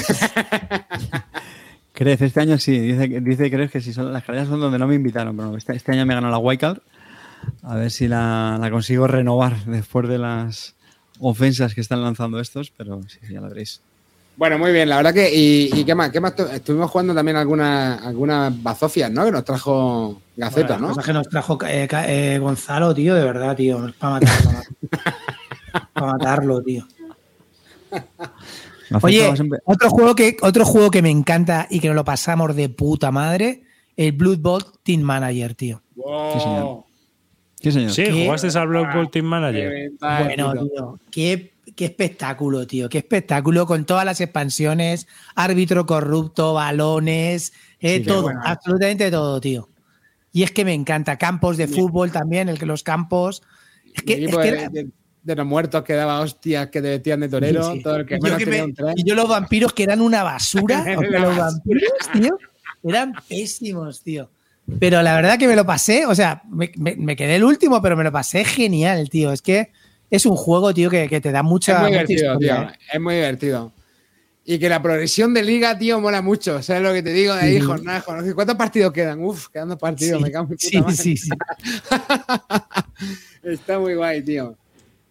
[1.93, 2.79] Crez, este año sí.
[2.79, 5.75] Dice, dice Crez que si son las caralladas son donde no me invitaron, pero este,
[5.75, 6.79] este año me ganó la Wildcard.
[7.63, 10.77] A ver si la, la consigo renovar después de las
[11.19, 13.83] ofensas que están lanzando estos, pero sí, sí, ya lo veréis.
[14.37, 15.35] Bueno, muy bien, la verdad que.
[15.35, 16.11] ¿Y, y qué más?
[16.11, 16.35] ¿Qué más?
[16.35, 19.25] tu- Estuvimos jugando también algunas algunas bazofias, ¿no?
[19.27, 20.89] Que nos trajo Gaceta, Bueno, ¿no?
[20.89, 23.87] cosas que nos trajo eh, eh, Gonzalo, tío, de verdad, tío.
[23.87, 24.51] Es para matarlo.
[25.93, 26.87] para matarlo, tío.
[29.03, 29.33] Oye,
[29.65, 33.11] otro juego, que, otro juego que me encanta y que nos lo pasamos de puta
[33.13, 33.63] madre,
[33.97, 35.83] el Blood Bowl Team Manager, tío.
[35.97, 36.33] Wow.
[36.33, 36.85] Sí, señor.
[37.63, 37.91] Sí, señor.
[37.91, 38.25] Sí, ¿Qué?
[38.25, 39.91] jugaste al Blood Bowl Team Manager.
[40.01, 40.99] Bueno, tío.
[41.11, 48.05] qué, qué espectáculo, tío, qué espectáculo con todas las expansiones, árbitro corrupto, balones, eh, Sí,
[48.05, 48.41] todo, bueno.
[48.45, 49.69] absolutamente todo, tío.
[50.33, 53.43] Y es que me encanta, campos de fútbol también, el que los campos.
[53.95, 54.89] Es que, es de, de-
[55.23, 57.83] de los muertos que daba hostias que te vestían de torero, Sí, sí.
[57.83, 58.95] todo el que Y yo, menos que tenía me- un tren.
[58.97, 62.39] y yo los vampiros que eran una basura, los vampiros, tío,
[62.85, 64.31] eran pésimos, tío.
[64.79, 67.81] Pero la verdad que me lo pasé, o sea, me, me- me quedé el último,
[67.83, 69.33] pero me lo pasé genial, tío.
[69.33, 69.73] Es que
[70.11, 72.71] es un juego, tío, que, que te da mucha, Es muy mucha divertido, historia, tío.
[72.71, 72.79] ¿eh?
[72.95, 73.73] Es muy divertido.
[74.45, 76.63] Y que la progresión de liga, tío, mola mucho.
[76.63, 77.35] ¿Sabes lo que te digo?
[77.35, 77.61] De ahí, Sí.
[77.61, 78.35] jornada, jornada.
[78.35, 79.23] ¿Cuántos partidos quedan?
[79.23, 80.19] Uf, quedan dos partidos.
[80.19, 80.97] Sí, me cago en mi puta sí, madre.
[80.97, 81.31] sí, sí.
[83.43, 84.57] Está muy guay, tío.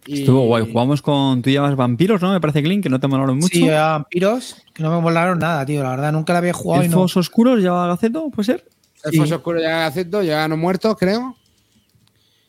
[0.06, 0.70] Y- Estuvo guay.
[0.70, 1.42] Jugamos con.
[1.42, 2.32] Tú llevas vampiros, ¿no?
[2.32, 3.58] Me parece, Clint, que no te molaron mucho.
[3.58, 5.82] Sí, vampiros, que no me molaron nada, tío.
[5.82, 6.94] La verdad, nunca la había jugado y no.
[6.96, 8.64] Elfos oscuros llevaba Gaceto, ¿puede ser?
[9.04, 9.16] El.
[9.16, 11.36] Foso Oscuro ya acepto, ya no muertos, creo.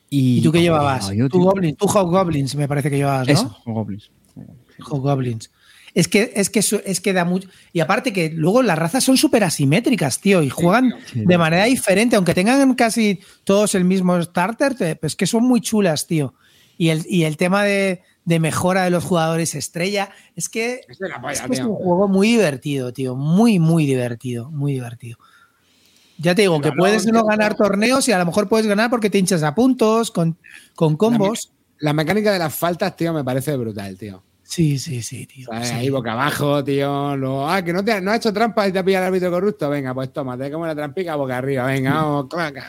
[0.09, 1.09] ¿Y tú qué llevabas?
[1.15, 1.41] Yo, tú.
[1.41, 3.33] Goblins, tú Hobgoblins, me parece que llevabas, ¿no?
[3.33, 4.11] Eso, Goblins.
[4.85, 5.49] Hobgoblins.
[5.93, 7.49] Es que, es que es que da mucho.
[7.73, 11.23] Y aparte que luego las razas son súper asimétricas, tío, y juegan Sí.
[11.25, 15.59] de manera diferente, aunque tengan casi todos el mismo starter, te- pues que son muy
[15.61, 16.33] chulas, tío.
[16.77, 20.97] Y el, y el tema de, de mejora de los jugadores estrella, es que Es
[20.99, 21.69] de la polla, es, que es tío.
[21.69, 23.15] un juego muy divertido, tío.
[23.15, 24.49] Muy, muy divertido.
[24.49, 25.19] Muy divertido.
[26.21, 28.67] Ya te digo El que balón, puedes no ganar torneos y a lo mejor puedes
[28.67, 30.37] ganar porque te hinchas a puntos, con,
[30.75, 31.51] con combos.
[31.79, 34.21] La mecánica de las faltas, tío, me parece brutal, tío.
[34.43, 35.47] Sí, sí, sí, tío.
[35.51, 37.15] Ahí boca abajo, tío.
[37.15, 39.31] Luego, ah, que no, te, no ha hecho trampa y te ha pillado el árbitro
[39.31, 39.69] corrupto.
[39.69, 41.65] Venga, pues toma, te como la trampica boca arriba.
[41.67, 42.67] Venga, vamos, claca.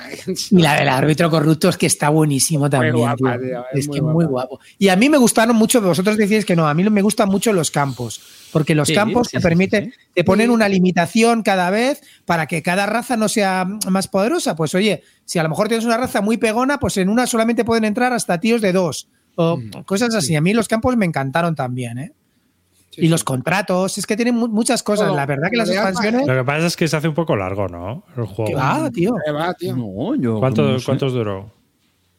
[0.50, 2.94] Y la del árbitro corrupto es que está buenísimo también.
[2.94, 3.48] guapa, tío.
[3.48, 4.14] tío, Es, es muy que guapa.
[4.14, 4.60] muy guapo.
[4.78, 7.52] Y a mí me gustaron mucho, vosotros decís que no, a mí me gustan mucho
[7.52, 8.20] los campos.
[8.52, 10.06] Porque los Sí, campos sí, te sí, permiten, sí, sí.
[10.14, 14.54] te ponen una limitación cada vez para que cada raza no sea más poderosa.
[14.56, 17.64] Pues oye, si a lo mejor tienes una raza muy pegona, pues en una solamente
[17.64, 19.08] pueden entrar hasta tíos de dos.
[19.36, 20.36] O Mm, cosas así.
[20.36, 22.12] A mí los campos me encantaron también, ¿eh?
[22.94, 25.10] y los contratos, es que tienen mu- muchas cosas.
[25.14, 26.26] La verdad que las expansiones.
[26.26, 28.04] Lo que pasa es que se hace un poco largo, ¿no?
[28.18, 28.44] El juego.
[28.50, 29.14] que va, tío.
[29.26, 29.74] Ahí va, tío.
[29.74, 30.38] No, yo.
[30.38, 30.84] ¿Cuánto- no sé.
[30.84, 31.50] ¿Cuántos duró?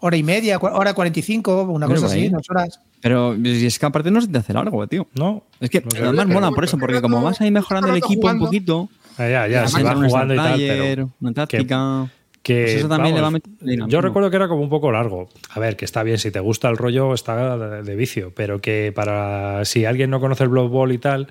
[0.06, 2.82] Hora y media, hora 45, una cosa así, dos horas.
[3.00, 5.08] Pero y es que aparte no se te hace largo, tío.
[5.14, 5.44] ¿No?
[5.62, 8.40] Es que No además mola por eso, porque como vas ahí mejorando el equipo un
[8.40, 12.12] poquito, Ah, ya, ya, se va jugando y tal, pero una táctica.
[12.42, 15.30] que Pues eso también le va a yo recuerdo que era como un poco largo.
[15.52, 18.60] A ver, que está bien, si te gusta el rollo, está de, de vicio, pero
[18.60, 21.30] que para si alguien no conoce el Blood Bowl y tal,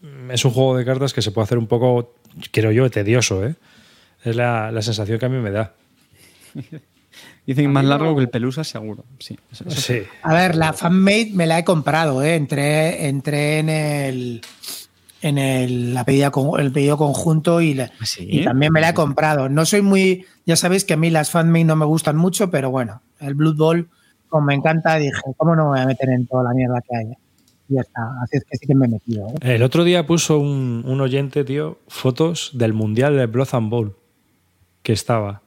[0.00, 2.14] mm, es un juego de cartas que se puede hacer un poco,
[2.50, 3.54] creo yo, tedioso, ¿eh?
[4.24, 5.74] Es la, la sensación que a mí me da.
[7.46, 9.04] Dicen más largo que el Pelusa, seguro.
[9.18, 10.02] Sí, eso- eso Sí.
[10.22, 12.36] A ver, la fanmade me la he comprado, ¿eh?
[12.36, 14.40] Entré, entré en el
[15.24, 18.26] en el, la pedida con- el pedido conjunto y, la- ¿Ah, sí?
[18.28, 19.48] y también me la he comprado.
[19.48, 22.70] No soy muy, ya sabéis que a mí las fanmade no me gustan mucho, pero
[22.72, 23.88] bueno, el Blood Bowl,
[24.28, 26.96] como me encanta, dije, ¿cómo no me voy a meter en toda la mierda que
[26.96, 27.06] hay?
[27.68, 29.28] Y ya está, así es que sí que me he metido.
[29.42, 29.54] ¿eh?
[29.54, 33.96] El otro día puso un, un oyente, tío, fotos del Mundial de Blood and Bowl
[34.82, 35.42] que estaba.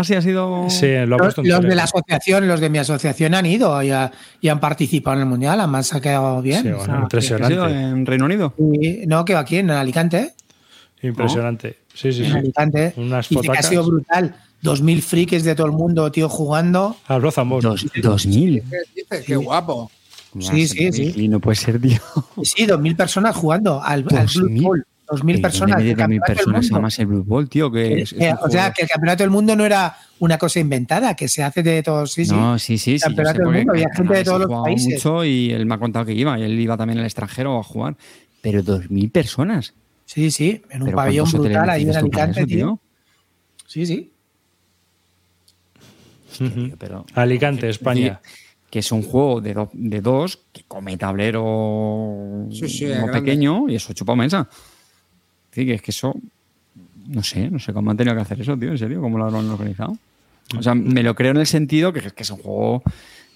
[0.00, 0.70] Ah, sí, ha sido.
[0.70, 3.44] Sí, lo ha Los, puesto en los de la asociación, los de mi asociación han
[3.46, 6.62] ido y, ha- y han participado en el mundial, además ha quedado bien.
[6.62, 7.80] Sí, o bueno, sea, ¿Ha sido impresionante.
[7.80, 8.54] en Reino Unido?
[8.58, 10.34] y- no, que va aquí en Alicante.
[11.02, 11.78] Impresionante.
[11.94, 12.38] Sí, sí, en sí.
[12.38, 12.94] Alicante.
[12.96, 14.34] Unas que ha sido brutal.
[14.62, 16.96] 2.000 frikis de todo el mundo, tío, jugando.
[17.06, 17.20] Al.
[17.22, 17.34] Dos,
[18.02, 18.62] 2000.
[19.10, 19.22] ¿Qué?
[19.26, 19.90] Qué guapo.
[20.40, 21.12] Sí, sí, sí.
[21.16, 21.98] Y no puede ser, tío.
[22.36, 24.62] Y Sí, 2.000 personas jugando al, al Blood 2000.
[24.62, 24.86] Bowl.
[25.08, 25.78] 2.000 personas.
[25.82, 26.76] De el 2.000 campeonato del personas, mundo.
[26.76, 27.70] además el Blue tío.
[27.72, 30.38] Que es, es Eh, o sea, juego- que el campeonato del mundo no era una
[30.38, 32.12] cosa inventada, que se hace de todos.
[32.12, 32.32] Sí, sí.
[32.34, 34.94] No, sí, yo Campeonato del mundo, había gente de todos los países.
[34.94, 36.38] mucho y él me ha contado que iba.
[36.38, 37.96] Y él iba también al extranjero a jugar.
[38.40, 39.74] Pero 2.000 personas.
[40.04, 42.80] Sí, sí, en un pabellón ¿cuántos hoteles brutal ahí en Alicante, eso, tío.
[43.66, 44.12] Sí, sí.
[46.78, 48.20] Pero, Alicante, España.
[48.70, 53.12] que es un juego de, do- de dos que come tablero Sí, sí, no grande.
[53.20, 54.48] pequeño y eso chupa mesa.
[55.58, 56.14] Sí, que es que eso.
[57.08, 59.26] No sé, no sé cómo han tenido que hacer eso, tío, en serio, cómo lo
[59.26, 59.98] han organizado.
[60.56, 62.80] O sea, me lo creo en el sentido que, que es un juego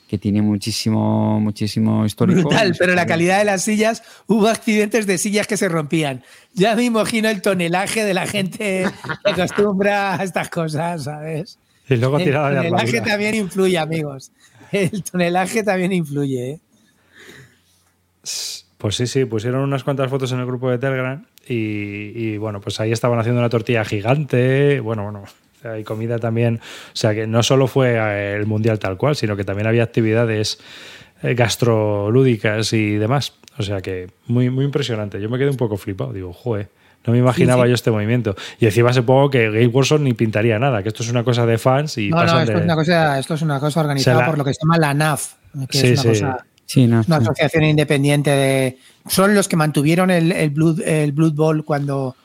[0.07, 2.43] que tiene muchísimo, muchísimo histórico.
[2.43, 6.23] Brutal, pero la calidad de las sillas, hubo accidentes de sillas que se rompían.
[6.55, 8.87] Ya me imagino el tonelaje de la gente
[9.25, 11.59] que acostumbra a estas cosas, ¿sabes?
[11.89, 13.03] Y luego El tonelaje armadura.
[13.03, 14.31] también influye, amigos.
[14.70, 16.61] El tonelaje también influye, ¿eh?
[18.82, 22.60] Pues sí, sí, pusieron unas cuantas fotos en el grupo de Telegram y, y, bueno,
[22.60, 25.22] pues ahí estaban haciendo una tortilla gigante, bueno, bueno,
[25.78, 29.36] y comida también, o sea que no solo fue eh, el mundial tal cual, sino
[29.36, 30.59] que también había actividades
[31.22, 35.76] eh, gastrolúdicas y demás, o sea que muy, muy impresionante, yo me quedé un poco
[35.76, 36.68] flipado, digo, joder,
[37.06, 37.68] No me imaginaba Sí, sí.
[37.70, 38.36] yo este movimiento.
[38.60, 41.59] Y encima supongo que Game Workshop ni pintaría nada, que esto es una cosa de
[41.59, 42.59] fans y No, no, pasan esto de...
[42.59, 44.94] es una cosa, esto es una cosa organizada la- por lo que se llama la
[44.94, 45.34] NAF,
[45.68, 46.09] que Sí, es una sí.
[46.20, 47.23] cosa Sí, no, una sí.
[47.24, 48.78] asociación independiente de.
[49.07, 52.16] Son los que mantuvieron el, el Blood, el Blood Bowl cuando,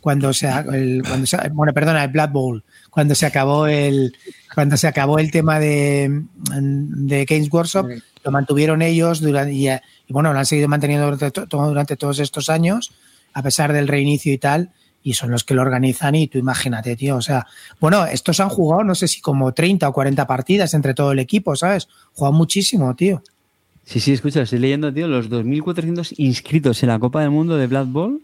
[0.00, 4.14] cuando se, el, cuando se- bueno, perdona, el Blood Bowl, cuando se acabó el,
[4.54, 6.22] cuando se acabó el tema de,
[6.60, 7.86] de Games Workshop,
[8.24, 12.48] lo mantuvieron ellos durante, y, y bueno, lo han seguido manteniendo durante, durante todos estos
[12.48, 12.92] años,
[13.32, 14.70] a pesar del reinicio y tal.
[15.02, 17.14] Y son los que lo organizan y tú imagínate, tío.
[17.16, 17.46] O sea,
[17.80, 21.20] bueno, estos han jugado, no sé si como 30 o 40 partidas entre todo el
[21.20, 21.86] equipo, ¿sabes?
[22.14, 23.22] Juegan muchísimo, tío.
[23.86, 27.68] Sí, sí, escucha, estoy leyendo, tío, los 2.400 inscritos en la Copa del Mundo de
[27.68, 28.20] Blood Bowl.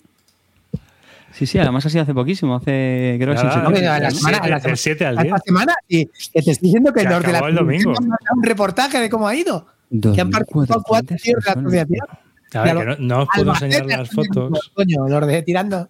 [1.33, 3.71] Sí, sí, además ha sido hace poquísimo, hace creo que sin No, a
[4.01, 5.35] la semana- a la semana- 7 al a 10.
[5.35, 7.95] esta semana, y que te estoy diciendo que los de la el domingo.
[8.37, 9.67] un reportaje de cómo ha ido.
[10.15, 12.07] Que han participado cuatro 2.400 tíos de la asociación.
[12.55, 14.73] A ver, que no, no os puedo enseñar las fotos.
[14.75, 15.89] Coño, los de tirando.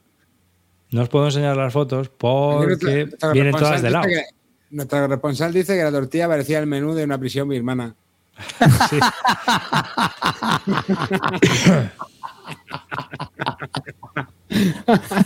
[0.91, 4.07] No os puedo enseñar las fotos porque vienen todas de lado.
[4.71, 7.95] Nuestro responsable dice que la tortilla parecía el menú de una prisión birmana.
[8.89, 8.99] Sí.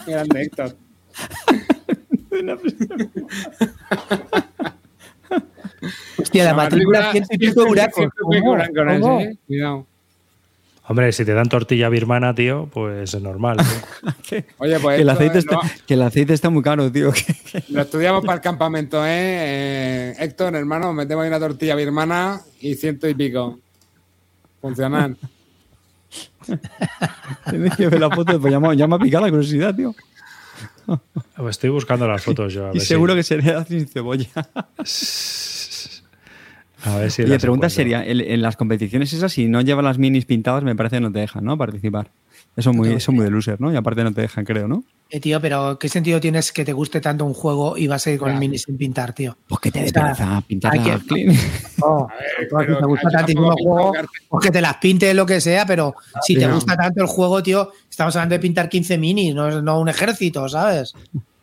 [0.07, 0.77] Grande Héctor.
[6.19, 8.07] Hostia, la matrícula ciento y pico huracos.
[8.21, 8.43] ¿Cómo?
[8.45, 9.21] con ¿Cómo?
[9.21, 9.39] ese, ¿eh?
[9.47, 9.87] Cuidado.
[10.89, 13.57] Hombre, si te dan tortilla birmana, tío, pues es normal.
[14.29, 14.39] tío.
[14.59, 17.13] Oye, pues Que el, aceite está, no, que el aceite está muy caro, tío.
[17.71, 19.09] lo estudiamos para el campamento, ¿eh?
[19.11, 23.59] Eh, Héctor, hermano, metemos ahí una tortilla birmana y ciento y pico.
[24.61, 25.17] Funcionan.
[27.51, 29.93] Tienes que ver la foto, pues ya me, ya me ha picado la curiosidad, tío.
[31.37, 32.67] Pues Estoy buscando las fotos yo.
[32.67, 34.29] A Y ver si- seguro que sería sin cebolla.
[36.85, 37.71] A ver si Oye, las pregunta encuentro.
[38.01, 41.01] seria, en, en las competiciones esas, si no llevas las minis pintadas, me parece que
[41.01, 41.57] no te dejan, ¿no?
[41.57, 42.11] Participar.
[42.57, 43.73] Eso es muy, eso es muy de loser, ¿no?
[43.73, 44.83] Y aparte no te dejan, creo, ¿no?
[45.09, 48.11] Eh, tío, pero ¿qué sentido tienes que te guste tanto un juego y vas a
[48.11, 48.41] ir con el Ya.
[48.41, 49.37] mini sin pintar, tío?
[49.49, 51.29] Pues que te dé pereza pintar hay la que- clean.
[51.77, 53.93] Ver, si pero te gusta tanto un juego,
[54.29, 56.55] pues que te las pintes lo que sea, pero si te no.
[56.55, 60.49] gusta tanto el juego, tío, estamos hablando de pintar 15 minis, no, no un ejército,
[60.49, 60.93] ¿sabes?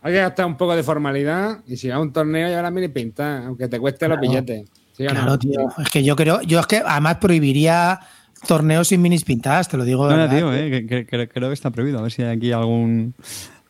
[0.02, 2.72] Hay que gastar un poco de formalidad y si vas a un torneo lleva la
[2.72, 4.70] mini pinta, aunque te cueste los billetes.
[4.96, 5.22] ¿Sí o no?
[5.22, 5.60] Claro, tío.
[5.82, 8.00] Es que yo creo, yo es que además prohibiría
[8.48, 10.08] torneos sin minis pintadas, te lo digo.
[10.08, 12.00] de No, verdad, tío, eh, que- que- creo que está prohibido.
[12.00, 13.14] A ver si hay aquí algún,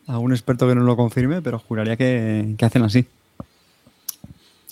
[0.08, 3.06] algún experto que nos lo confirme, pero juraría que, que hacen así.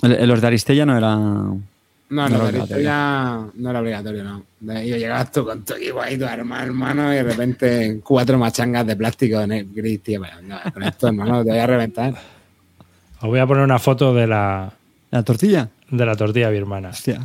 [0.01, 1.15] Los de Aristella no era.
[1.15, 1.61] No,
[2.09, 4.43] No no, era no, era obligatorio, no.
[4.59, 8.37] De- Y llegabas tú con tu equipo ahí, tu hermano, hermano, y de repente cuatro
[8.37, 10.19] machangas de plástico en el gris, tío.
[10.21, 12.13] pero no, con esto, hermano, te voy a reventar.
[13.21, 14.73] Os voy a poner una foto de la,
[15.11, 15.69] ¿La tortilla?
[15.91, 16.89] De la tortilla birmana.
[16.89, 17.19] Hostia.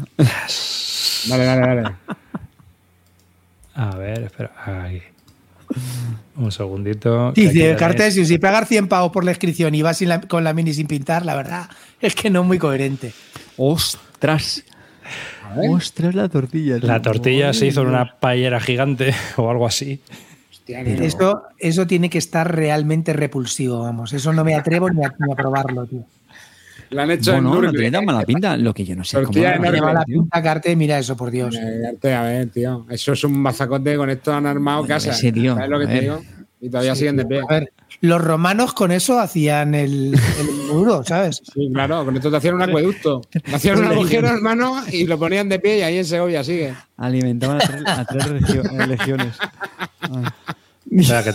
[1.28, 1.82] Dale, dale, dale.
[3.74, 4.52] A ver, espera.
[4.84, 5.02] Aquí.
[6.36, 7.32] Un segundito.
[7.32, 10.52] Dice tenéis- Cartesio, si pagar 100 pavos por la inscripción y vas la- con la
[10.52, 11.68] mini sin pintar, la verdad
[12.00, 13.12] es que no es muy coherente.
[13.56, 14.62] ¡Ostras!
[15.70, 16.78] ¡Ostras la tortilla!
[16.78, 16.86] tío!
[16.88, 20.00] La tortilla se hizo en una paellera gigante o algo así.
[20.50, 20.80] Hostia.
[20.80, 24.12] Eso, eso tiene que estar realmente repulsivo, vamos.
[24.12, 26.04] Eso no me atrevo ni a, ni a probarlo, tío.
[26.90, 27.80] Lo han hecho Bueno, en no Nürburgring.
[27.82, 28.56] tiene tan mala pinta.
[28.56, 29.16] Lo que yo no sé.
[29.16, 30.20] ¿cómo Tortilla lo enorme, hacen, Lleva la tío?
[30.22, 31.56] pinta Carte, mira eso, por Dios.
[31.56, 32.86] Eh, A ver, tío.
[32.90, 35.10] Eso es un mazacote con esto han armado Bueno, casa.
[35.10, 36.02] ese, tío, ¿Sabes lo que a te ver.
[36.02, 36.22] digo?
[36.60, 37.40] Y todavía siguen de pie.
[37.48, 41.42] A ver, los romanos con eso hacían el, el muro, ¿sabes?
[41.52, 43.20] Sí, claro, con esto te hacían un acueducto.
[43.30, 46.74] Te hacían un agujero, hermano, y lo ponían de pie y ahí en Segovia sigue.
[46.96, 49.34] Alimentaban a tres, a tres eh, legiones.
[50.08, 50.32] Ah.
[50.98, 51.32] O sea, que.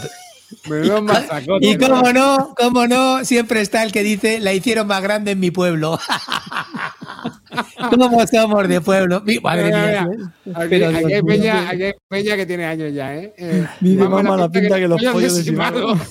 [1.59, 5.39] Y cómo no, cómo no, siempre está el que dice, la hicieron más grande en
[5.39, 5.99] mi pueblo.
[7.89, 9.21] ¿Cómo somos de pueblo?
[9.21, 10.07] Mi- Madre mía.
[10.55, 11.69] Aquí, Pero, aquí hay peña, tío.
[11.69, 13.33] aquí hay peña que tiene años ya, ¿eh?
[13.38, 15.97] eh Dice, más mamá, la pinta que los pollos de Simago.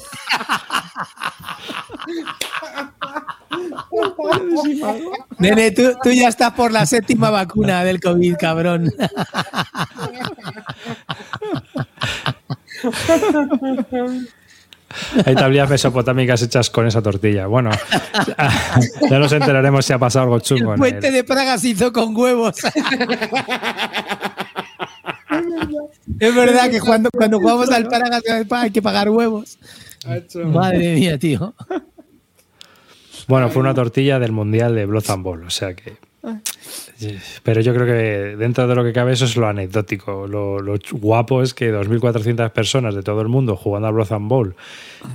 [5.39, 8.93] Nene, tú, tú ya estás por la séptima vacuna del COVID, cabrón.
[15.25, 17.47] hay tablillas mesopotámicas hechas con esa tortilla.
[17.47, 17.71] Bueno,
[19.11, 20.73] ya nos enteraremos si ha pasado algo El chungo.
[20.75, 22.57] en puente el- de Praga se hizo con huevos.
[26.19, 28.21] es verdad que cuando, cuando jugamos al Praga
[28.53, 29.59] hay que pagar huevos.
[30.47, 31.55] Madre mía, tío.
[33.29, 35.97] Bueno, fue una tortilla del Mundial de Blood and Ball, o sea que
[37.43, 40.27] Pero yo creo que dentro de lo que cabe eso es lo anecdótico.
[40.27, 44.29] Lo, lo guapo es que 2.400 personas de todo el mundo jugando a Blood and
[44.29, 44.55] Bowl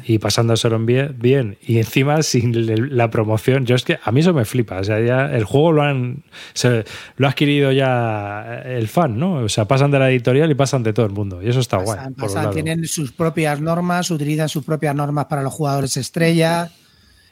[0.04, 3.66] y pasándoselo bien, bien y encima sin la promoción.
[3.66, 4.80] Yo es que a mí eso me flipa.
[4.80, 6.84] O sea, ya el juego lo han se-
[7.18, 9.36] lo ha adquirido ya el fan, ¿no?
[9.44, 11.42] O sea, pasan de la editorial y pasan de todo el mundo.
[11.42, 12.00] Y eso está guay.
[12.18, 12.54] Pasan, lado.
[12.54, 16.70] tienen sus propias normas, utilizan sus propias normas para los jugadores estrella.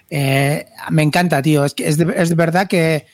[0.09, 1.65] Eh, me encanta, tío.
[1.65, 3.05] Es, que es, de, es de verdad que, eh,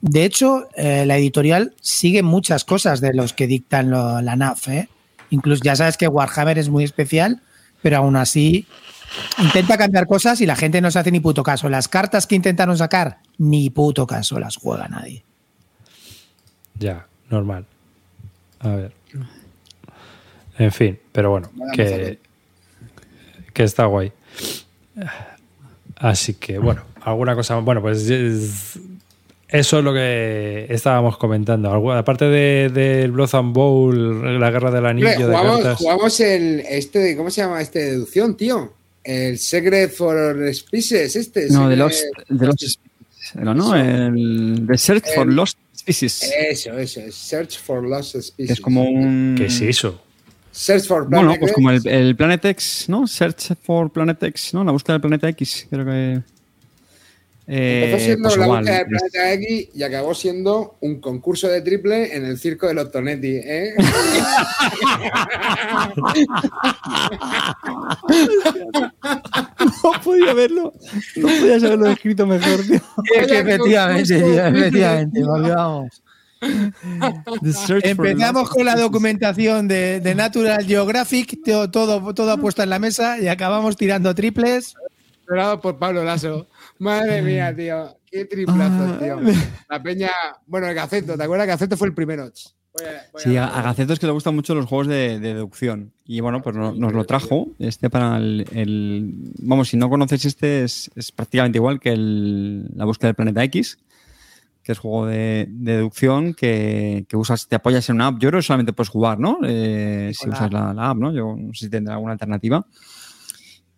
[0.00, 4.68] de hecho, eh, la editorial sigue muchas cosas de los que dictan lo- la NAF.
[4.68, 4.88] ¿eh?
[5.30, 7.42] Incluso ya sabes que Warhammer es muy especial,
[7.82, 8.66] pero aún así
[9.38, 11.68] intenta cambiar cosas y la gente no se hace ni puto caso.
[11.68, 15.24] Las cartas que intentaron sacar, ni puto caso las juega nadie.
[16.78, 17.66] Ya, normal.
[18.60, 18.92] A ver.
[20.58, 22.18] En fin, pero bueno, que,
[23.52, 24.12] que está guay.
[25.96, 27.56] Así que, bueno, alguna cosa.
[27.56, 28.78] Bueno, pues es-
[29.52, 31.70] eso es lo que estábamos comentando.
[31.92, 35.78] Aparte del de, Blood and Bowl, la guerra del anillo de jugamos, cartas.
[35.78, 38.72] jugamos el este, ¿cómo se llama este deducción, tío?
[39.02, 41.48] El Secret for Species, este.
[41.48, 42.78] No, de Lost, de Lost Species.
[43.34, 43.74] Era, ¿no?
[43.74, 46.30] El The Search for Lost Species.
[46.50, 48.50] Eso, eso, es Search for Lost Species.
[48.50, 49.34] es como un.
[49.36, 50.00] ¿Qué es eso?
[50.52, 51.54] Search for Bueno, Planet pues X.
[51.54, 53.06] como el, el Planet X, ¿no?
[53.06, 54.64] Search for Planet X, ¿no?
[54.64, 56.20] La búsqueda del planeta X, creo que.
[57.52, 61.48] Eh, Empezó siendo pues la igual, búsqueda del planeta X y acabó siendo un concurso
[61.48, 63.74] de triple en el circo de los Tonetti, ¿eh?
[69.82, 70.72] No podía verlo.
[71.16, 72.80] No podías haberlo escrito mejor, tío.
[73.16, 76.02] Es que efectivamente, tío, efectivamente, porque vamos.
[77.82, 83.18] Empezamos con la documentación de, de Natural Geographic, todo, todo, todo puesto en la mesa
[83.18, 84.74] y acabamos tirando triples.
[85.20, 86.46] Esperado por Pablo Lasso.
[86.80, 87.96] Madre mía, tío.
[88.10, 88.98] Qué triplazo, Ah.
[88.98, 89.18] tío.
[89.68, 90.10] La peña.
[90.46, 92.24] Bueno, el Gaceto, ¿te acuerdas Gaceto fue el primero?
[92.24, 95.34] Voy a- voy Sí, a- Gaceto es que le gustan mucho los juegos de, de
[95.34, 95.92] deducción.
[96.04, 97.48] Y bueno, pues no- nos lo trajo.
[97.58, 102.68] Este para el, el- Vamos, si no conocéis este, es, es prácticamente igual que el-
[102.74, 103.78] la búsqueda del planeta X,
[104.62, 108.18] que es juego de, de deducción que, que usas, te apoyas en una app.
[108.20, 109.38] Yo creo que solamente puedes jugar, ¿no?
[109.44, 111.12] Eh, si usas la, la app, ¿no?
[111.12, 112.64] Yo no sé si tendrá alguna alternativa.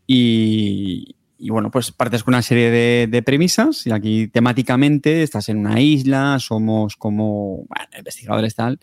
[0.06, 5.59] Y, y bueno, pues partes con una serie de, premisas y aquí temáticamente estás en
[5.59, 7.66] una isla, somos como
[7.98, 8.78] investigadores tal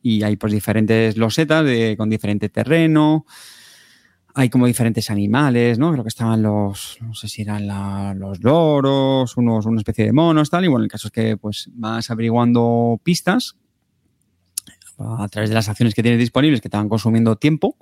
[0.00, 3.26] y hay pues diferentes losetas de, con diferente terreno,
[4.32, 5.90] hay como diferentes animales, ¿no?
[5.90, 10.50] Creo que estaban los, no sé si eran los loros, unos, una especie de monos,
[10.50, 13.56] tal, y bueno, el caso es que pues vas averiguando pistas
[14.98, 17.76] a través de las acciones que tienes disponibles que te van consumiendo tiempo.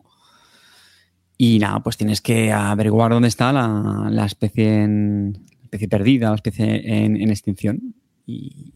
[1.39, 6.37] Y nada, pues tienes que averiguar dónde está la, la especie en, especie perdida, la
[6.37, 7.95] especie en, en extinción.
[8.27, 8.73] Y,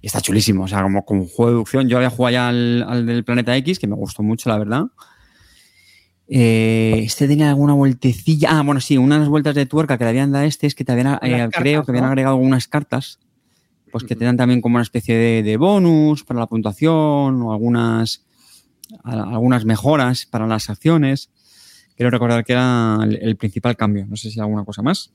[0.00, 0.64] y está chulísimo.
[0.64, 1.88] O sea, como, como juego de deducción.
[1.88, 4.84] Yo había jugado ya al, al del Planeta X, que me gustó mucho, la verdad.
[6.28, 8.48] Eh, este tenía alguna vueltecilla.
[8.58, 10.84] Ah, bueno, sí, unas vueltas de tuerca que le habían dado a este es que
[10.84, 13.18] te habían, eh, creo que habían agregado algunas cartas.
[13.90, 17.52] Pues que te dan también como una especie de, de bonus para la puntuación o
[17.52, 18.24] algunas,
[19.04, 21.28] a- algunas mejoras para las acciones.
[21.96, 24.06] Quiero recordar que era el, el principal cambio.
[24.06, 25.12] No sé si hay alguna cosa más.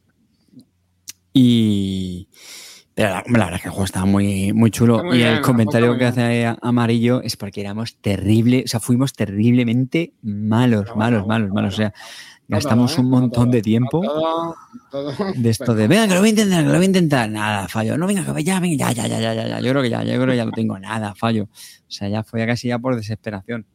[1.33, 2.27] Y.
[2.93, 5.03] Pero la, verdad es que el juego estaba muy, muy chulo.
[5.03, 9.13] Muy y bien, el comentario que hace Amarillo es porque éramos terrible, o sea, fuimos
[9.13, 11.75] terriblemente malos, malos, malos, malos.
[11.75, 11.93] O sea,
[12.47, 13.01] No gastamos ¿eh?
[13.01, 14.55] un No montón de tiempo no
[15.35, 17.29] de esto de, venga, que lo voy a intentar, que lo voy a intentar.
[17.29, 17.99] Nada, fallo.
[17.99, 19.59] No, venga, que ya, venga, ya, ya, ya, ya, ya.
[19.59, 20.79] Yo creo que ya, yo creo que ya lo tengo.
[20.79, 21.43] Nada, fallo.
[21.43, 23.67] O sea, ya fue casi ya por desesperación.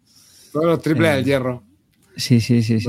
[0.53, 1.63] Todos los triples Eh, del hierro.
[2.17, 2.89] Sí, sí, sí, sí.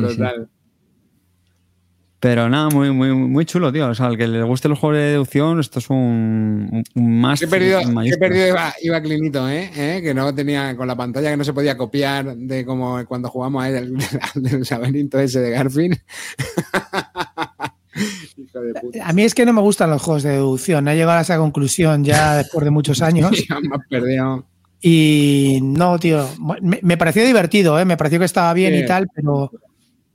[2.23, 3.89] Pero nada, muy, muy, muy chulo, tío.
[3.89, 7.41] O sea, al que le guste los juegos de deducción, esto es un, más.
[7.41, 9.69] Qué perdido, qué perdido iba, iba Clinito, ¿eh?
[9.75, 9.99] ¿eh?
[10.01, 13.61] Que no tenía con la pantalla que no se podía copiar de como cuando jugamos
[13.61, 13.97] a él del,
[14.35, 15.97] del laberinto ese de Garfield.
[18.37, 19.05] Hijo de puta.
[19.05, 20.87] A mí es que no me gustan los juegos de deducción.
[20.87, 23.31] He llegado a esa conclusión ya después de muchos años.
[23.49, 24.45] Ya me has perdido.
[24.85, 26.27] Y no, tío.
[26.61, 27.85] Me, me pareció divertido, ¿eh?
[27.85, 28.79] me pareció que estaba bien Sí.
[28.81, 29.49] y tal, pero,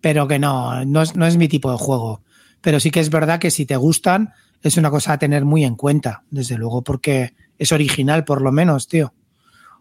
[0.03, 2.23] pero que no, no es, no es mi tipo de juego.
[2.61, 4.31] Pero sí que es verdad que si te gustan,
[4.63, 8.53] es una cosa a tener muy en cuenta, desde luego, porque es original, por lo
[8.53, 9.15] menos, tío.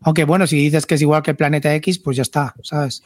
[0.04, 3.04] Aunque bueno, si dices que es igual que el Planeta X, pues ya está, ¿sabes?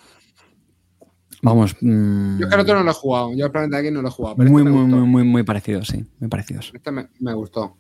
[1.42, 1.76] Vamos.
[1.82, 3.34] mm, Yo otro no lo he jugado.
[3.36, 4.36] Yo el Planeta X no lo he jugado.
[4.36, 6.06] Pero muy, este muy, muy, muy, muy parecidos, sí.
[6.20, 6.72] Muy parecidos.
[6.76, 7.78] Este me, me gustó.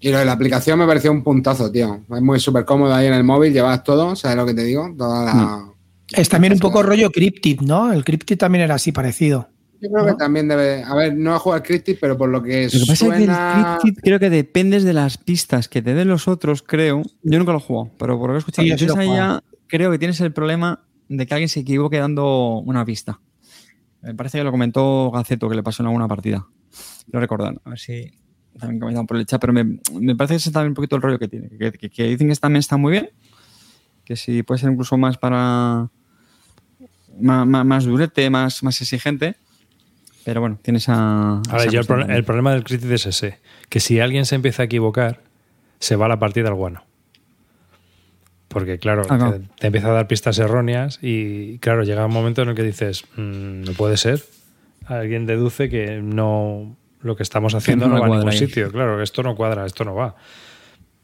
[0.00, 2.02] Y lo de la aplicación me pareció un puntazo, tío.
[2.14, 4.94] Es muy súper cómodo ahí en el móvil, llevas todo, ¿sabes lo que te digo?
[4.96, 5.72] Toda la...
[6.12, 7.92] Es también un poco rollo Cryptid, ¿no?
[7.92, 9.48] El Cryptid también era así parecido.
[9.80, 10.82] Yo creo que también debe.
[10.82, 13.16] A ver, no ha jugado al Cryptid, pero por lo que Lo que pasa suena.
[13.16, 16.62] es que el Cryptid creo que dependes de las pistas que te den los otros,
[16.62, 17.02] creo.
[17.22, 19.90] Yo nunca lo he jugado, pero por lo que he escuchado, Sí, he ya creo
[19.90, 23.20] que tienes el problema de que alguien se equivoque dando una pista.
[24.02, 26.46] Me parece que lo comentó Gaceto, que le pasó en alguna partida.
[27.10, 27.58] Lo recordan.
[27.64, 28.12] A ver si
[28.58, 30.96] también comentan por el chat, pero me, me parece que ese es también un poquito
[30.96, 31.48] el rollo que tiene.
[31.50, 33.10] Que, que- que dicen que también está muy bien,
[34.04, 35.88] que si puede ser incluso más para.
[37.20, 39.36] más, más- más durete, más, más exigente.
[40.24, 41.38] Pero bueno, tiene esa.
[41.38, 43.38] A ver, esa yo el, pro- el problema del crítico es ese,
[43.68, 45.22] que si alguien se empieza a equivocar,
[45.78, 46.82] se va la partida al guano.
[48.48, 52.48] Porque claro, Ah, te empieza a dar pistas erróneas y claro, llega un momento en
[52.50, 54.24] el que dices, "Mm, no puede ser.
[54.86, 58.38] Alguien deduce que no lo que estamos haciendo no no, va a ningún ahí.
[58.38, 58.70] sitio.
[58.70, 60.16] Claro, esto no cuadra, esto no va.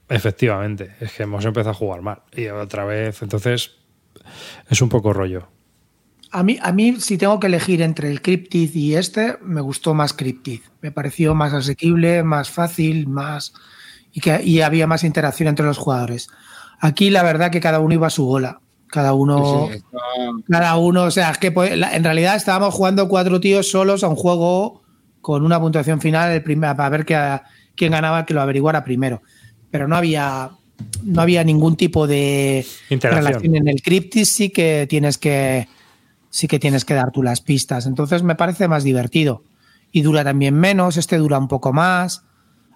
[0.08, 2.22] Efectivamente, es que hemos empezado a jugar mal.
[2.36, 3.72] Y otra vez, entonces,
[4.68, 5.48] es un poco rollo.
[6.30, 9.94] A mí, a mí, si tengo que elegir entre el Cryptid y este, me gustó
[9.94, 10.60] más Cryptid.
[10.80, 13.52] Me pareció más asequible, más fácil, más.
[14.12, 16.28] y que y había más interacción entre los jugadores.
[16.80, 18.60] Aquí, la verdad, que cada uno iba a su bola.
[18.88, 19.68] Cada uno.
[19.68, 19.98] Sí, sí, esto-
[20.50, 24.04] Cada uno, o sea, es que pues, la- en realidad estábamos jugando cuatro tíos solos
[24.04, 24.81] a un juego
[25.22, 27.40] con una puntuación final el primer, para ver que-
[27.74, 29.22] quién ganaba, que lo averiguara primero.
[29.70, 30.50] Pero no había,
[31.02, 33.56] no había ningún tipo de relación.
[33.56, 35.66] En el Cryptis sí que tienes que
[36.28, 37.86] sí que tienes que dar tú las pistas.
[37.86, 39.44] Entonces me parece más divertido.
[39.92, 42.24] Y dura también menos, este dura un poco más.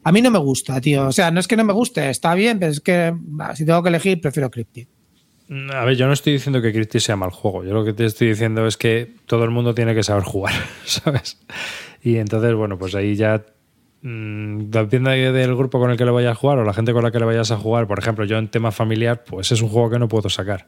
[0.05, 1.09] A mí no me gusta, tío.
[1.09, 3.65] O sea, no es que no me guste, está bien, pero es que bah, si
[3.67, 4.87] tengo que elegir, prefiero Cryptid.
[5.73, 7.65] A ver, yo no estoy diciendo que Cryptis sea mal juego.
[7.65, 10.55] Yo lo que te estoy diciendo es que todo el mundo tiene que saber jugar,
[10.85, 11.39] ¿sabes?
[12.07, 13.45] Y entonces, bueno, pues ahí ya
[14.03, 17.03] mm, depende del grupo con el que le vayas a jugar o la gente con
[17.03, 17.87] la que le vayas a jugar.
[17.89, 20.67] Por ejemplo, yo en tema familiar, pues es un juego que no puedo sacar.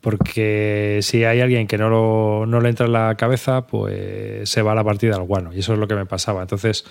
[0.00, 4.62] Porque si hay alguien que no, lo- no le entra en la cabeza, pues se
[4.62, 5.52] va la partida al guano.
[5.52, 6.40] Y eso es lo que me pasaba.
[6.40, 6.84] Entonces,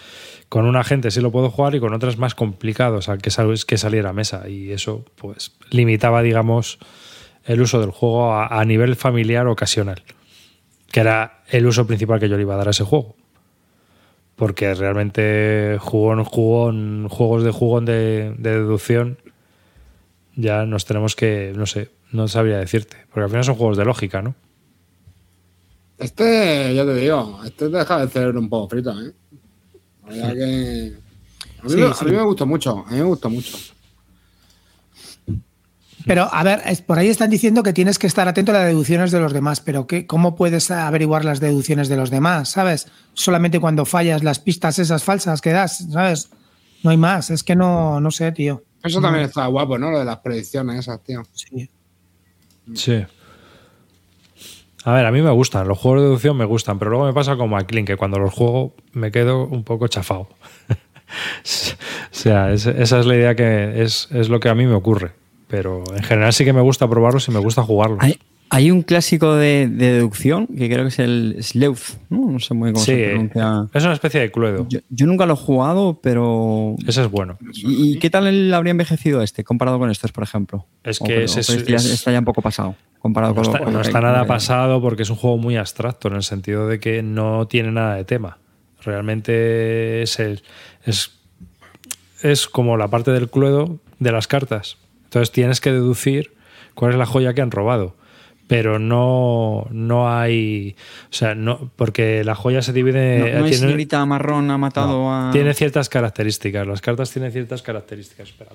[0.48, 3.66] con una gente sí lo puedo jugar y con otras más complicados, al que, sal-
[3.66, 4.48] que salir a mesa.
[4.48, 6.78] Y eso, pues, limitaba, digamos,
[7.46, 10.04] el uso del juego a, a nivel familiar ocasional.
[10.92, 13.16] Que era el uso principal que yo le iba a dar a ese juego.
[14.40, 19.18] Porque realmente jugón, jugón, juegos de jugón de, de deducción
[20.36, 22.96] ya nos tenemos que, no sé, no sabría decirte.
[23.10, 24.34] Porque al final son juegos de lógica, ¿no?
[25.98, 29.12] Este, ya te digo, este te deja el cerebro un poco frito, ¿eh?
[30.08, 30.94] La verdad que.
[31.62, 32.06] A mí, Sí, me- a sí.
[32.06, 33.58] mí me gustó mucho, a mí me gustó mucho.
[36.06, 38.68] Pero, a ver, es- por ahí están diciendo que tienes que estar atento a las
[38.68, 42.50] deducciones de los demás, pero ¿qué, ¿cómo puedes averiguar las deducciones de los demás?
[42.50, 42.88] ¿Sabes?
[43.14, 46.30] Solamente cuando fallas las pistas esas falsas que das, ¿sabes?
[46.84, 48.64] No hay más, es que no, no sé, tío.
[48.82, 49.92] Eso también está guapo, ¿no?
[49.92, 51.24] Lo de las predicciones esas, tío.
[51.34, 51.70] Sí.
[52.74, 53.04] Sí.
[54.86, 57.14] A ver, a mí me gustan, los juegos de deducción me gustan, pero luego me
[57.14, 60.30] pasa como a Clean, que cuando los juego me quedo un poco chafado.
[60.70, 60.76] o
[62.12, 65.12] sea, es- esa es la idea que es, es lo que a mí me ocurre.
[65.50, 68.00] Pero en general sí que me gusta probarlos y me gusta jugarlos.
[68.02, 68.18] Hay,
[68.52, 72.32] hay un clásico de, de deducción que creo que es el Sleuth, ¿no?
[72.32, 73.68] No sé muy bien cómo Sí, se pronuncia.
[73.74, 74.66] es una especie de cluedo.
[74.70, 76.76] Yo, yo nunca lo he jugado, pero.
[76.88, 77.38] Ese es bueno.
[77.54, 80.66] ¿Y, y qué tal habría envejecido este comparado con estos, por ejemplo?
[80.84, 83.52] Es que o ese es- ya está ya un poco pasado comparado No con lo-
[83.54, 86.68] está, con no está nada pasado porque es un juego muy abstracto en el sentido
[86.68, 88.40] de que no tiene nada de tema.
[88.82, 90.42] Realmente es, el-
[90.86, 91.12] es,
[92.22, 94.78] es como la parte del cluedo de las cartas.
[95.10, 96.34] Entonces tienes que deducir
[96.76, 97.96] cuál es la joya que han robado.
[98.48, 100.76] Pero no, no hay.
[101.12, 101.72] O sea, no.
[101.76, 103.20] Porque la joya se divide.
[103.20, 105.32] No, no hay tiene- señorita marrón ha matado no, a.
[105.32, 106.66] tiene ciertas características.
[106.66, 108.30] Las cartas tienen ciertas características.
[108.30, 108.52] Espera,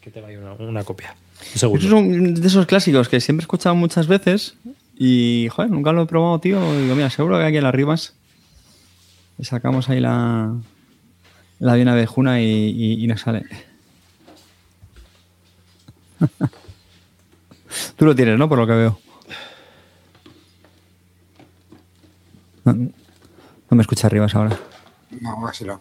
[0.00, 1.16] que tengo ahí una, una copia.
[1.54, 1.78] Un segundo.
[1.80, 4.56] Esos son de esos clásicos que siempre he escuchado muchas veces
[4.96, 6.60] y, joder, nunca lo he probado, tío.
[6.78, 8.14] Y digo, mira, seguro que aquí en las ribas
[9.38, 10.54] le sacamos ahí la,
[11.58, 13.42] la bien abejuna y, y, y nos sale.
[17.96, 18.48] Tú lo tienes, ¿no?
[18.48, 18.98] Por lo que veo.
[22.64, 22.90] No, no
[23.76, 24.58] me escucha arribas ahora.
[25.20, 25.78] No, así lo.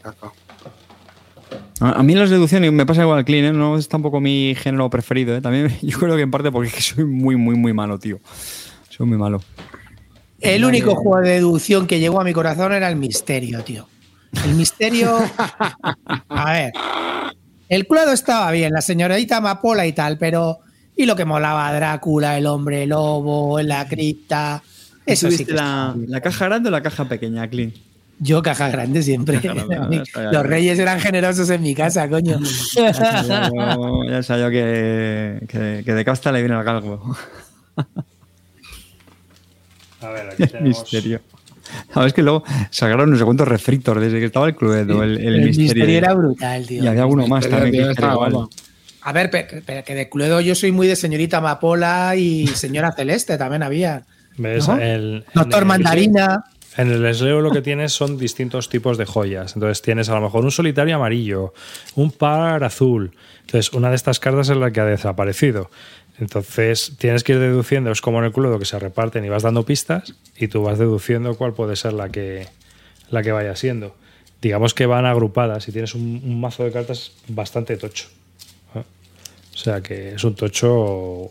[1.80, 3.54] A, a mí las deducciones me pasa igual clean, ¿eh?
[3.54, 5.42] No es tampoco mi género preferido, ¿eh?
[5.42, 8.20] También yo creo que en parte porque es que soy muy, muy, muy malo, tío.
[8.90, 9.42] Soy muy malo.
[10.40, 13.88] El único juego de deducción que llegó a mi corazón era el misterio, tío.
[14.44, 15.18] El misterio.
[16.28, 16.74] A ver.
[17.74, 20.60] El cluedo estaba bien, la señorita Amapola y tal, pero.
[20.96, 24.62] Y lo que molaba Drácula, el hombre lobo, la cripta.
[25.08, 27.74] Eso sí que la, la caja grande o la caja pequeña, clean?
[28.20, 29.40] Yo caja grande siempre.
[29.40, 32.40] grande, ya, Los reyes eran generosos en mi casa, coño.
[32.76, 37.18] Ya sabía yo, ya sabía yo que, que, que de casta le viene al galgo.
[40.00, 40.80] A ver, aquí tenemos.
[40.80, 41.22] Misterio.
[41.94, 45.36] Sabes que luego sacaron no sé cuántos refritos desde que estaba el Cluedo, el, el,
[45.36, 45.74] El misterio.
[45.74, 46.84] misterio era brutal, tío.
[46.84, 47.72] y había alguno más también.
[47.72, 48.32] tío, que estaba era igual.
[48.34, 48.50] guapo.
[49.06, 52.92] A ver, pe- pe- que de Cluedo yo soy muy de señorita Amapola y señora
[52.96, 54.04] Celeste también había.
[54.38, 54.68] ¿Ves?
[54.68, 54.78] ¿No?
[54.78, 56.44] El- Doctor Mandarina.
[56.76, 59.54] En el Sleo lo que tienes son distintos tipos de joyas.
[59.56, 61.54] Entonces tienes a lo mejor un solitario amarillo,
[61.96, 63.12] un par azul.
[63.42, 65.70] Entonces una de estas cartas es la que ha desaparecido.
[66.20, 69.44] Entonces tienes que ir deduciendo, es como en el cluedo que se reparten y vas
[69.44, 72.48] dando pistas y tú vas deduciendo cuál puede ser la que,
[73.10, 73.96] la que vaya siendo.
[74.42, 78.10] Digamos que van agrupadas y tienes un, un mazo de cartas bastante tocho.
[78.76, 78.84] ¿eh?
[79.54, 81.30] O sea que es un tocho.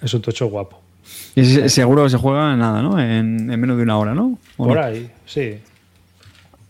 [0.00, 0.80] Es un tocho guapo.
[1.34, 2.98] Y seguro que se juega nada, ¿no?
[3.00, 4.38] En, en menos de una hora, ¿no?
[4.56, 4.82] ¿O Por no?
[4.84, 5.58] ahí, sí.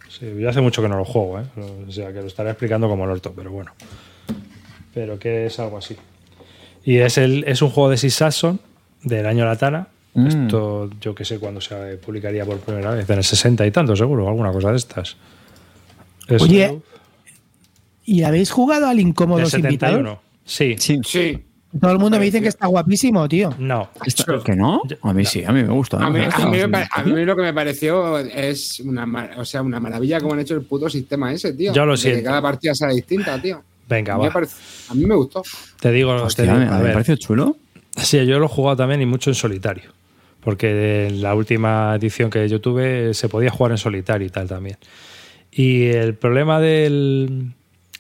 [0.09, 1.45] Sí, yo hace mucho que no lo juego, ¿eh?
[1.89, 3.73] O sea, que lo estaré explicando como el orto, pero bueno.
[4.95, 5.97] Pero que es algo así.
[6.85, 8.61] Y es, el, es un juego de Six Saxon
[9.03, 9.89] del año Latana.
[10.15, 10.27] Mm.
[10.27, 13.09] Esto yo que sé cuándo se publicaría por primera vez.
[13.09, 15.17] En el 60 y tanto, seguro, alguna cosa de estas.
[16.29, 16.79] Es Oye,
[18.05, 19.51] ¿Y habéis jugado al Invitados?
[19.51, 20.21] 71.
[20.45, 20.75] Sí.
[20.79, 20.99] Sí.
[21.05, 21.45] Sí.
[21.81, 23.55] Todo el mundo me dice que está guapísimo, tío.
[23.59, 23.89] No.
[24.05, 24.83] Esto- ¿Que no?
[25.01, 25.97] A mí sí, a mí me gusta.
[25.97, 29.07] A mí, a mí me pare- Está a mí lo que me pareció es una,
[29.07, 31.73] mar- o sea, una maravilla como han hecho el puto sistema ese, tío.
[31.73, 33.63] Yo lo De Que cada partida sea distinta, tío.
[33.93, 34.33] Venga, A mí, me va.
[34.35, 34.57] parece-
[34.89, 35.43] a mí me gustó.
[35.81, 36.93] Te digo, Hostia, te digo, me, a me ver.
[36.95, 37.57] pareció chulo.
[37.97, 39.91] Sí, yo lo he jugado también y mucho en solitario.
[40.41, 44.49] Porque en la última edición que yo tuve se podía jugar en solitario y tal
[44.49, 44.77] también.
[45.53, 47.53] Y el problema del,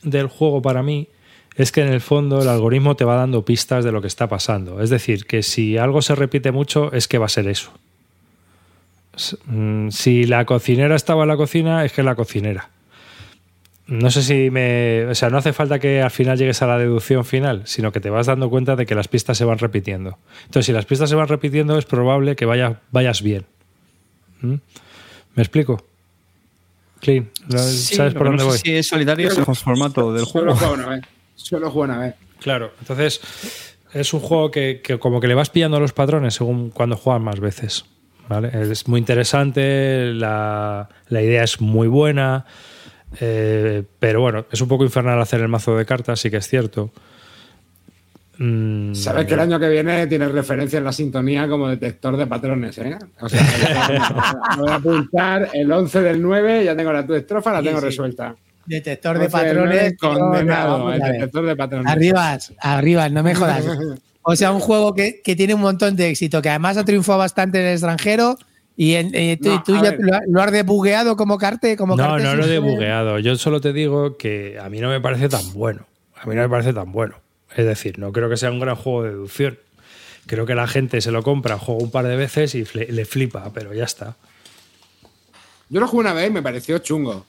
[0.02, 1.08] del juego para mí
[1.54, 4.26] es que en el fondo el algoritmo te va dando pistas de lo que está
[4.28, 4.80] pasando.
[4.80, 7.70] Es decir, que si algo se repite mucho es que va a ser eso.
[9.46, 12.70] Mm, Si la cocinera estaba en la cocina, es que es la cocinera.
[13.92, 15.04] No sé si me.
[15.06, 18.00] O sea, no hace falta que al final llegues a la deducción final, sino que
[18.00, 20.18] te vas dando cuenta de que las pistas se van repitiendo.
[20.44, 23.44] Entonces, si las pistas se van repitiendo, es probable que vaya, vayas bien.
[24.40, 24.54] ¿Mm?
[25.34, 25.84] ¿Me explico?
[27.00, 28.58] Clean, ¿no- Sí, ¿sabes por dónde no voy?
[28.58, 31.02] si es solitario o es formato del Solo juego una vez.
[31.34, 32.14] Solo juego una vez.
[32.40, 33.20] Claro, entonces
[33.92, 37.20] es un juego que, que como que le vas pillando los patrones según cuando juegas
[37.22, 37.84] más veces.
[38.28, 38.50] ¿vale?
[38.70, 42.46] Es muy interesante, la, la idea es muy buena,
[43.20, 46.48] eh, pero bueno, es un poco infernal hacer el mazo de cartas, sí que es
[46.48, 46.90] cierto.
[48.38, 52.26] Mm, Sabes que el año que viene tiene referencia en la sintonía como detector de
[52.26, 52.96] patrones, ¿eh?
[53.20, 53.40] O sea,
[54.58, 57.80] voy a apuntar el 11 del 9, ya tengo la tu estrofa, la Sí, tengo
[57.80, 57.86] sí.
[57.86, 58.34] resuelta.
[58.64, 59.98] Detector de 11 del 9, patrones.
[59.98, 61.92] condenado, el detector de patrones.
[61.92, 63.64] Arribas, arribas, no me jodas.
[64.24, 67.18] O sea, un juego que, que tiene un montón de éxito, que además ha triunfado
[67.18, 68.38] bastante en el extranjero
[68.76, 71.96] y, en- eh, tú, No, tú a ya lo, lo has debugueado como carte, como
[71.96, 73.18] No, carte no lo he debugueado.
[73.18, 75.86] Yo solo te digo que a mí no me parece tan bueno.
[76.14, 77.16] A mí no me parece tan bueno.
[77.54, 79.58] Es decir, no creo que sea un gran juego de deducción.
[80.26, 83.04] Creo que la gente se lo compra, juega un par de veces y fle- le
[83.04, 84.16] flipa, pero ya está.
[85.68, 87.26] Yo lo jugué una vez y me pareció chungo.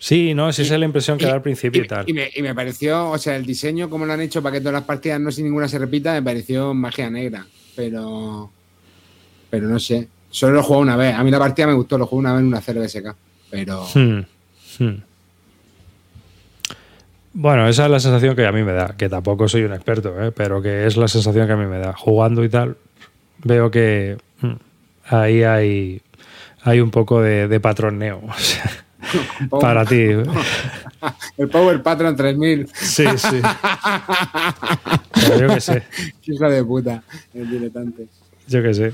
[0.00, 2.04] Sí, no, esa es la impresión que da al principio y, y, tal.
[2.08, 4.60] y me, y me pareció, o sea, el diseño, como lo han hecho para que
[4.60, 7.46] todas las partidas no sin ninguna se repita, me pareció magia negra.
[7.74, 8.50] Pero.
[9.50, 10.08] Pero no sé.
[10.30, 11.14] Solo lo jugué una vez.
[11.14, 13.14] A mí la partida me gustó, lo jugué una vez en una CRBSK.
[13.50, 13.86] Pero.
[13.94, 14.20] Hmm,
[14.78, 15.02] hmm.
[17.32, 20.20] Bueno, esa es la sensación que a mí me da, que tampoco soy un experto,
[20.20, 20.32] ¿eh?
[20.32, 21.92] pero que es la sensación que a mí me da.
[21.92, 22.76] Jugando y tal,
[23.44, 24.54] veo que hmm,
[25.08, 26.02] ahí hay,
[26.62, 28.22] hay un poco de, de patroneo.
[28.28, 28.70] o sea,
[29.60, 29.96] para ti.
[31.36, 32.68] El Power Patron 3000.
[32.74, 33.40] Sí, sí.
[35.14, 35.84] Pero yo qué sé,
[36.24, 37.02] Hijo de puta.
[37.32, 38.08] El diletante.
[38.48, 38.92] Yo qué sé.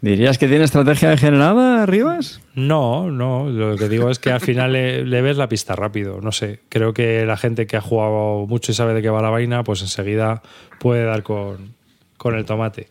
[0.00, 2.40] ¿Dirías que tiene estrategia degenerada, Rivas?
[2.54, 6.20] No, no, lo que digo es que al final le, le ves la pista rápido,
[6.20, 6.60] no sé.
[6.68, 9.64] Creo que la gente que ha jugado mucho y sabe de qué va la vaina,
[9.64, 10.42] pues enseguida
[10.78, 11.74] puede dar con,
[12.16, 12.88] con el tomate.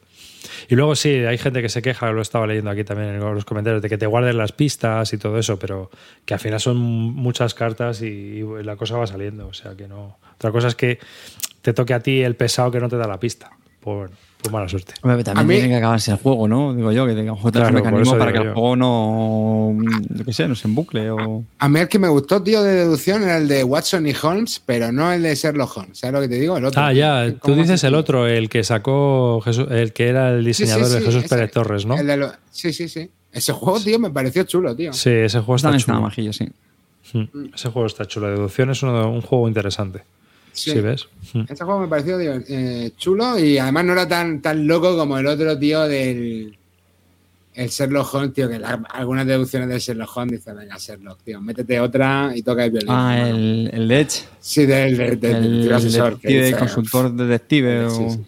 [0.68, 3.46] Y luego sí, hay gente que se queja, lo estaba leyendo aquí también en los
[3.46, 5.90] comentarios, de que te guarden las pistas y todo eso, pero
[6.26, 9.48] que al final son muchas cartas y, y la cosa va saliendo.
[9.48, 10.18] O sea que no.
[10.36, 11.00] Otra cosa es que
[11.62, 13.52] te toque a ti el pesado que no te da la pista.
[13.80, 14.94] Pues bueno, pues mala suerte.
[15.02, 16.74] Hombre, También A mí- tiene que acabarse el juego, ¿no?
[16.74, 18.54] Digo yo, que tenga otros Claro, mecanismos para que el yo.
[18.54, 19.76] juego no,
[20.10, 21.44] yo qué sé, no se embucle o...
[21.60, 24.62] A mí el que me gustó, tío, de deducción era el de Watson y Holmes,
[24.66, 25.98] pero no el de Sherlock Holmes.
[26.00, 26.58] ¿Sabes lo que te digo?
[26.58, 26.82] El otro.
[26.82, 30.46] Ah, ya, tú ¿Cómo dices el otro, el que sacó Jesús, el que era el
[30.46, 31.30] Sí, sí, diseñador de Jesús ese.
[31.36, 31.98] Pérez Torres, ¿no?
[31.98, 33.10] El de lo- Sí, sí, sí.
[33.32, 34.92] Ese juego, tío, me pareció chulo, tío.
[34.94, 36.02] Sí, ese juego está También está chulo.
[36.02, 36.48] majillo, sí.
[37.14, 38.28] Mm, Ese juego está chulo.
[38.30, 40.04] Deducción es uno- un juego interesante.
[40.54, 40.72] Sí.
[40.72, 41.08] ¿Sí, ves?
[41.48, 45.18] Este juego me pareció tío, eh, chulo y además no era tan, tan loco como
[45.18, 46.56] el otro, tío, del.
[47.56, 51.42] El Sherlock Holmes, tío, que la- algunas deducciones de Sherlock Holmes dicen, venga, Sherlock, tío,
[51.42, 52.90] métete otra y toca el violín.
[52.90, 53.36] Ah, hermano".
[53.38, 56.20] el, el Edge, Sí, del, del, del el detective asesor.
[56.20, 57.90] que detective, dice, consultor detective.
[57.90, 58.20] Sí, o- sí.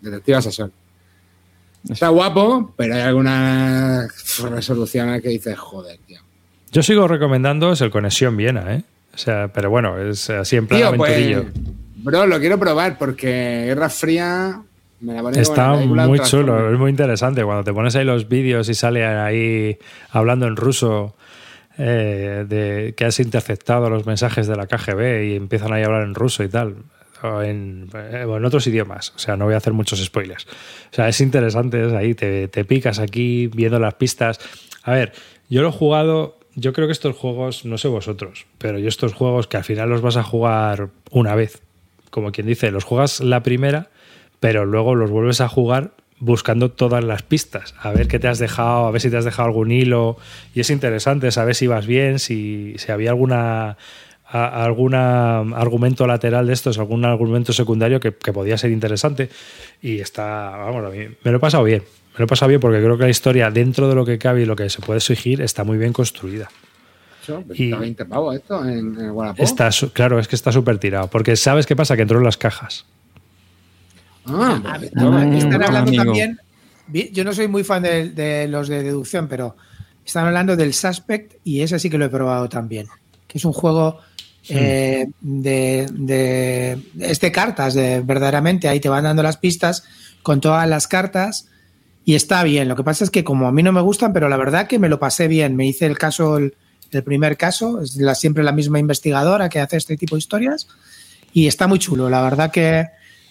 [0.00, 0.70] Detective asesor.
[1.90, 6.20] Está guapo, pero hay algunas resoluciones que dices, joder, tío.
[6.72, 8.82] Yo sigo recomendando es el Conexión Viena, ¿eh?
[9.14, 11.44] O sea, pero bueno, es así en plan Tío, pues, aventurillo.
[11.96, 14.62] bro, lo quiero probar porque Guerra Fría
[15.00, 17.44] me la pone Está muy chulo, es muy interesante.
[17.44, 19.78] Cuando te pones ahí los vídeos y sale ahí
[20.10, 21.14] hablando en ruso
[21.76, 26.02] eh, de que has interceptado los mensajes de la KGB y empiezan ahí a hablar
[26.02, 26.76] en ruso y tal.
[27.22, 29.12] O en, eh, o en otros idiomas.
[29.16, 30.46] O sea, no voy a hacer muchos spoilers.
[30.46, 34.38] O sea, es interesante, es ahí, te, te picas aquí viendo las pistas.
[34.82, 35.12] A ver,
[35.48, 36.38] yo lo he jugado.
[36.56, 39.88] Yo creo que estos juegos, no sé vosotros, pero yo estos juegos que al final
[39.90, 41.62] los vas a jugar una vez.
[42.10, 43.90] Como quien dice, los juegas la primera
[44.40, 48.38] pero luego los vuelves a jugar buscando todas las pistas, a ver qué te has
[48.38, 50.18] dejado, a ver si te has dejado algún hilo,
[50.54, 53.78] y es interesante saber si vas bien, si, si había alguna
[54.26, 59.30] a- alguna argumento lateral de estos, algún argumento secundario que, que podía ser interesante,
[59.80, 61.82] y está, vamos, a mí me lo he pasado bien,
[62.14, 64.42] me lo he pasado bien porque creo que la historia, dentro de lo que cabe
[64.42, 66.48] y lo que se puede exigir, está muy bien construida.
[67.22, 69.40] Eso, Y- está 20 pavos esto en, en Wallapop.
[69.40, 71.96] Está, su- claro, es que está súper tirado, porque ¿sabes qué pasa?
[71.96, 72.84] Que entró en las cajas.
[74.26, 76.04] Ah, A- pues, a- no, a- no, están hablando amigo.
[76.04, 76.38] también.
[77.12, 79.56] Yo no soy muy fan de, de los de deducción, pero
[80.04, 82.86] están hablando del Suspect y ese sí que lo he probado también.
[83.26, 84.00] Que es un juego
[84.50, 88.68] eh, de, de- es de cartas, de, verdaderamente.
[88.68, 89.84] Ahí te van dando las pistas
[90.22, 91.48] con todas las cartas
[92.04, 92.68] y está bien.
[92.68, 94.78] Lo que pasa es que como a mí no me gustan, pero la verdad que
[94.78, 95.56] me lo pasé bien.
[95.56, 96.54] Me hice el caso, el,
[96.90, 100.68] el primer caso, es la, siempre la misma investigadora que hace este tipo de historias
[101.32, 102.10] y está muy chulo.
[102.10, 102.86] La verdad que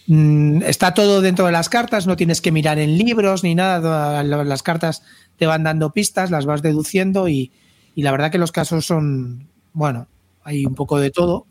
[0.07, 4.23] mm, está todo dentro de las cartas, no tienes que mirar en libros ni nada.
[4.23, 5.03] Las cartas
[5.37, 7.51] te van dando pistas, las vas deduciendo y,
[7.95, 10.07] y la verdad que los casos son, bueno,
[10.43, 11.47] hay un poco de todo.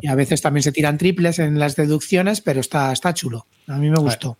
[0.00, 3.46] Y a veces también se tiran triples en las deducciones, pero está, está chulo.
[3.66, 4.36] A mí me gustó.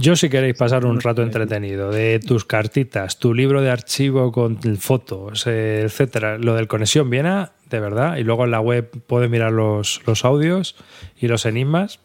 [0.00, 4.56] Yo si queréis pasar un rato entretenido de tus cartitas, tu libro de archivo con
[4.78, 9.28] fotos, eh, etcétera, lo del Conexión Viena, de verdad, y luego en la web puedes
[9.28, 10.74] mirar los, los audios
[11.20, 11.98] y los enigmas,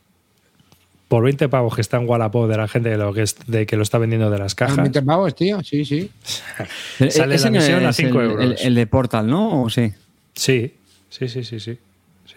[1.07, 3.65] por 20 pavos que está en Wallapop de la gente de, lo que, es- de
[3.65, 4.77] que lo está vendiendo de las Ah, cajas.
[4.77, 6.11] 20 pavos, tío, sí, sí.
[7.11, 8.59] Sale Ese la misión no a es cinco el, euros.
[8.61, 9.63] el- el de Portal, ¿no?
[9.63, 9.93] ¿O sí?
[10.34, 10.73] Sí,
[11.09, 11.77] sí, sí, sí, sí.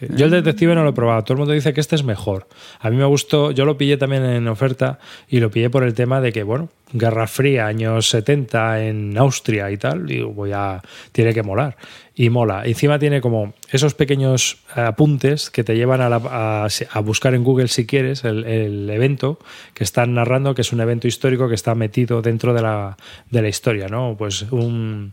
[0.00, 1.22] Yo el detective no lo he probado.
[1.24, 2.46] Todo el mundo dice que este es mejor.
[2.80, 4.98] A mí me gustó, yo lo pillé también en oferta
[5.28, 9.70] y lo pillé por el tema de que, bueno, Guerra Fría, años 70 en Austria
[9.70, 10.80] y tal, digo, voy a,
[11.12, 11.76] tiene que molar.
[12.14, 12.62] Y mola.
[12.64, 17.68] Encima tiene como esos pequeños apuntes que te llevan a, la- a buscar en Google
[17.68, 19.38] si quieres el, el evento
[19.74, 22.96] que están narrando, que es un evento histórico que está metido dentro de la,
[23.30, 24.16] de la historia, ¿no?
[24.18, 25.12] Pues un,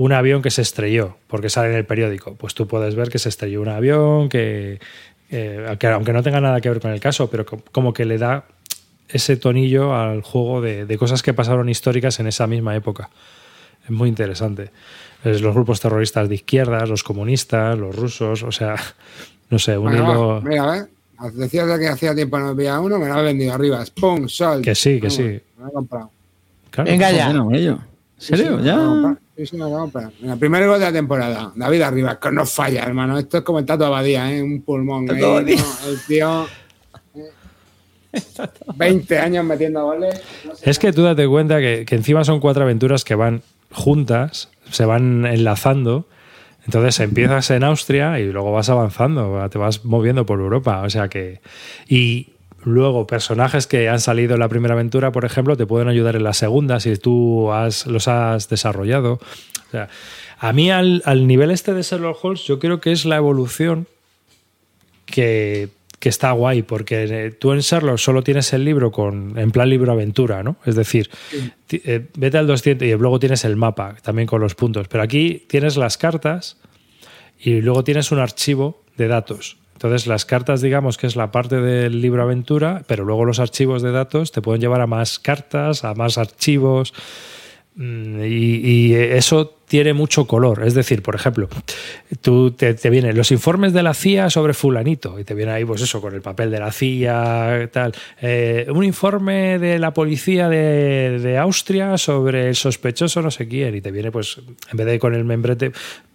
[0.00, 2.34] un avión que se estrelló, porque sale en el periódico.
[2.34, 4.80] Pues tú puedes ver que se estrelló un avión, que,
[5.30, 8.06] eh, que aunque no tenga nada que ver con el caso, pero co- como que
[8.06, 8.44] le da
[9.10, 13.10] ese tonillo al juego de, de cosas que pasaron históricas en esa misma época.
[13.84, 14.70] Es muy interesante.
[15.22, 18.76] Es los grupos terroristas de izquierdas, los comunistas, los rusos, o sea,
[19.50, 20.88] no sé, un Bueno, hilo va, mira, a ver.
[21.34, 23.84] Decías que hacía tiempo no veía uno, me lo has vendido arriba.
[24.00, 24.26] ¡Pum!
[24.28, 24.62] Sol.
[24.62, 25.22] Que sí, que Vamos, sí.
[25.58, 26.10] Me lo he comprado.
[26.70, 26.90] Claro.
[26.90, 27.26] Venga ya.
[27.26, 27.78] Bueno, ello.
[28.20, 28.58] ¿En Sí, serio?
[28.58, 28.76] sí, ¿Ya?
[28.76, 30.12] me lo he comprado.
[30.20, 31.52] Mira, primer gol de la temporada.
[31.56, 33.18] David arriba, que no falla, hermano.
[33.18, 34.42] Esto es como el Tato Abadía, ¿eh?
[34.42, 35.06] Un pulmón.
[35.06, 35.56] Tato ahí, Abadía.
[35.56, 35.88] ¿no?
[35.90, 36.46] El tío.
[37.14, 37.30] eh,
[38.76, 40.20] 20 años metiendo goles.
[40.44, 40.70] no sé.
[40.70, 43.42] Es que tú date cuenta que, que encima son cuatro aventuras que van
[43.72, 46.06] juntas, se van enlazando.
[46.66, 50.82] Entonces empiezas en Austria y luego vas avanzando, te vas moviendo por Europa.
[50.82, 51.40] O sea que.
[51.88, 52.34] Y
[52.64, 56.24] luego personajes que han salido en la primera aventura, por ejemplo, te pueden ayudar en
[56.24, 57.50] la segunda si tú
[57.86, 59.14] los has desarrollado.
[59.14, 59.88] O sea,
[60.38, 63.86] a mí al, nivel este de Sherlock Holmes, yo creo que es la evolución
[65.06, 65.68] que,
[66.00, 69.92] está guay, porque eh, tú en Sherlock solo tienes el libro con en plan libro
[69.92, 70.56] aventura, ¿no?
[70.64, 71.10] Es decir,
[71.70, 75.44] eh, vete al 200 y luego tienes el mapa también con los puntos, pero aquí
[75.46, 76.56] tienes las cartas
[77.38, 79.59] y luego tienes un archivo de datos.
[79.80, 83.80] Entonces las cartas, digamos que es la parte del libro aventura, pero luego los archivos
[83.80, 86.92] de datos te pueden llevar a más cartas, a más archivos.
[87.76, 90.64] Mm, Y, eso tiene mucho color.
[90.66, 91.48] Es decir, por ejemplo,
[92.20, 95.64] tú te, te vienen los informes de la CIA sobre fulanito y te viene ahí,
[95.64, 97.94] pues eso, con el papel de la CIA, tal.
[98.20, 103.74] Eh, un informe de la policía de, de Austria sobre el sospechoso no sé quién
[103.74, 105.72] y te viene, pues, en vez de con el membrete,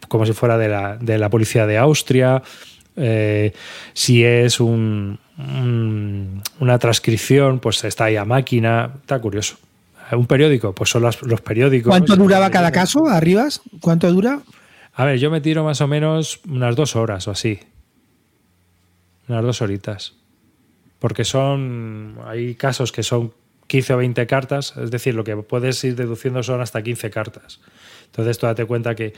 [0.07, 2.43] como si fuera de la, de la policía de Austria.
[2.97, 3.53] Eh,
[3.93, 8.91] si es un, un- una transcripción, pues está ahí a máquina.
[9.01, 9.57] Está curioso.
[10.11, 11.89] Un periódico, pues son las- los periódicos.
[11.89, 13.61] ¿Cuánto duraba cada caso, Arribas?
[13.81, 14.41] ¿Cuánto dura?
[14.93, 17.59] A ver, yo me tiro más o menos unas dos horas o así.
[19.27, 20.13] Unas dos horitas.
[20.99, 22.17] Porque son.
[22.25, 23.33] Hay casos que son
[23.67, 27.59] 15 o 20 cartas, es decir, lo que puedes ir deduciendo son hasta 15 cartas.
[28.05, 29.13] Entonces, tú date cuenta que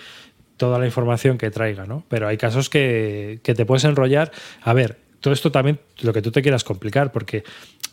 [0.58, 2.04] toda la información que traiga, ¿no?
[2.10, 4.32] Pero hay casos que, que te puedes enrollar.
[4.62, 7.44] A ver, todo esto también lo que tú te quieras complicar, porque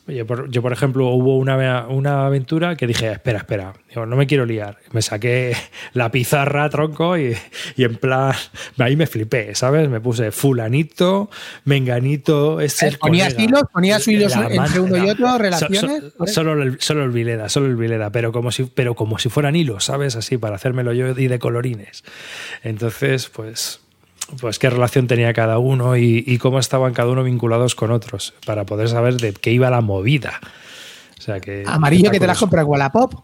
[0.06, 4.16] yo por, yo, por ejemplo, hubo una, una aventura que dije, espera, espera, Digo, no
[4.16, 4.78] me quiero liar.
[4.92, 5.56] Me saqué
[5.94, 7.36] la pizarra, tronco, y,
[7.76, 8.32] y en plan,
[8.78, 9.88] ahí me flipé, ¿sabes?
[9.88, 11.30] Me puse fulanito,
[11.64, 13.62] menganito, es el ¿Ponías hilos?
[13.72, 15.28] ¿Ponías hilos entre uno y otro?
[15.30, 16.02] So- ¿Relaciones?
[16.18, 19.28] so- solo, el, solo el Vileda, solo el Vileda, pero como si, pero como si
[19.28, 20.16] fueran hilos, ¿sabes?
[20.16, 22.04] Así, para hacérmelo yo y de colorines.
[22.62, 23.80] Entonces, pues,
[24.40, 28.34] pues qué relación tenía cada uno y, y cómo estaban cada uno vinculados con otros,
[28.46, 30.40] para poder saber de qué iba la movida.
[31.18, 31.64] O sea que.
[31.66, 33.14] Amarillo que te compras en Wallapop.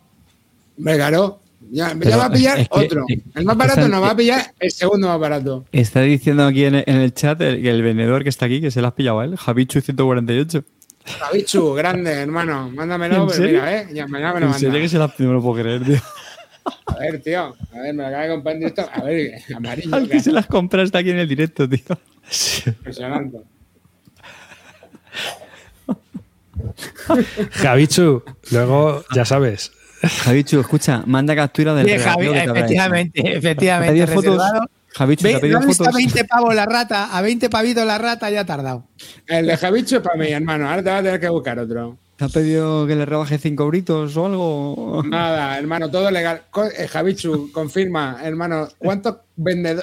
[0.78, 1.40] Hombre, claro.
[1.72, 3.04] Ya, ya va a pillar es que- otro.
[3.34, 5.66] El más barato no va a pillar el segundo más barato.
[5.70, 8.80] Está diciendo aquí en, en el chat el, el vendedor que está aquí que se
[8.80, 10.64] lo has pillado a él, Javichu 148.
[11.04, 12.70] Javichu, grande, hermano.
[12.70, 13.88] Mándamelo, ¿En pero mira, ¿eh?
[13.92, 14.82] Ya mañana me lo En serio manda.
[14.82, 15.96] que se lo has no me lo puedo creer, tío.
[16.86, 17.56] A ver, tío.
[17.72, 18.88] A ver, me lo acaba de comprar en directo.
[18.92, 19.94] A ver, amarillo.
[19.94, 21.80] Al que se las compra está aquí en el directo, tío.
[22.66, 23.38] Impresionante.
[27.52, 29.72] Javichu, luego, ya sabes.
[30.02, 33.92] Javichu, escucha, manda captura del Sí, Javi, efectivamente, ¿Te ha efectivamente.
[33.92, 34.24] pedido fotos?
[34.36, 34.66] reservado.
[34.92, 35.96] Javichu, te ha pedido ¿dónde está fotos.
[35.96, 37.16] 20 pavos la rata?
[37.16, 38.86] A 20 pavitos la rata ya ha tardado.
[39.26, 40.68] El de Javichu es para mí, hermano.
[40.68, 41.98] Ahora te vas a tener que buscar otro.
[42.20, 45.02] ¿Te ha pedido que le rebaje 5 britos o algo?
[45.06, 46.42] Nada, hermano, todo legal.
[46.76, 49.16] Eh, Javichu, confirma, hermano, ¿cuántos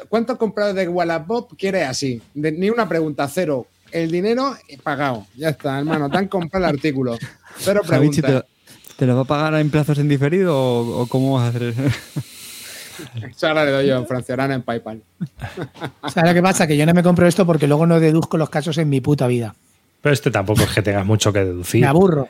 [0.08, 2.22] cuántos compradores de Wallapop quieres así?
[2.36, 3.66] De- ni una pregunta, cero.
[3.92, 5.26] El dinero eh, pagado.
[5.36, 7.18] Ya está, hermano, te han comprado el artículo.
[7.58, 8.50] Cero Javichu, ¿te, preguntas.
[8.98, 11.64] ¿te lo va a pagar en plazos en diferido o, o cómo vas a hacer
[11.64, 11.82] eso?
[13.32, 15.02] Eso ahora le doy yo en Franciorana en PayPal.
[16.14, 16.68] ¿Sabes lo que pasa?
[16.68, 19.26] Que yo no me compro esto porque luego no deduzco los casos en mi puta
[19.26, 19.56] vida.
[20.02, 21.82] Pero este tampoco es que tengas mucho que deducir.
[21.82, 22.30] Me aburro.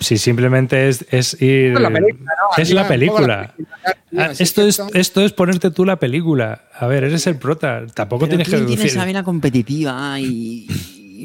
[0.00, 1.74] Si simplemente es, es ir.
[1.74, 2.62] Es la película, ¿no?
[2.62, 3.36] Es la película.
[3.36, 3.94] la película.
[4.16, 6.62] Ah, esto, es, esto es ponerte tú la película.
[6.78, 7.86] A ver, eres el prota.
[7.92, 8.98] Tampoco tienes que deducir.
[8.98, 10.66] vena competitiva y,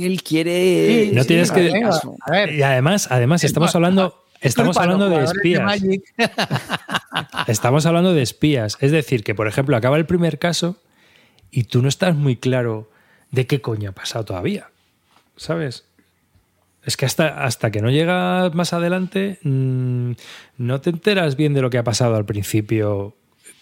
[0.06, 1.12] él quiere.
[1.14, 1.92] No tienes que- venga,
[2.22, 5.82] A ver, Y además, además estamos hablando, estamos a hablando de espías.
[7.48, 8.78] Estamos hablando de espías.
[8.80, 10.78] Es decir, que por ejemplo acaba el primer caso
[11.52, 12.90] y tú no estás muy claro
[13.32, 14.70] de qué coño ha pasado todavía.
[15.40, 15.86] ¿Sabes?
[16.84, 20.12] Es que hasta, hasta que no llegas más adelante mm,
[20.58, 23.16] no te enteras bien de lo que ha pasado al principio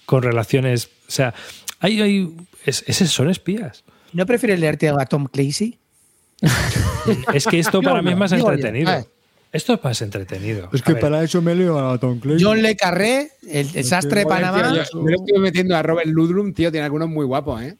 [0.07, 0.87] con relaciones.
[1.07, 1.33] O sea,
[1.79, 2.35] hay, hay
[2.65, 3.83] es- esos son espías.
[4.13, 5.77] ¿No prefieres leerte a Tom Clancy?
[7.33, 9.07] Es que esto para mí es más entretenido.
[9.51, 10.69] Esto es más entretenido.
[10.73, 12.43] Es que para eso me leo a Tom Clancy.
[12.43, 14.73] John Le Carré, el desastre de Panamá.
[14.73, 17.77] tío, yo, le estoy metiendo a Robert Ludlum, tío, tiene algunos muy guapos, ¿eh?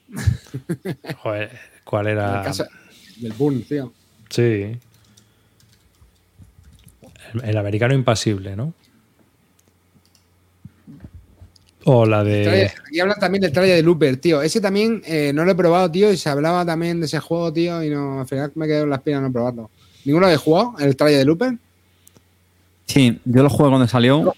[1.18, 1.52] joder,
[1.84, 2.42] ¿cuál era?
[3.20, 3.94] Del Boom, tío.
[4.30, 4.78] Sí.
[7.34, 8.74] El, el americano impasible, ¿no?
[11.90, 12.70] O la de.
[12.92, 14.42] Y hablan también del trailer de Looper, tío.
[14.42, 17.54] Ese también eh, no lo he probado, tío, y se hablaba también de ese juego,
[17.54, 19.72] tío, y no, al final me quedé en la espina de no probarlo.
[20.04, 21.58] ¿Ninguno habéis jugado el trailer de Looper?
[22.88, 24.22] Sí, yo lo jugué cuando salió.
[24.22, 24.34] ¿Lo?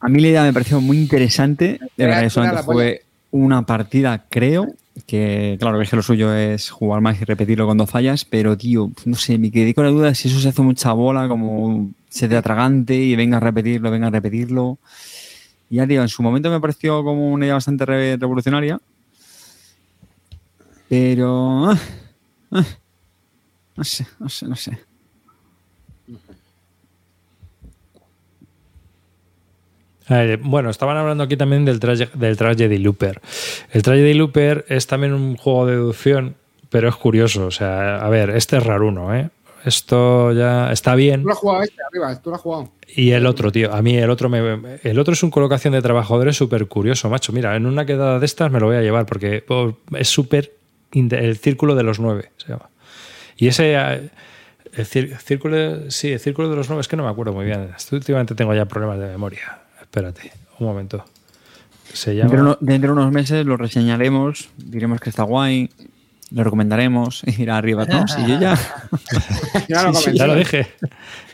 [0.00, 1.78] A mí la idea me pareció muy interesante.
[1.96, 4.74] De verdad, solamente la fue una partida, creo.
[5.06, 8.24] Que claro, que lo suyo es jugar más y repetirlo cuando fallas.
[8.24, 11.28] Pero, tío, no sé, me quedé con la duda si eso se hace mucha bola,
[11.28, 14.78] como se te atragante y venga a repetirlo, venga a repetirlo.
[15.68, 18.80] Y ya, tío, en su momento me pareció como una idea bastante re- revolucionaria.
[20.88, 21.70] Pero.
[21.70, 21.78] ah,
[22.52, 22.64] ah,
[23.76, 24.78] no sé, no sé, no sé.
[30.10, 33.20] Eh, bueno, estaban hablando aquí también del, traje, del Tragedy Looper.
[33.70, 36.34] El Tragedy Looper es también un juego de deducción,
[36.68, 37.46] pero es curioso.
[37.46, 39.30] O sea, a ver, este es raruno, ¿eh?
[39.64, 41.20] Esto ya está bien.
[41.22, 42.20] ¿Tú lo has jugado este arriba?
[42.20, 42.72] ¿Tú lo has jugado?
[42.88, 45.82] Y el otro, tío, a mí el otro me, el otro es un colocación de
[45.82, 47.32] trabajadores súper curioso, macho.
[47.32, 50.54] Mira, en una quedada de estas me lo voy a llevar porque oh, es súper
[50.92, 52.70] el círculo de los nueve se llama.
[53.36, 54.10] Y ese eh,
[54.72, 57.70] el círculo, sí, el círculo de los nueve es que no me acuerdo muy bien.
[57.92, 59.60] Últimamente tengo ya problemas de memoria.
[59.90, 60.30] Espérate,
[60.60, 61.04] un momento.
[61.92, 65.68] Se Dentro, de llama dentro de unos meses lo reseñaremos, diremos que está guay,
[66.30, 68.56] lo recomendaremos, irá arriba todos y yo ya.
[69.68, 70.12] Ya lo Sí.
[70.14, 70.68] Ya lo dije,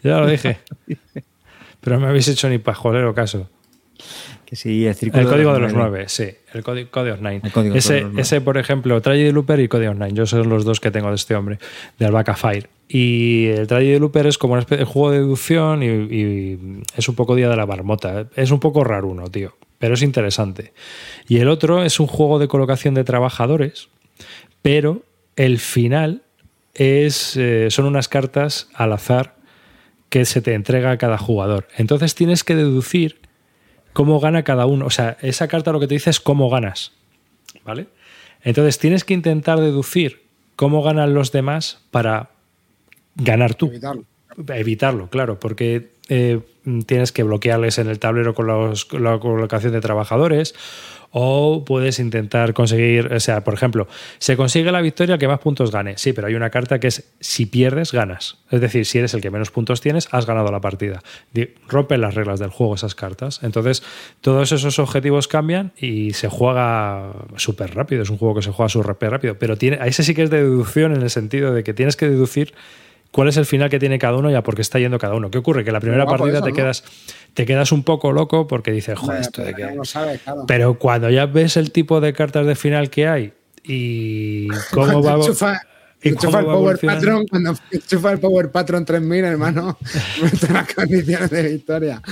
[0.03, 0.59] ya lo dije.
[1.83, 3.51] Pero no me habéis hecho ni pajolero caso.
[4.47, 5.23] Que sí, el círculo.
[5.23, 6.29] El código de los nueve, sí.
[6.55, 7.41] El código, of Nine.
[7.43, 10.13] El código de ese, los ese, por ejemplo, Tragedy Looper y of Nine.
[10.13, 11.59] Yo son los dos que tengo de este hombre,
[11.99, 12.69] de Albaca Fire.
[12.89, 17.09] Y el Tragedy Looper es como una especie de juego de deducción y, y es
[17.09, 18.29] un poco día de la marmota.
[18.37, 19.57] Es un poco raro uno, tío.
[19.79, 20.73] Pero es interesante.
[21.29, 23.89] Y el otro es un juego de colocación de trabajadores,
[24.63, 25.03] pero
[25.35, 26.23] el final
[26.75, 29.35] es, eh, son unas cartas al azar
[30.09, 31.67] que se te entrega a cada jugador.
[31.77, 33.19] Entonces tienes que deducir
[33.97, 34.85] cómo gana cada uno.
[34.85, 36.93] O sea, esa carta lo que te dice es cómo ganas.
[37.65, 37.87] ¿Vale?
[38.43, 40.21] Entonces tienes que intentar deducir
[40.55, 42.29] cómo ganan los demás para
[43.15, 43.69] ganar tú.
[43.69, 44.05] Evitarlo.
[44.49, 46.41] Evitarlo, claro, porque eh,
[46.85, 50.55] tienes que bloquearles en el tablero con, los- con la colocación de trabajadores
[51.19, 53.89] o puedes intentar conseguir, o sea, por ejemplo,
[54.19, 55.97] se consigue la victoria que más puntos gane.
[55.97, 58.37] Sí, pero hay una carta que es si pierdes, ganas.
[58.51, 61.03] Es decir, si eres el que menos puntos tienes, has ganado la partida.
[61.69, 63.41] Rompen las reglas del juego esas cartas.
[63.43, 63.83] Entonces,
[64.21, 68.03] todos esos objetivos cambian y se juega súper rápido.
[68.03, 69.39] Es un juego que se juega súper rápido.
[69.39, 71.97] Pero tiene, a ese sí que es de deducción en el sentido de que tienes
[71.97, 72.53] que deducir
[73.11, 75.15] cuál es el final que tiene cada uno y a por qué está yendo cada
[75.15, 75.31] uno.
[75.31, 75.65] ¿Qué ocurre?
[75.65, 76.57] Que la primera guapo partida eso, te, ¿no?
[76.57, 76.85] quedas,
[77.35, 79.69] te quedas un poco loco porque dices, joder, esto de qué.
[80.23, 80.45] claro.
[80.47, 85.15] Pero cuando ya ves el tipo de cartas de final que hay y cómo va,
[85.15, 85.61] enchufa,
[86.03, 86.81] y enchufa cómo el va Power.
[86.81, 89.79] Patron, cuando enchufa el Power Patron 3000, hermano,
[90.53, 92.03] las condiciones de victoria.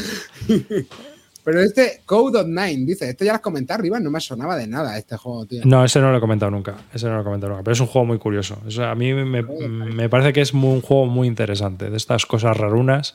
[1.44, 4.56] Pero este Code of Nine, dice, esto ya lo has comentado arriba, no me sonaba
[4.56, 5.60] de nada este juego, tío.
[5.64, 6.74] No, ese no lo he comentado nunca.
[6.94, 7.62] Ese no lo he comentado nunca.
[7.64, 8.58] Pero es un juego muy curioso.
[8.66, 11.90] O sea, a mí me, me parece que es muy- un juego muy interesante.
[11.90, 13.14] De estas cosas rarunas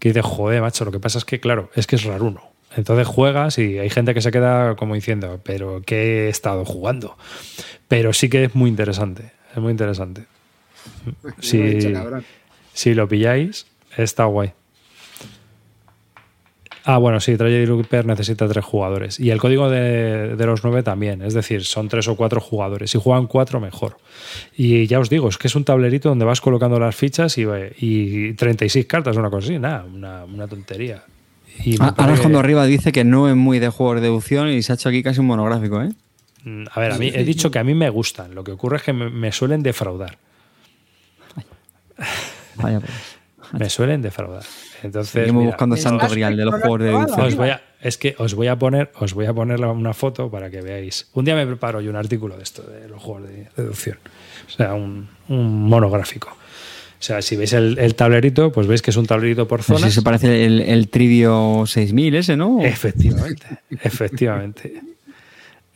[0.00, 2.42] que dices, joder, macho, lo que pasa es que, claro, es que es raruno.
[2.76, 7.16] Entonces juegas y hay gente que se queda como diciendo, pero ¿qué he estado jugando?
[7.88, 9.32] Pero sí que es muy interesante.
[9.54, 10.26] Es muy interesante.
[11.38, 12.24] He Si, dicho, cabrón.
[12.72, 13.66] si lo pilláis,
[13.96, 14.52] está guay.
[16.84, 19.20] Ah, bueno, sí, Tragedy Looper necesita tres jugadores.
[19.20, 21.20] Y el código de, de los nueve también.
[21.22, 22.90] Es decir, son tres o cuatro jugadores.
[22.90, 23.98] Si juegan cuatro, mejor.
[24.56, 27.44] Y ya os digo, es que es un tablerito donde vas colocando las fichas y,
[27.78, 29.58] y 36 cartas, una cosa así.
[29.58, 31.02] Nada, una, una tontería.
[31.64, 34.48] Y Ah, Ahora parece- cuando arriba dice que no es muy de juegos de deducción
[34.48, 35.90] y se ha hecho aquí casi un monográfico, ¿eh?
[36.72, 38.34] A ver, a mí he dicho que a mí me gustan.
[38.34, 40.16] Lo que ocurre es que me, me suelen defraudar.
[42.56, 42.92] Vaya, pues.
[43.52, 44.44] Me suelen defraudar.
[44.82, 46.94] Entonces, Seguimos mira, buscando santo grial de los juegos de.
[46.94, 50.30] Os voy a, es que os voy a poner, os voy a poner una foto
[50.30, 51.08] para que veáis.
[51.14, 53.98] Un día me preparo yo un artículo de esto, de los juegos de deducción.
[54.46, 56.28] O sea, un, un monográfico.
[56.28, 59.90] O sea, si veis el, el tablerito, pues veis que es un tablerito por si
[59.90, 62.62] se parece el, el Trivio 6000 ese, ¿no?
[62.62, 63.46] Efectivamente,
[63.80, 64.82] efectivamente.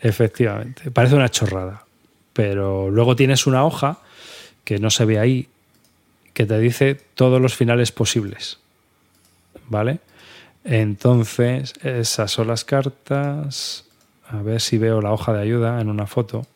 [0.01, 0.91] Efectivamente.
[0.91, 1.87] Parece una chorrada.
[2.35, 4.01] Pero luego tienes una hoja
[4.65, 5.49] que no se ve ahí,
[6.35, 8.59] que te dice todos los finales posibles.
[9.69, 9.99] ¿Vale?
[10.65, 13.85] Entonces, esas son las cartas.
[14.29, 16.47] A ver si veo la hoja de ayuda en una foto.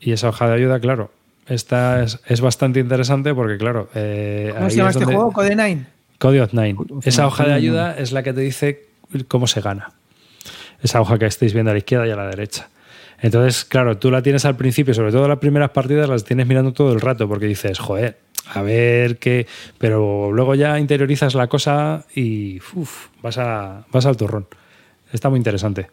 [0.00, 1.10] Y esa hoja de ayuda, claro,
[1.46, 3.88] esta es, es bastante interesante porque, claro.
[3.94, 5.32] eh, ¿Cómo ahí se llama es este donde- juego?
[5.32, 5.86] Code 9.
[6.18, 6.76] Code of Nine.
[6.90, 8.86] of Esa Nine, hoja de ayuda es la que te dice
[9.28, 9.92] cómo se gana.
[10.82, 12.68] Esa hoja que estáis viendo a la izquierda y a la derecha.
[13.20, 16.72] Entonces, claro, tú la tienes al principio, sobre todo las primeras partidas las tienes mirando
[16.72, 19.46] todo el rato porque dices, joder, a ver qué.
[19.78, 24.46] Pero luego ya interiorizas la cosa y uf, vas, a, vas al turrón.
[25.12, 25.90] Está muy interesante.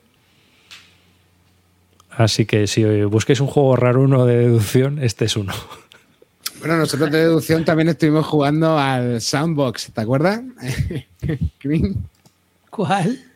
[2.12, 5.54] Así que si busquéis un juego raro uno de deducción, este es uno.
[6.60, 10.42] Bueno, nosotros de deducción también estuvimos jugando al Soundbox, ¿te acuerdas?
[12.70, 13.29] ¿Cuál?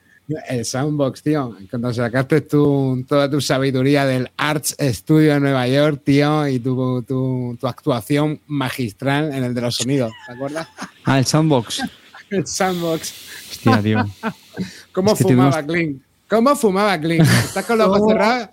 [0.47, 1.55] El Soundbox, tío.
[1.69, 7.01] Cuando sacaste tu, toda tu sabiduría del Arts Studio de Nueva York, tío, y tu,
[7.03, 10.67] tu, tu actuación magistral en el de los sonidos, ¿te acuerdas?
[11.05, 11.81] Ah, el Soundbox.
[12.29, 13.13] El Soundbox.
[13.51, 14.05] Hostia, tío.
[14.93, 16.01] ¿Cómo Es que fumaba tuvimos- Clint?
[16.29, 17.27] ¿Cómo fumaba Clint?
[17.45, 18.49] Estás con los ojos cerrados,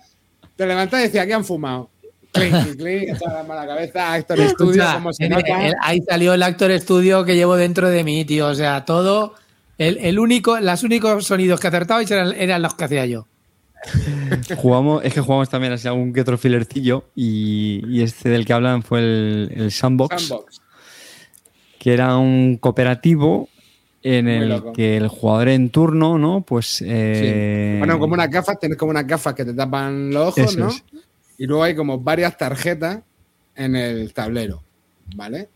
[0.55, 1.89] te levantas y decías, ¿qué han fumado?
[2.33, 4.51] Clint, y Clint, echaba la mano a la cabeza, Actor Studio,
[4.83, 5.67] Escucha, ¿cómo se eh, nota?
[5.67, 8.47] eh, ahí salió el actor estudio que llevo dentro de mí, tío.
[8.47, 9.35] O sea, todo.
[9.81, 13.25] El, el único, los únicos sonidos que acertabais eran, eran los que hacía yo.
[14.57, 18.53] Jugamos, es que jugamos también así algún que otro filercillo y, y este del que
[18.53, 20.33] hablan fue el, el Sandbox,
[21.79, 23.49] que era un cooperativo
[24.03, 24.73] en Muy el loco.
[24.73, 26.41] que el jugador en turno, ¿no?
[26.41, 26.83] Pues.
[26.85, 30.59] eh, Bueno, como unas gafas, tienes como unas gafas que te tapan los ojos, Eso
[30.59, 30.67] ¿no?
[30.69, 30.83] es.
[31.39, 32.99] Y luego hay como varias tarjetas
[33.55, 34.61] en el tablero,
[35.15, 35.49] ¿vale?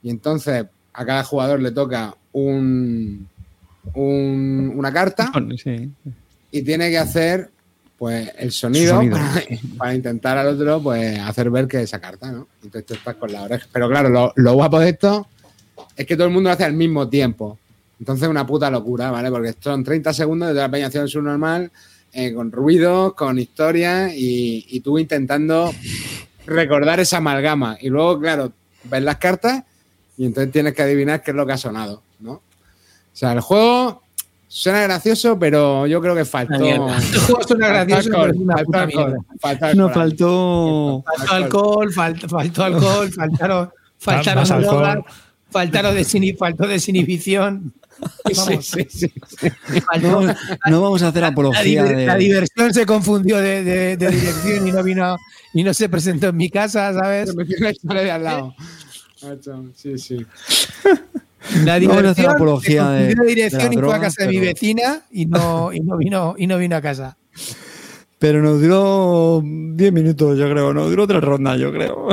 [0.00, 3.28] Y entonces a cada jugador le toca un,
[3.94, 5.30] un- una carta
[5.62, 5.90] Sí.
[6.50, 7.50] y tiene que hacer
[7.98, 9.16] pues el sonido, sonido.
[9.16, 9.42] Para,
[9.78, 12.48] para intentar al otro pues hacer ver que esa carta, ¿no?
[12.62, 13.66] Entonces tú estás con la oreja.
[13.72, 15.26] Pero claro, lo, lo guapo de esto
[15.96, 17.58] es que todo el mundo lo hace al mismo tiempo.
[18.00, 19.30] Entonces es una puta locura, ¿vale?
[19.30, 21.70] Porque son 30 segundos de la peña haciendo su normal,
[22.12, 25.72] eh, con ruidos, con historias y, y tú intentando
[26.46, 27.78] recordar esa amalgama.
[27.80, 28.52] Y luego, claro,
[28.84, 29.62] ves las cartas
[30.18, 32.42] y entonces tienes que adivinar qué es lo que ha sonado, ¿no?
[33.14, 34.02] O sea, el juego
[34.48, 36.54] suena gracioso, pero yo creo que faltó.
[36.64, 39.94] El juego suena gracioso, faltó pero es una alcohol, puta faltó alcohol, faltó No alcohol.
[39.94, 41.04] faltó.
[41.06, 44.98] Faltó alcohol, faltó, faltó alcohol, faltaron, faltaron drogas,
[45.50, 45.96] Faltaron
[46.38, 47.72] faltó desinhibición.
[48.24, 49.12] Vamos, Sí, sí, sí.
[50.02, 50.20] No,
[50.68, 52.06] no vamos a hacer la, apología diver- de.
[52.06, 55.16] la diversión se confundió de, de- de dirección y no vino
[55.52, 57.30] y no se presentó en mi casa, ¿sabes?
[57.30, 58.54] En la historia de al lado.
[59.22, 60.26] Macho, Sí, sí.
[61.64, 64.22] La No a hacer diversión apología de- de dirección de la y fue a casa
[64.24, 67.16] de mi vecina y no, y no vino y no vino a casa.
[68.18, 70.72] Pero nos duró 10 minutos, yo creo.
[70.72, 72.08] Nos duró tres rondas, yo creo.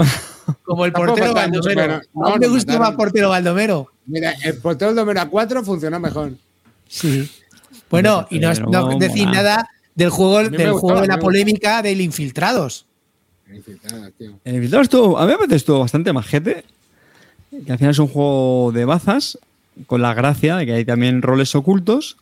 [0.64, 2.02] Como el portero Baldomero.
[2.14, 3.88] no, ¿A no gusta más portero Baldomero?
[4.08, 6.34] Mira, el portero de Mera 4 funcionó mejor.
[6.90, 7.30] Sí.
[7.90, 9.32] Bueno, y no, no decís mola.
[9.32, 12.86] nada del juego, me del gustó, juego a de la me polémica del Infiltrados.
[13.54, 14.40] Infiltrado, tío.
[14.44, 16.64] El Infiltrado estuvo, a mí me parece estuvo bastante majete.
[17.52, 19.38] Que al final es un juego de bazas,
[19.86, 22.18] con la gracia de que hay también roles ocultos.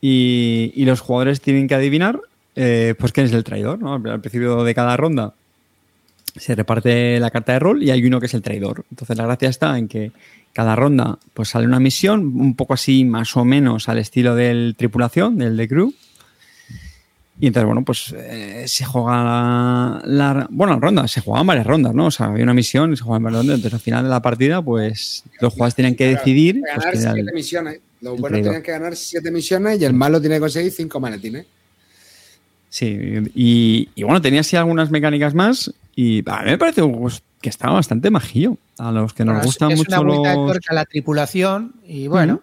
[0.00, 2.20] Y, los jugadores tienen que adivinar
[2.56, 3.78] eh, pues quién es el traidor.
[3.78, 3.94] ¿no?
[3.94, 5.34] Al principio de cada ronda
[6.36, 8.84] se reparte la carta de rol y hay uno que es el traidor.
[8.90, 10.12] Entonces la gracia está en que
[10.52, 14.74] cada ronda pues sale una misión, un poco así más o menos al estilo del
[14.76, 15.94] tripulación, del de crew.
[17.40, 21.92] Y entonces, bueno, pues eh, se juega la, la- Bueno, ronda, se jugaban varias rondas,
[21.94, 22.06] ¿no?
[22.06, 23.56] O sea, había una misión y se jugaban varias rondas.
[23.56, 26.60] Entonces, al final de la partida, pues los jugadores tenían que decidir.
[26.60, 27.80] pues, ganar el- siete misiones.
[28.00, 31.46] Los buenos tenían que ganar siete misiones y el malo tiene que conseguir cinco maletines.
[32.68, 32.98] Sí,
[33.34, 35.72] y, y bueno, tenía así algunas mecánicas más.
[35.96, 38.56] Y a mí me parece pues, que estaba bastante majillo.
[38.78, 40.46] A los que nos Bueno, es mucho una de los.
[40.46, 42.42] tuerca la tripulación y bueno,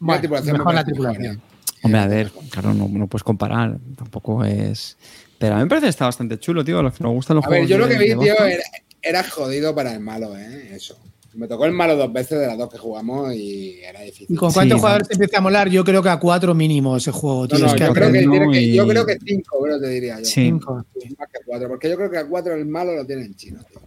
[0.00, 1.42] bueno, La tripulación mejor me la tripulación.
[1.82, 3.78] Hombre, a ver, claro, no, no puedes comparar.
[3.96, 4.96] Tampoco es.
[5.38, 6.78] Pero a mí me parece que está bastante chulo, tío.
[6.78, 8.44] A los que nos gustan los A ver, yo lo de- que vi, de tío,
[8.44, 8.62] era,
[9.02, 10.74] era jodido para el malo, ¿eh?
[10.74, 10.98] Eso.
[11.32, 14.26] Me tocó el malo dos veces de las dos que jugamos y era difícil.
[14.30, 14.80] ¿Y con Sí, cuántos no.
[14.80, 15.68] jugadores te empieza a molar?
[15.70, 17.60] Yo creo que a cuatro mínimo ese juego, tío.
[17.60, 19.88] no, es que yo, a creo que no, yo y- creo que cinco, bro, te
[19.88, 20.24] diría yo.
[20.24, 20.32] Sí.
[20.46, 20.74] cinco.
[20.74, 23.60] Más que cuatro, porque yo creo que a cuatro el malo lo tiene en chino,
[23.62, 23.80] tío.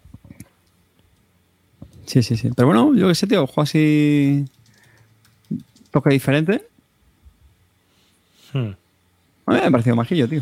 [2.06, 2.50] Sí, sí, sí.
[2.56, 4.46] Pero bueno, yo qué sé, tío, juego así.
[5.92, 6.66] Toque diferente.
[8.54, 8.72] Hmm.
[9.46, 10.42] A mí me ha parecido majillo, tío.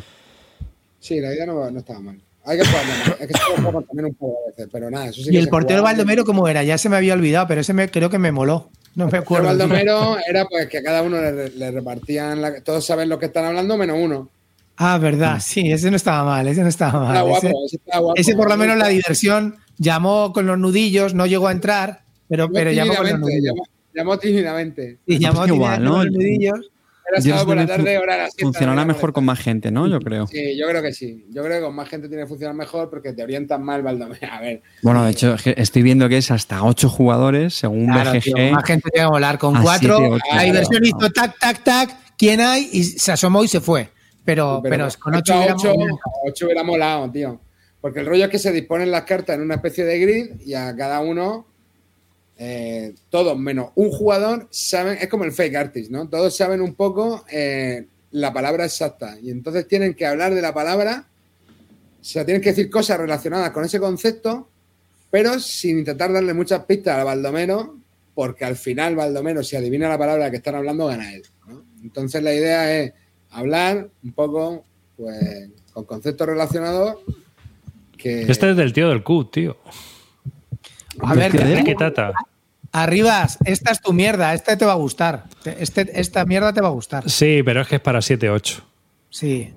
[0.99, 2.19] Sí, la idea no, no estaba mal.
[2.45, 3.07] Hay que jugarlo más.
[3.21, 5.43] Es que se también un poco a veces, pero nada, eso sí Y que el
[5.45, 5.95] se portero jugaba.
[5.97, 6.63] Baldomero, ¿cómo era?
[6.63, 8.69] Ya se me había olvidado, pero ese me, creo que me moló.
[8.95, 9.47] No me El acuerdo.
[9.47, 13.27] Baldomero era pues que a cada uno le, le repartían, la- todos saben lo que
[13.27, 14.29] están hablando menos uno.
[14.77, 17.09] Ah, verdad, sí, ese no estaba mal, ese no estaba mal.
[17.15, 18.19] Está guapo, ese, ese está guapo.
[18.19, 22.45] ese por lo menos la diversión llamó con los nudillos, no llegó a entrar, pero,
[22.45, 23.55] Llamó pero llamó con los tímidamente, nudillos.
[23.55, 23.63] llamó,
[23.93, 24.97] llamó tímidamente.
[25.05, 25.95] Y llamó Pues igual, tímidamente ¿no?
[25.97, 26.71] con los nudillos.
[27.09, 29.25] Era Yo sábado por la creo que tarde, hora de la siesta, Funcionará mejor con
[29.25, 29.87] más gente, ¿no?
[29.87, 30.27] Yo creo.
[30.27, 31.25] Sí, yo creo que sí.
[31.29, 34.27] Yo creo que con más gente tiene que funcionar mejor porque te orientan mal Baldomero.
[34.31, 38.21] A ver, Bueno, de hecho, estoy viendo que es hasta 8 jugadores, según Claro, BGG.
[38.23, 39.37] tío, más gente tiene que volar.
[39.37, 40.35] Con a cuatro, siete, ocho.
[40.35, 40.97] la diversión Claro.
[41.05, 42.69] hizo tac, tac, tac, ¿quién hay?
[42.71, 43.89] Y se asomó y se fue.
[44.23, 47.41] Pero, pero, con ocho, a hubiéramos- ocho, a ocho hubiera molado, tío.
[47.81, 50.53] Porque el rollo es que se disponen las cartas en una especie de grid y
[50.53, 51.47] a cada uno,
[52.43, 56.09] eh, todos menos un jugador, saben, es como el fake artist, ¿no?
[56.09, 60.51] Todos saben un poco eh, la palabra exacta y entonces tienen que hablar de la
[60.51, 61.05] palabra,
[62.01, 64.49] o sea, tienen que decir cosas relacionadas con ese concepto,
[65.11, 67.77] pero sin intentar darle muchas pistas a Baldomero,
[68.15, 71.21] porque al final Baldomero, si adivina la palabra que están hablando, gana él.
[71.47, 71.61] ¿no?
[71.83, 72.91] Entonces la idea es
[73.29, 74.65] hablar un poco,
[74.97, 76.97] pues, con conceptos relacionados
[77.95, 78.23] que...
[78.23, 79.57] Este es del tío del Q, tío.
[81.01, 81.31] A ver.
[81.63, 82.13] ¿Qué tata?
[82.73, 85.25] Arribas, esta es tu mierda, esta te va a gustar.
[85.45, 87.09] Este, esta mierda te va a gustar.
[87.09, 88.61] Sí, pero es que es para 7-8.
[89.09, 89.53] Sí.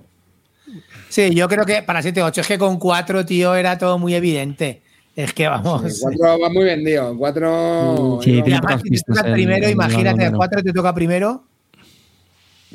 [1.07, 4.81] Sí, yo creo que para 7-8 es que con 4, tío, era todo muy evidente.
[5.15, 5.85] Es que vamos.
[5.85, 7.11] El 4 va muy vendido.
[7.11, 8.19] El 4.
[8.21, 10.37] Sí, Y tiene además, pocas si te toca el- primero, el imagínate, el Baldomero.
[10.37, 11.43] 4 te toca primero.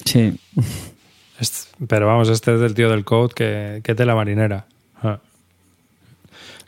[0.07, 0.39] Sí.
[1.39, 4.65] Est- Pero vamos, este es del tío del code que, que tela marinera.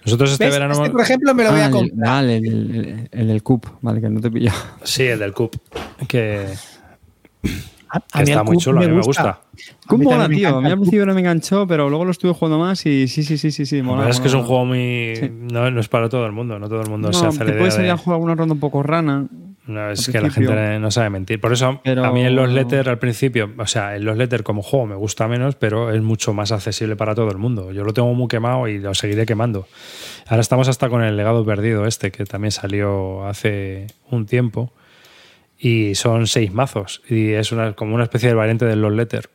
[0.03, 0.07] Ah.
[0.07, 0.53] Nosotros este ¿Ves?
[0.55, 0.75] verano.
[0.75, 2.09] Este, por ejemplo, me lo voy Ah, a el- comprar.
[2.09, 4.51] Vale, el, el- el del CUP, vale, que no te pillo.
[4.83, 5.55] Sí, el del CUP.
[6.09, 6.47] Que,
[7.89, 9.41] A- a que mí está muy chulo, a mí me gusta.
[9.87, 10.57] CUP mola, me tío.
[10.57, 13.23] A mí al principio no me enganchó, pero luego lo estuve jugando más y sí,
[13.23, 13.83] sí, sí, sí, sí.
[13.83, 15.15] Mola, es que es un juego muy.
[15.17, 15.31] Sí.
[15.31, 17.45] No, no es para todo el mundo, no todo el mundo No, se hace la
[17.45, 19.27] te idea puedes salir de- a jugar una ronda un poco rana.
[19.67, 21.41] No, es que la gente no sabe mentir.
[21.41, 24.43] Por eso, Pero- a mí en los letters al principio, o sea, en los letters
[24.43, 27.71] como juego me gusta menos, pero es mucho más accesible para todo el mundo.
[27.71, 29.69] Yo lo tengo muy quemado y lo seguiré quemando.
[30.27, 34.73] Ahora estamos hasta con el legado perdido este, que también salió hace un tiempo.
[35.65, 37.03] Y son seis mazos.
[37.09, 39.29] Y es una, como una especie de variante de los letters.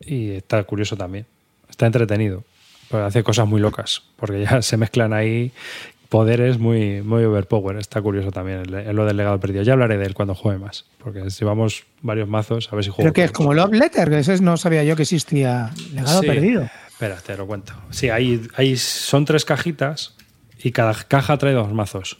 [0.00, 1.24] Y está curioso también.
[1.70, 2.44] Está entretenido.
[2.90, 4.02] Pero hace cosas muy locas.
[4.16, 5.52] Porque ya se mezclan ahí
[6.10, 7.76] poderes muy, muy overpower.
[7.78, 9.62] Está curioso también el- el- lo del legado perdido.
[9.62, 10.84] Ya hablaré de él cuando juegue más.
[11.02, 13.04] Porque llevamos varios mazos, a ver si juego.
[13.04, 16.20] Creo que es como Love Letter, que eso es- no sabía yo que existía legado
[16.20, 16.26] Sí.
[16.26, 16.68] perdido.
[16.88, 17.72] Espera, te lo cuento.
[17.90, 20.14] Sí, hay, hay, son tres cajitas
[20.62, 22.18] y cada caja trae dos mazos.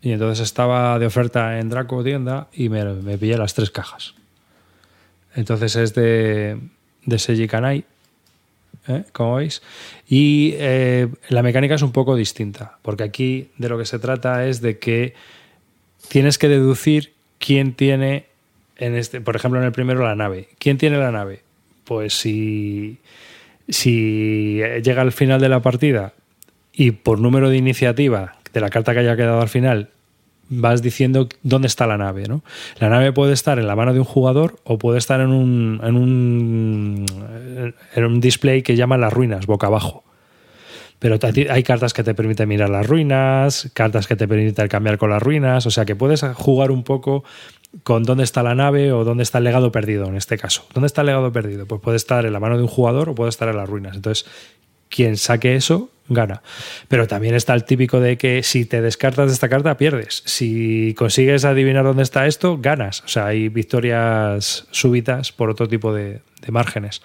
[0.00, 4.14] Y entonces estaba de oferta en Draco tienda y me, me pillé las tres cajas.
[5.34, 6.58] Entonces es de,
[7.04, 7.84] de Seiji Kanai,
[8.88, 9.04] ¿eh?
[9.12, 9.62] como veis.
[10.08, 14.46] Y eh, la mecánica es un poco distinta, porque aquí de lo que se trata
[14.46, 15.14] es de que
[16.08, 18.26] tienes que deducir quién tiene,
[18.76, 20.48] en este, por ejemplo, en el primero la nave.
[20.58, 21.42] ¿Quién tiene la nave?
[21.84, 22.98] Pues si,
[23.68, 26.14] si llega al final de la partida
[26.72, 29.90] y por número de iniciativa de la carta que haya quedado al final
[30.48, 32.26] vas diciendo dónde está la nave.
[32.26, 32.42] ¿no?
[32.78, 35.80] La nave puede estar en la mano de un jugador o puede estar en un,
[35.82, 37.06] en un,
[37.94, 40.04] en un display que llaman las ruinas, boca abajo.
[40.98, 41.16] Pero
[41.50, 45.22] hay cartas que te permiten mirar las ruinas, cartas que te permiten cambiar con las
[45.22, 47.22] ruinas, o sea que puedes jugar un poco
[47.84, 50.64] con dónde está la nave o dónde está el legado perdido en este caso.
[50.74, 51.66] ¿Dónde está el legado perdido?
[51.66, 53.94] Pues puede estar en la mano de un jugador o puede estar en las ruinas.
[53.94, 54.26] Entonces,
[54.88, 56.42] quien saque eso gana.
[56.88, 60.22] Pero también está el típico de que si te descartas de esta carta, pierdes.
[60.26, 63.02] Si consigues adivinar dónde está esto, ganas.
[63.04, 66.20] O sea, hay victorias súbitas por otro tipo de,
[66.50, 67.02] márgenes.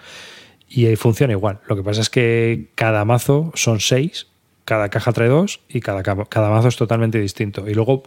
[0.68, 1.60] Y funciona igual.
[1.68, 4.26] Lo que pasa es que cada mazo son seis,
[4.64, 7.68] cada caja trae dos y cada, ca- cada mazo es totalmente distinto.
[7.68, 8.02] Y luego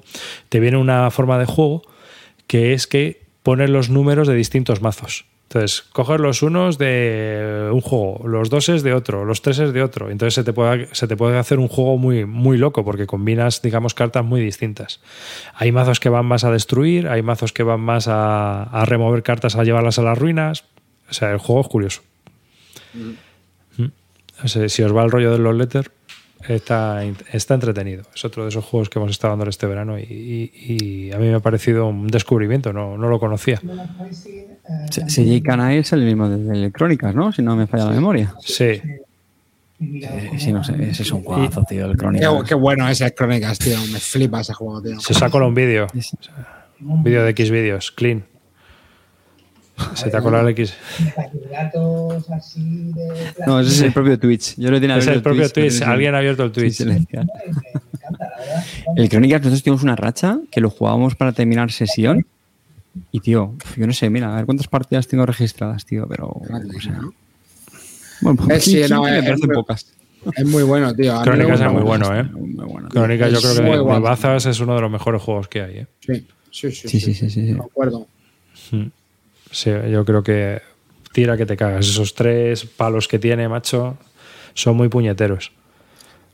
[0.49, 1.83] te viene una forma de juego
[2.47, 5.25] que es que pones los números de distintos mazos.
[5.49, 10.09] Entonces, coges los unos de un juego, los doses de otro, los treses de otro.
[10.09, 13.61] Entonces se te puede, se te puede hacer un juego muy, muy loco porque combinas,
[13.61, 14.99] digamos, cartas muy distintas.
[15.55, 19.23] Hay mazos que van más a destruir, hay mazos que van más a, a remover
[19.23, 20.65] cartas, a llevarlas a las ruinas.
[21.09, 22.01] O sea, el juego es curioso.
[22.93, 23.85] Mm.
[24.43, 25.89] O sea, si os va el rollo de los letters,
[26.47, 28.03] está, está entretenido.
[28.13, 30.51] Es otro de esos juegos que hemos estado dando este verano y, y-
[31.07, 33.61] y a mí me ha parecido un descubrimiento, no, no lo conocía.
[35.07, 37.31] Seiji Kanai es el mismo de Electrónicas, ¿no?
[37.31, 38.33] Si no me falla la memoria.
[38.39, 38.81] Sí,
[39.79, 42.43] Eh, sí, no sé, ese es un juegazo, tío, Qué, Electrónicas.
[42.47, 43.77] qué bueno esas crónicas, tío.
[43.93, 44.99] Me flipa ese juego, tío.
[44.99, 45.85] se sacó un vídeo,
[46.81, 48.23] un vídeo de X vídeos, clean.
[49.93, 50.73] Se te ha colado el X.
[53.45, 54.55] No, ese es el propio Twitch.
[54.57, 56.73] Yo lo tenía Es el propio Twitch, ese- alguien ha abierto el sí, Twitch.
[56.73, 57.25] silenciar.
[58.95, 62.25] Electrónicas, nosotros tuvimos una racha que lo jugábamos para terminar sesión.
[63.11, 66.27] Y, tío, yo no sé, mira, a ver cuántas partidas tengo registradas, tío, pero.
[66.27, 66.45] o
[66.81, 66.99] sea,
[68.21, 69.93] bueno, Eh, sí, no, me es- parecen es- pocas.
[70.35, 71.21] Es muy bueno, tío.
[71.21, 72.23] Crónicas es muy bueno, ¿eh?
[72.23, 72.89] Muy bueno.
[72.89, 73.99] Crónicas yo creo que de.
[73.99, 75.77] Bazas es uno de los mejores juegos que hay.
[75.77, 75.87] ¿eh?
[75.99, 76.87] Sí, sí, sí.
[76.89, 77.53] Sí, sí, sí, sí, sí.
[77.53, 78.07] De acuerdo.
[79.51, 80.61] Sí, yo creo que
[81.13, 81.87] tira que te cagas.
[81.87, 83.97] Esos tres palos que tiene, macho,
[84.53, 85.51] son muy puñeteros.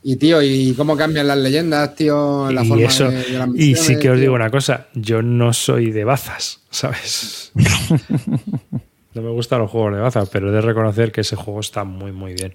[0.06, 2.52] Y, tío, ¿y cómo cambian las leyendas, tío?
[2.52, 5.22] La y forma eso, de, de las y sí que os digo una cosa, yo
[5.22, 7.52] no soy de bazas, ¿sabes?
[9.14, 11.84] no me gustan los juegos de bazas, pero he de reconocer que ese juego está
[11.84, 12.54] muy, muy bien.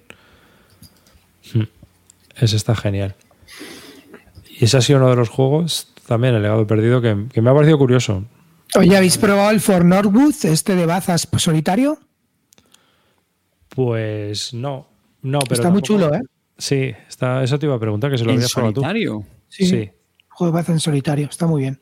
[1.52, 1.64] Hmm.
[2.36, 3.16] Ese está genial.
[4.48, 7.50] Y ese ha sido uno de los juegos, también el legado perdido, que, que me
[7.50, 8.24] ha parecido curioso.
[8.76, 11.98] Oye, ¿habéis probado el For Norwood, este de bazas solitario?
[13.70, 14.86] Pues no,
[15.22, 16.20] no, pero Está muy chulo, ¿eh?
[16.60, 18.80] Sí, está, eso te iba a preguntar, que se lo ¿En habías probado tú.
[18.80, 19.24] solitario?
[19.48, 19.90] Sí.
[20.28, 21.78] Juego de bazas en solitario, está muy bien.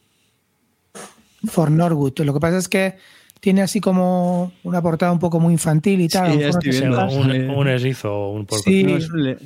[1.46, 2.18] For Norwood.
[2.20, 2.96] Lo que pasa es que
[3.40, 6.32] tiene así como una portada un poco muy infantil y tal.
[6.32, 7.06] Sí, ya estoy viendo.
[7.08, 8.64] un, un erizo o un porco.
[8.64, 9.38] Sí, un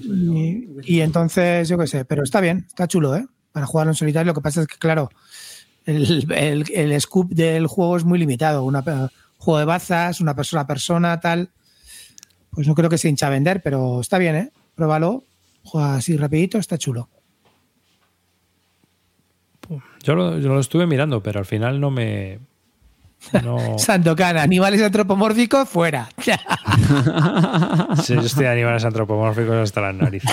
[0.85, 3.27] y, y entonces, yo qué sé, pero está bien, está chulo, ¿eh?
[3.53, 4.31] Para jugarlo en solitario.
[4.31, 5.11] Lo que pasa es que, claro,
[5.85, 8.65] el, el, el scoop del juego es muy limitado.
[8.65, 11.51] Una, pe- juego de bazas, una persona a persona, tal.
[12.51, 14.51] Pues no creo que se hincha a vender, pero está bien, ¿eh?
[14.75, 15.25] Pruébalo.
[15.65, 17.09] Juega así rapidito, está chulo.
[20.03, 22.41] Yo lo, yo lo estuve mirando, pero al final no me.
[23.45, 23.57] No.
[23.79, 26.09] Sandokan, animales antropomórficos, fuera.
[28.03, 30.31] Sí, yo estoy de animales antropomórficos hasta las narices.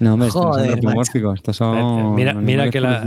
[0.00, 1.34] No, hombre, estos Joder, son antropomórficos.
[1.36, 2.14] Estos son.
[2.14, 3.04] Mira- mira animales que la-.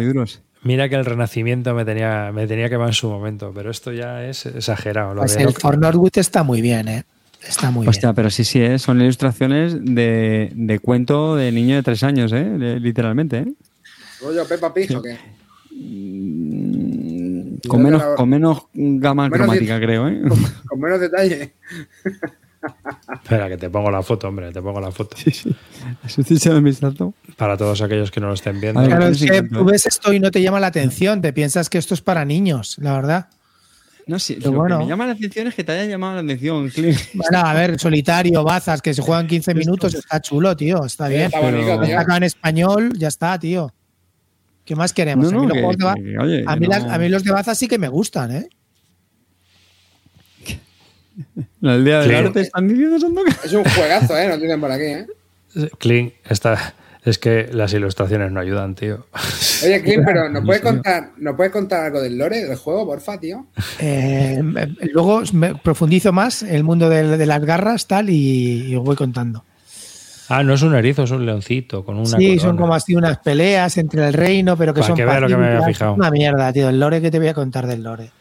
[0.61, 3.93] Mira que el renacimiento me tenía, me tenía que va en su momento, pero esto
[3.93, 5.13] ya es exagerado.
[5.13, 7.03] Lo Pues de el For Norwood está muy bien, ¿eh?
[7.47, 8.15] Está muy Hostia, bien.
[8.15, 8.77] pero sí, sí, ¿eh?
[8.79, 12.43] son ilustraciones de, de cuento de niño de tres años, ¿eh?
[12.43, 13.37] De- literalmente.
[13.39, 13.53] ¿eh?
[14.21, 15.17] ¿Rollo Peppa Pig o qué?
[17.67, 20.07] Con, Mira menos, la- con menos gama Menos cromática, creo.
[20.07, 20.21] ¿eh?
[20.67, 21.53] Con menos detalle.
[23.23, 25.15] Espera, que te pongo la foto, hombre, te pongo la foto.
[25.15, 27.13] Un vistazo.
[27.37, 28.83] Para todos aquellos que no lo estén viendo.
[28.83, 29.71] Claro, es que tú ¿eh?
[29.71, 32.77] ves esto y no te llama la atención, te piensas que esto es para niños,
[32.81, 33.27] la verdad.
[34.09, 34.77] No sé, Pero lo bueno.
[34.79, 36.97] que me llama la atención es que te haya llamado la atención, Clint.
[37.13, 41.23] Bueno, a ver, solitario, bazas, que se juegan 15 minutos, está chulo, tío, está bien.
[41.23, 42.15] Está bonito, pero- tío.
[42.17, 43.71] En español, ya está, tío.
[44.65, 45.31] ¿Qué más queremos?
[45.31, 46.97] No, a, mí no, los que- de ba- que- oye, a mí no- las- a
[46.97, 48.49] mí los de bazas sí que me gustan, ¿eh?
[51.61, 53.35] La aldea del arte están diciendo Sandokan.
[53.43, 54.27] Es un juegazo, ¿eh?
[54.27, 55.07] Nos dicen por aquí, ¿eh?
[55.79, 56.73] Clint está,
[57.03, 59.05] Es que las ilustraciones no ayudan, tío.
[59.63, 63.19] Oye, Clint, pero ¿nos puedes contar, ¿nos puedes contar algo del lore del juego, porfa,
[63.19, 63.45] tío?
[63.79, 64.41] Eh,
[64.93, 68.95] luego me profundizo más el mundo de, de las garras, tal, y, y os voy
[68.95, 69.43] contando.
[70.29, 73.17] Ah, no es un erizo, es un leoncito con una Sí, son como así unas
[73.17, 75.95] peleas entre el reino, pero que Para son que vea lo que me había fijado.
[75.95, 76.69] Una mierda, tío.
[76.69, 78.11] El lore que te voy a contar del lore.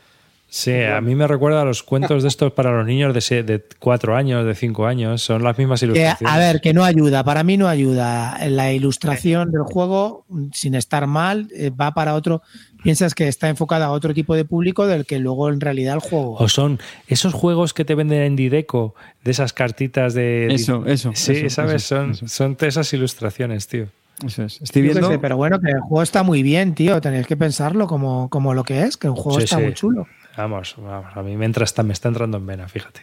[0.51, 3.62] Sí, a mí me recuerda a los cuentos de estos para los niños de, de
[3.79, 5.20] cuatro años, de cinco años.
[5.23, 6.35] Son las mismas Que, ilustraciones.
[6.35, 7.23] a ver, que no ayuda.
[7.23, 8.39] Para mí no ayuda.
[8.49, 12.41] La ilustración del juego, sin estar mal, eh, va para otro.
[12.83, 16.01] Piensas que está enfocada a otro tipo de público del que luego en realidad el
[16.01, 16.35] juego.
[16.39, 18.95] O son esos juegos que te venden en Dideco,
[19.25, 20.47] de esas cartitas de.
[20.47, 21.75] Eso, eso, Sí, eso, ¿sabes?
[21.83, 22.29] eso, son, eso.
[22.29, 23.89] son esas ilustraciones, tío.
[24.25, 24.61] Eso es.
[24.62, 25.09] Estoy viendo.
[25.11, 27.01] sé, pero bueno, que el juego está muy bien, tío.
[27.01, 29.62] Tenéis que pensarlo como, como lo que es, que un juego Sí, está sí.
[29.65, 30.07] muy chulo.
[30.39, 33.01] Vamos, vamos, a mí me, entra, está, me está entrando en vena, fíjate.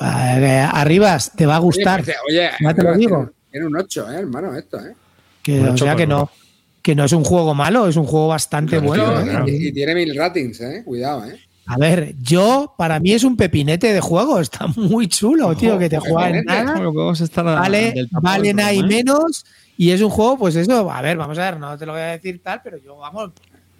[0.00, 2.00] Eh, Arribas, te va a gustar.
[2.00, 3.30] Oye, oye, Ya te lo digo.
[3.48, 4.92] Tiene un 8, eh, hermano, esto, ¿eh?
[5.40, 6.30] Que, o sea que no,
[6.82, 9.04] que no es un juego malo, es un juego bastante bueno.
[9.04, 9.24] tío, ¿eh?
[9.24, 9.48] claro.
[9.48, 10.82] Y, y tiene mil ratings, ¿eh?
[10.84, 11.38] Cuidado, ¿eh?
[11.66, 15.88] A ver, yo, para mí es un pepinete de juego, está muy chulo, tío, que
[15.88, 19.04] te juega en nada, vale, del tapón vale del nada y programa, ¿eh?
[19.04, 19.44] menos,
[19.76, 22.00] y es un juego, pues eso, a ver, vamos a ver, no te lo voy
[22.00, 23.30] a decir tal, pero yo, vamos,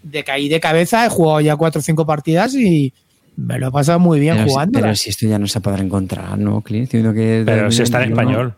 [0.03, 2.93] de caí de cabeza, he jugado ya cuatro o cinco partidas y
[3.37, 4.81] me lo he pasado muy bien Pero, si- jugando.
[4.81, 6.91] pero si esto ya no se podrá encontrar, ¿no, Clint?
[6.91, 8.55] Que Pero si está en español.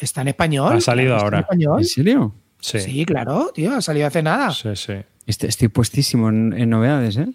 [0.00, 0.76] Está en español.
[0.76, 1.38] Ha salido está ahora.
[1.38, 1.78] En español.
[1.80, 2.34] ¿En serio?
[2.60, 2.80] Sí.
[2.80, 4.50] Sí, claro, tío, ha salido hace nada.
[4.52, 4.94] Sí, sí.
[5.26, 7.26] Este- Estoy puestísimo en, en novedades, ¿eh?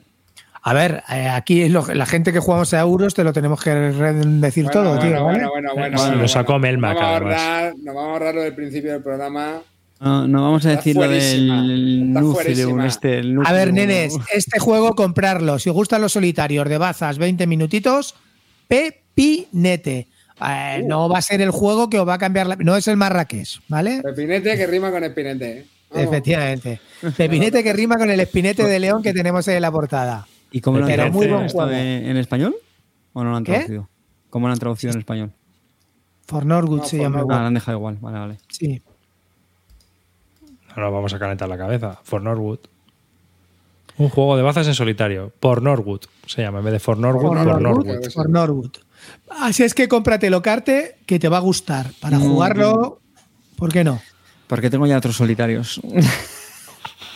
[0.65, 3.69] A ver, eh, aquí lo- la gente que jugamos a euros te lo tenemos que
[3.71, 5.11] decir Bueno, todo, bueno, tío.
[5.25, 5.25] ¿vale?
[5.25, 6.67] bueno, bueno, bueno, Lo bueno, sacó bueno.
[6.67, 9.61] Melmac, nos vamos a ahorrar lo del principio del programa.
[9.99, 13.19] No, no vamos a Está decir lo del Nucleum, este.
[13.19, 15.59] el A ver, nenes, este juego comprarlo.
[15.59, 18.15] Si os gustan los solitarios de bazas, 20 minutitos,
[18.67, 20.07] pepinete.
[20.41, 20.87] Eh, Uh.
[20.87, 22.55] No va a ser el juego que os va a cambiar la...
[22.57, 24.01] No es el Marrakech, ¿vale?
[24.01, 25.59] Pepinete que rima con espinete.
[25.59, 25.65] ¿eh?
[25.91, 26.07] Vamos.
[26.07, 26.79] Efectivamente.
[27.15, 30.27] Pepinete que rima con el espinete de león que tenemos en la portada.
[30.51, 31.71] ¿Y cómo lo han Pero traducido muy buen esto juego.
[31.71, 32.55] en, en español?
[33.13, 33.51] ¿O no lo han ¿Qué?
[33.53, 33.89] traducido?
[34.31, 35.31] ¿Cómo lo han traducido en español?
[36.25, 37.19] For Norwood No, se llama.
[37.21, 37.97] Ah, lo han dejado igual.
[38.01, 38.37] Vale, vale.
[38.49, 38.81] Sí.
[40.75, 41.99] Ahora vamos a calentar la cabeza.
[42.03, 42.59] For Norwood.
[43.97, 45.31] Un juego de bazas en solitario.
[45.39, 46.59] Por Norwood se llama.
[46.59, 47.85] En vez de For Norwood, For por Norwood.
[47.85, 48.11] Norwood.
[48.11, 48.71] For Norwood.
[49.29, 51.91] Así es que cómpratelo, Carte, que te va a gustar.
[52.01, 52.21] Para Mm.
[52.21, 53.01] jugarlo,
[53.57, 54.01] ¿por qué no?
[54.47, 55.79] Porque tengo ya otros solitarios.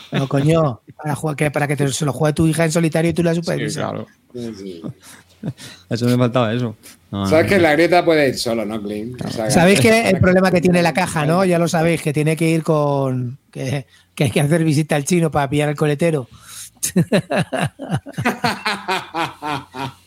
[0.09, 3.11] No, coño, para, jugar, que, para que te, se lo juegue tu hija en solitario
[3.11, 3.83] y tú la supervises.
[4.33, 4.81] Sí, sí.
[5.89, 6.75] Eso me faltaba eso.
[7.11, 7.61] No, Sabes no, que no.
[7.63, 9.23] la grieta puede ir solo, ¿no, Clint?
[9.23, 11.45] O sea, Sabéis que el problema que tiene la caja, ¿no?
[11.45, 13.37] Ya lo sabéis, que tiene que ir con.
[13.51, 16.27] que, que hay que hacer visita al chino para pillar el coletero.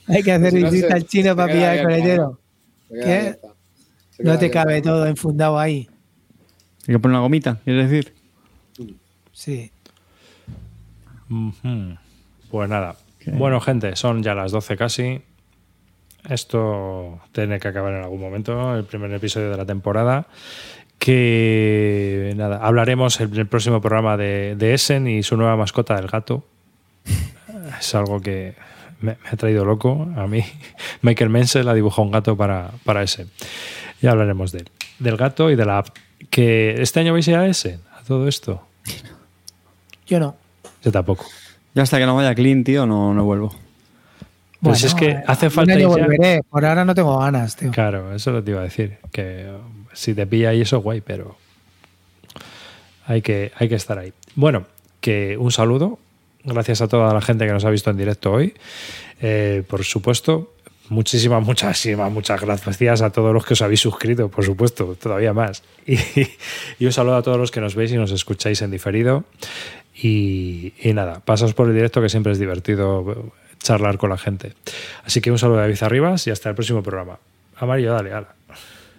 [0.07, 2.40] hay que hacer Si no visita se- al chino para pillar el abierta, coletero.
[2.90, 3.39] ¿Qué?
[4.19, 4.51] No te abierta.
[4.51, 5.89] cabe todo enfundado ahí.
[6.86, 8.15] Hay que poner una gomita, quieres decir.
[9.32, 9.70] Sí.
[12.51, 12.97] Pues nada.
[13.26, 15.22] Bueno, gente, son ya las 12 casi.
[16.28, 20.26] Esto tiene que acabar en algún momento, el primer episodio de la temporada.
[20.98, 26.09] Que nada, hablaremos en el próximo programa de, de Essen y su nueva mascota, el
[26.09, 26.44] gato.
[27.78, 28.55] Es algo que
[29.01, 30.44] me, me ha traído loco a mí.
[31.02, 33.30] Michael Menzel ha dibujado un gato para, para Essen.
[34.02, 34.70] Ya hablaremos de él.
[34.98, 35.88] Del gato y de la app.
[36.28, 38.66] Que este año vais a ir a Essen, a todo esto.
[40.06, 40.36] Yo no.
[40.82, 41.24] Yo tampoco.
[41.74, 43.55] Yo hasta que no vaya clean, tío, no, no vuelvo.
[44.62, 45.86] Pues es que hace falta ya.
[45.86, 46.42] volveré.
[46.48, 47.70] Por ahora no tengo ganas, tío.
[47.70, 48.98] Claro, eso lo te iba a decir.
[49.10, 49.52] Que eh,
[49.92, 51.36] si te pilla ahí eso, guay, pero
[53.06, 54.12] hay que, hay que estar ahí.
[54.34, 54.66] Bueno,
[55.01, 55.98] que un saludo.
[56.44, 58.55] Gracias a toda la gente que nos ha visto en directo hoy.
[59.20, 60.55] Eh, por supuesto,
[60.88, 65.62] muchísimas, muchísimas, muchas gracias a todos los que os habéis suscrito, por supuesto, todavía más.
[65.86, 65.98] Y,
[66.78, 69.24] y un saludo a todos los que nos veis y nos escucháis en diferido.
[70.02, 73.32] Y, nada, pasaos por el directo que siempre es divertido
[73.62, 74.55] charlar con la gente.
[75.05, 77.18] Así que un saludo de David Arribas y hasta el próximo programa.
[77.56, 78.35] Amarillo, dale, ala.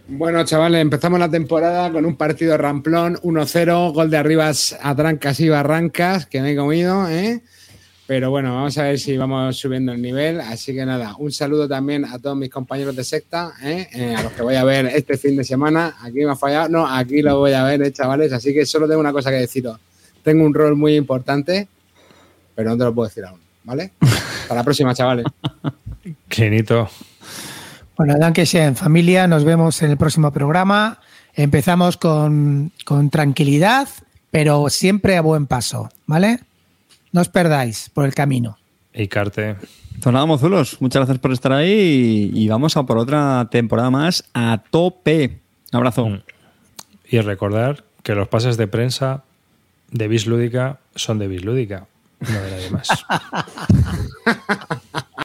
[0.08, 5.40] Bueno, chavales, empezamos la temporada con un partido ramplón, 1-0, gol de Arribas a trancas
[5.40, 7.42] y barrancas, que me he comido, ¿eh?
[8.08, 10.42] Pero bueno, vamos a ver si vamos subiendo el nivel.
[10.42, 13.88] Así que nada, un saludo también a todos mis compañeros de secta, ¿eh?
[13.94, 15.96] Eh, a los que voy a ver este fin de semana.
[16.02, 18.34] Aquí me ha fallado, no, aquí lo voy a ver, ¿eh, chavales.
[18.34, 19.80] Así que solo tengo una cosa que deciros.
[20.24, 21.68] Tengo un rol muy importante,
[22.56, 23.92] pero no te lo puedo decir aún, ¿vale?
[24.02, 25.26] Hasta la próxima, chavales.
[26.28, 26.90] Clinito.
[27.98, 29.28] Bueno, dan que sea en familia.
[29.28, 31.00] Nos vemos en el próximo programa.
[31.34, 33.88] Empezamos con, con tranquilidad,
[34.32, 36.40] pero siempre a buen paso, ¿vale?
[37.12, 38.58] No os perdáis por el camino.
[38.94, 39.56] Y Carte.
[40.02, 43.92] Pues nada, mozulos, muchas gracias por estar ahí y, y vamos a por otra temporada
[43.92, 45.40] más a tope.
[45.72, 46.08] Un abrazo.
[46.08, 46.24] Mm.
[47.10, 49.24] Y recordar que los pases de prensa
[49.92, 51.86] de Bislúdica son de Bislúdica,
[52.20, 52.90] no de nadie más.